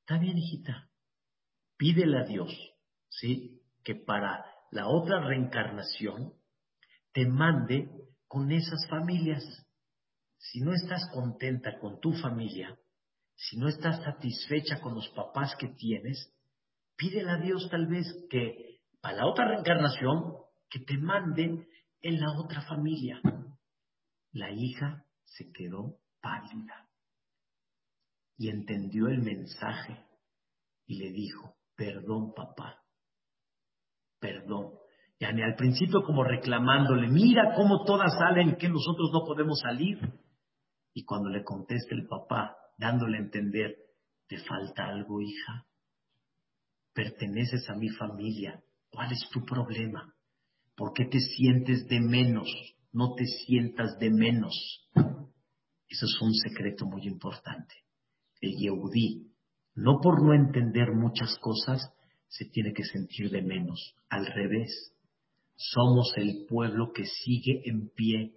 Está 0.00 0.18
bien, 0.18 0.38
hijita, 0.38 0.88
pídele 1.76 2.18
a 2.18 2.24
Dios, 2.24 2.50
¿sí? 3.10 3.60
Que 3.84 3.94
para 3.94 4.46
la 4.70 4.88
otra 4.88 5.20
reencarnación 5.20 6.32
te 7.12 7.26
mande 7.26 7.90
con 8.26 8.50
esas 8.50 8.88
familias. 8.88 9.44
Si 10.40 10.60
no 10.60 10.72
estás 10.72 11.08
contenta 11.12 11.78
con 11.78 12.00
tu 12.00 12.12
familia, 12.12 12.76
si 13.34 13.58
no 13.58 13.68
estás 13.68 14.02
satisfecha 14.02 14.80
con 14.80 14.94
los 14.94 15.08
papás 15.10 15.54
que 15.58 15.68
tienes, 15.68 16.34
pídele 16.96 17.30
a 17.30 17.36
Dios 17.36 17.68
tal 17.70 17.86
vez 17.86 18.06
que 18.30 18.80
para 19.00 19.18
la 19.18 19.26
otra 19.26 19.48
reencarnación 19.48 20.34
que 20.68 20.80
te 20.80 20.96
mande 20.98 21.66
en 22.00 22.20
la 22.20 22.38
otra 22.38 22.62
familia. 22.62 23.20
La 24.32 24.50
hija 24.50 25.04
se 25.24 25.50
quedó 25.52 25.98
pálida 26.20 26.88
y 28.36 28.48
entendió 28.48 29.08
el 29.08 29.20
mensaje 29.22 30.04
y 30.86 30.98
le 30.98 31.10
dijo, 31.12 31.56
perdón 31.76 32.32
papá, 32.34 32.82
perdón. 34.18 34.80
Ni 35.20 35.42
al 35.42 35.54
principio 35.54 36.02
como 36.02 36.24
reclamándole, 36.24 37.08
mira 37.08 37.54
cómo 37.54 37.84
todas 37.84 38.14
salen 38.14 38.50
y 38.50 38.56
que 38.56 38.70
nosotros 38.70 39.10
no 39.12 39.26
podemos 39.26 39.60
salir. 39.60 39.98
Y 41.00 41.04
cuando 41.04 41.30
le 41.30 41.42
contesta 41.42 41.94
el 41.94 42.06
papá, 42.06 42.58
dándole 42.76 43.16
a 43.16 43.22
entender, 43.22 43.74
¿te 44.28 44.36
falta 44.36 44.84
algo, 44.84 45.22
hija? 45.22 45.66
Perteneces 46.92 47.70
a 47.70 47.74
mi 47.74 47.88
familia. 47.88 48.62
¿Cuál 48.90 49.10
es 49.12 49.26
tu 49.32 49.42
problema? 49.46 50.14
¿Por 50.76 50.92
qué 50.92 51.06
te 51.06 51.18
sientes 51.18 51.88
de 51.88 52.00
menos? 52.00 52.50
No 52.92 53.14
te 53.14 53.24
sientas 53.24 53.98
de 53.98 54.10
menos. 54.10 54.52
Eso 55.88 56.04
es 56.04 56.20
un 56.20 56.34
secreto 56.34 56.84
muy 56.84 57.06
importante. 57.06 57.76
El 58.42 58.58
Yehudí, 58.58 59.32
no 59.76 60.00
por 60.02 60.22
no 60.22 60.34
entender 60.34 60.92
muchas 60.92 61.38
cosas, 61.38 61.80
se 62.28 62.44
tiene 62.44 62.74
que 62.74 62.84
sentir 62.84 63.30
de 63.30 63.40
menos. 63.40 63.94
Al 64.10 64.26
revés, 64.26 64.92
somos 65.56 66.12
el 66.16 66.44
pueblo 66.46 66.92
que 66.92 67.06
sigue 67.06 67.62
en 67.64 67.88
pie. 67.88 68.34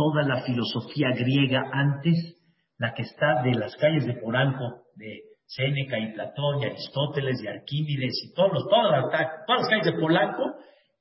Toda 0.00 0.22
la 0.22 0.40
filosofía 0.44 1.10
griega 1.10 1.60
antes, 1.70 2.38
la 2.78 2.94
que 2.94 3.02
está 3.02 3.42
de 3.42 3.52
las 3.52 3.76
calles 3.76 4.06
de 4.06 4.14
Poranco, 4.14 4.84
de 4.96 5.24
Séneca 5.44 5.98
y 5.98 6.14
Platón 6.14 6.62
y 6.62 6.64
Aristóteles 6.64 7.38
y 7.44 7.48
Arquímedes 7.48 8.14
y 8.24 8.32
todos 8.32 8.50
los, 8.50 8.64
todas, 8.70 8.92
las, 8.92 9.44
todas 9.46 9.60
las 9.60 9.68
calles 9.68 9.92
de 9.92 10.00
Polanco, 10.00 10.54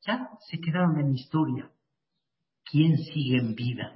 ya 0.06 0.28
se 0.50 0.60
quedaron 0.60 1.00
en 1.00 1.14
historia. 1.14 1.72
¿Quién 2.66 2.98
sigue 2.98 3.38
en 3.38 3.56
vida? 3.56 3.90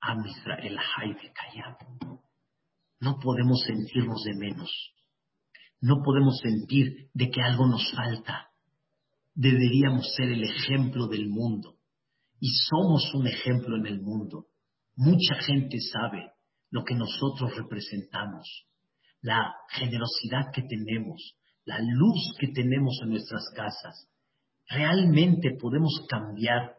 A 0.00 0.16
Israel 0.26 0.78
Haide 0.96 1.30
Kayam. 1.34 1.76
No 3.00 3.18
podemos 3.18 3.62
sentirnos 3.66 4.24
de 4.24 4.34
menos. 4.34 4.70
No 5.82 5.96
podemos 6.02 6.38
sentir 6.38 7.10
de 7.12 7.28
que 7.28 7.42
algo 7.42 7.66
nos 7.66 7.92
falta. 7.92 8.48
Deberíamos 9.34 10.10
ser 10.16 10.30
el 10.30 10.44
ejemplo 10.44 11.06
del 11.06 11.28
mundo. 11.28 11.77
Y 12.40 12.48
somos 12.70 13.12
un 13.14 13.26
ejemplo 13.26 13.76
en 13.76 13.86
el 13.86 14.00
mundo. 14.00 14.46
Mucha 14.96 15.36
gente 15.46 15.78
sabe 15.80 16.32
lo 16.70 16.84
que 16.84 16.94
nosotros 16.94 17.56
representamos, 17.56 18.66
la 19.20 19.54
generosidad 19.70 20.52
que 20.52 20.62
tenemos, 20.62 21.36
la 21.64 21.78
luz 21.80 22.34
que 22.38 22.48
tenemos 22.48 22.98
en 23.02 23.10
nuestras 23.10 23.44
casas. 23.54 24.08
¿Realmente 24.68 25.56
podemos 25.60 26.04
cambiar 26.08 26.74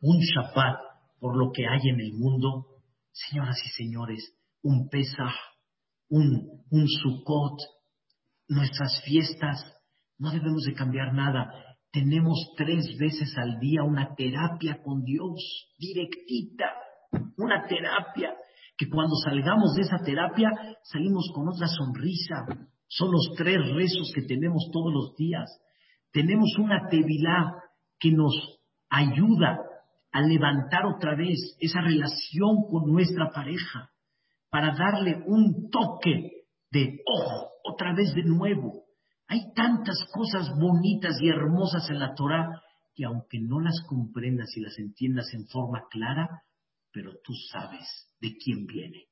un 0.00 0.18
Shabbat 0.18 0.78
por 1.20 1.36
lo 1.36 1.52
que 1.52 1.66
hay 1.66 1.88
en 1.88 2.00
el 2.00 2.12
mundo? 2.14 2.66
Señoras 3.12 3.58
y 3.64 3.68
señores, 3.70 4.34
un 4.62 4.88
Pesach, 4.88 5.34
un, 6.08 6.64
un 6.70 6.88
Sukkot, 6.88 7.60
nuestras 8.48 9.02
fiestas, 9.02 9.62
no 10.18 10.30
debemos 10.30 10.64
de 10.64 10.74
cambiar 10.74 11.14
nada. 11.14 11.52
Tenemos 11.90 12.52
tres 12.56 12.84
veces 12.98 13.34
al 13.38 13.58
día 13.60 13.82
una 13.82 14.14
terapia 14.14 14.82
con 14.82 15.04
Dios, 15.04 15.72
directita, 15.78 16.66
una 17.36 17.66
terapia, 17.66 18.34
que 18.76 18.88
cuando 18.88 19.16
salgamos 19.24 19.74
de 19.74 19.82
esa 19.82 19.98
terapia 20.04 20.50
salimos 20.82 21.30
con 21.34 21.48
otra 21.48 21.66
sonrisa. 21.66 22.46
Son 22.86 23.10
los 23.10 23.34
tres 23.36 23.58
rezos 23.74 24.12
que 24.14 24.22
tenemos 24.22 24.70
todos 24.72 24.92
los 24.92 25.16
días. 25.16 25.48
Tenemos 26.12 26.56
una 26.58 26.88
tevilá 26.88 27.54
que 27.98 28.12
nos 28.12 28.60
ayuda 28.88 29.58
a 30.12 30.22
levantar 30.22 30.86
otra 30.86 31.14
vez 31.16 31.56
esa 31.60 31.80
relación 31.80 32.64
con 32.70 32.90
nuestra 32.90 33.30
pareja, 33.30 33.90
para 34.50 34.74
darle 34.74 35.22
un 35.26 35.68
toque 35.70 36.46
de 36.70 37.00
ojo 37.06 37.50
otra 37.64 37.94
vez 37.94 38.14
de 38.14 38.22
nuevo. 38.22 38.84
Hay 39.28 39.52
tantas 39.54 39.98
cosas 40.12 40.48
bonitas 40.58 41.20
y 41.20 41.28
hermosas 41.28 41.88
en 41.90 41.98
la 41.98 42.14
Torah 42.14 42.62
que 42.94 43.04
aunque 43.04 43.38
no 43.38 43.60
las 43.60 43.80
comprendas 43.86 44.48
y 44.56 44.60
las 44.60 44.78
entiendas 44.78 45.32
en 45.34 45.46
forma 45.46 45.86
clara, 45.90 46.42
pero 46.90 47.12
tú 47.22 47.32
sabes 47.52 48.10
de 48.20 48.36
quién 48.42 48.66
viene, 48.66 49.04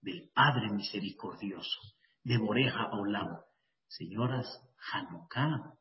del 0.00 0.30
Padre 0.34 0.72
misericordioso, 0.72 1.80
de 2.24 2.38
Boreja 2.38 2.88
Olam. 2.92 3.38
Señoras, 3.86 4.46
Hanukkah 4.92 5.74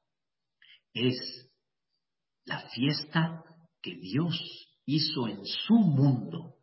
es 0.93 1.49
la 2.45 2.59
fiesta 2.69 3.43
que 3.81 3.95
Dios 3.95 4.35
hizo 4.85 5.27
en 5.27 5.45
su 5.45 5.75
mundo, 5.75 6.55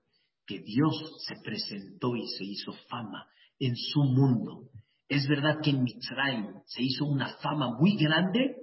que 0.47 0.61
Dios 0.61 1.25
se 1.27 1.37
presentó 1.43 2.14
y 2.16 2.27
se 2.29 2.45
hizo 2.45 2.72
fama 2.89 3.27
en 3.59 3.75
su 3.77 4.03
mundo. 4.03 4.70
Es 5.09 5.28
verdad 5.28 5.61
que 5.62 5.70
en 5.70 5.82
Mitzrayim 5.82 6.61
se 6.66 6.82
hizo 6.82 7.05
una 7.05 7.36
fama 7.38 7.76
muy 7.78 7.96
grande, 7.96 8.57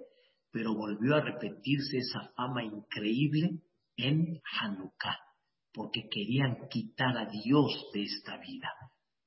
pero 0.51 0.73
volvió 0.73 1.15
a 1.15 1.21
repetirse 1.21 1.97
esa 1.97 2.31
fama 2.35 2.63
increíble 2.63 3.61
en 3.95 4.41
Hanukkah, 4.59 5.17
porque 5.71 6.09
querían 6.09 6.67
quitar 6.69 7.17
a 7.17 7.29
Dios 7.29 7.89
de 7.93 8.03
esta 8.03 8.37
vida. 8.37 8.69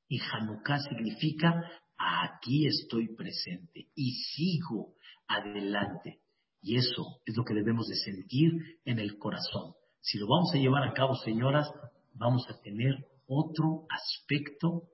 Y 0.09 0.21
Hanukkah 0.21 0.81
significa, 0.81 1.55
aquí 1.97 2.67
estoy 2.67 3.15
presente 3.15 3.89
y 3.95 4.13
sigo 4.13 4.95
adelante. 5.29 6.21
Y 6.61 6.77
eso 6.77 7.21
es 7.25 7.37
lo 7.37 7.45
que 7.45 7.55
debemos 7.55 7.87
de 7.89 7.97
sentir 7.97 8.53
en 8.85 8.99
el 8.99 9.19
corazón. 9.19 9.75
Si 10.01 10.19
lo 10.19 10.27
vamos 10.27 10.53
a 10.55 10.59
llevar 10.59 10.83
a 10.89 10.93
cabo, 10.93 11.15
señoras, 11.15 11.71
vamos 12.15 12.47
a 12.49 12.61
tener 12.61 13.07
otro 13.27 13.87
aspecto 13.91 14.89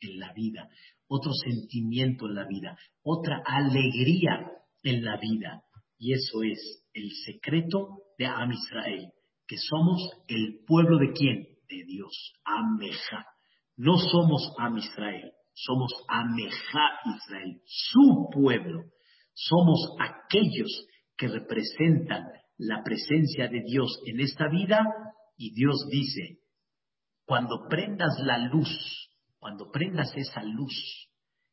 en 0.00 0.18
la 0.18 0.32
vida, 0.32 0.68
otro 1.08 1.32
sentimiento 1.32 2.26
en 2.26 2.34
la 2.34 2.46
vida, 2.46 2.78
otra 3.02 3.42
alegría 3.44 4.50
en 4.82 5.04
la 5.04 5.16
vida. 5.18 5.62
Y 5.98 6.12
eso 6.12 6.42
es 6.42 6.84
el 6.92 7.10
secreto 7.24 8.02
de 8.18 8.26
Am 8.26 8.52
Israel, 8.52 9.12
que 9.46 9.56
somos 9.56 10.10
el 10.28 10.60
pueblo 10.66 10.98
de 10.98 11.12
quién? 11.12 11.46
De 11.68 11.84
Dios, 11.84 12.32
Ameja. 12.44 13.26
No 13.76 13.96
somos 13.98 14.52
Am 14.58 14.76
Israel, 14.78 15.32
somos 15.54 15.92
Ameja 16.08 16.88
Israel, 17.16 17.60
su 17.64 18.28
pueblo. 18.32 18.84
Somos 19.34 19.94
aquellos 20.00 20.86
que 21.16 21.28
representan 21.28 22.24
la 22.58 22.82
presencia 22.82 23.48
de 23.48 23.62
Dios 23.62 24.00
en 24.06 24.20
esta 24.20 24.48
vida 24.48 24.82
y 25.36 25.52
Dios 25.52 25.86
dice, 25.90 26.38
cuando 27.26 27.66
prendas 27.68 28.18
la 28.20 28.38
luz, 28.38 28.68
cuando 29.38 29.70
prendas 29.70 30.16
esa 30.16 30.42
luz 30.42 30.72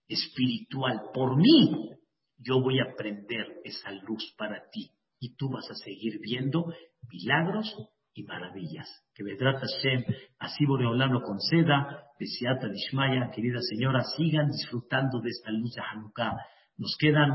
espiritual 0.08 1.10
por 1.14 1.36
mí, 1.36 1.90
yo 2.38 2.62
voy 2.62 2.80
a 2.80 2.96
prender 2.96 3.62
esa 3.64 3.92
luz 3.92 4.34
para 4.38 4.70
ti 4.72 4.92
y 5.20 5.36
tú 5.36 5.50
vas 5.50 5.70
a 5.70 5.76
seguir 5.76 6.20
viendo 6.22 6.66
milagros 7.12 7.76
y 8.14 8.24
maravillas. 8.24 8.88
Que 9.16 9.24
Vedrat 9.24 9.60
Hashem, 9.60 10.04
así 10.40 10.66
voy 10.66 10.84
a 10.84 10.90
hablarlo 10.90 11.22
con 11.24 11.40
Seda, 11.40 12.04
Besiata 12.20 12.68
Dishmaya, 12.68 13.32
querida 13.32 13.60
señora, 13.62 14.04
sigan 14.16 14.52
disfrutando 14.52 15.20
de 15.20 15.30
esta 15.30 15.52
luz 15.52 15.74
de 15.74 15.82
Hanukkah. 15.82 16.34
Nos 16.78 16.96
quedan 17.00 17.32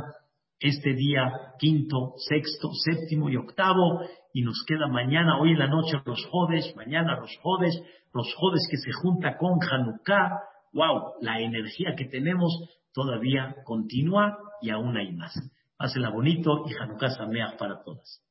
este 0.61 0.95
día 0.95 1.33
quinto, 1.59 2.15
sexto, 2.29 2.71
séptimo 2.73 3.29
y 3.31 3.37
octavo, 3.37 4.01
y 4.39 4.43
nos 4.43 4.65
queda 4.69 4.87
mañana, 4.87 5.41
hoy 5.41 5.51
en 5.51 5.59
la 5.59 5.67
noche 5.67 6.01
los 6.05 6.25
jodes, 6.31 6.73
mañana 6.77 7.17
los 7.17 7.37
jodes, 7.43 7.75
los 8.15 8.33
jodes 8.37 8.69
que 8.71 8.77
se 8.77 8.93
junta 8.93 9.37
con 9.37 9.59
Hanukkah. 9.61 10.31
¡Wow! 10.75 11.15
La 11.23 11.41
energía 11.41 11.97
que 11.97 12.05
tenemos 12.05 12.53
todavía 12.95 13.57
continúa 13.65 14.39
y 14.63 14.71
aún 14.71 14.97
hay 14.97 15.13
más. 15.13 15.35
Pásela 15.77 16.11
bonito 16.11 16.67
y 16.69 16.73
Hanukkah 16.81 17.11
Sameach 17.11 17.59
para 17.59 17.83
todas. 17.83 18.23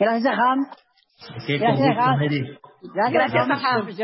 Gracias. 0.00 0.34
Qué 1.46 1.58
Gracias, 1.58 1.96
Gracias, 2.92 3.62
Ram. 3.62 3.96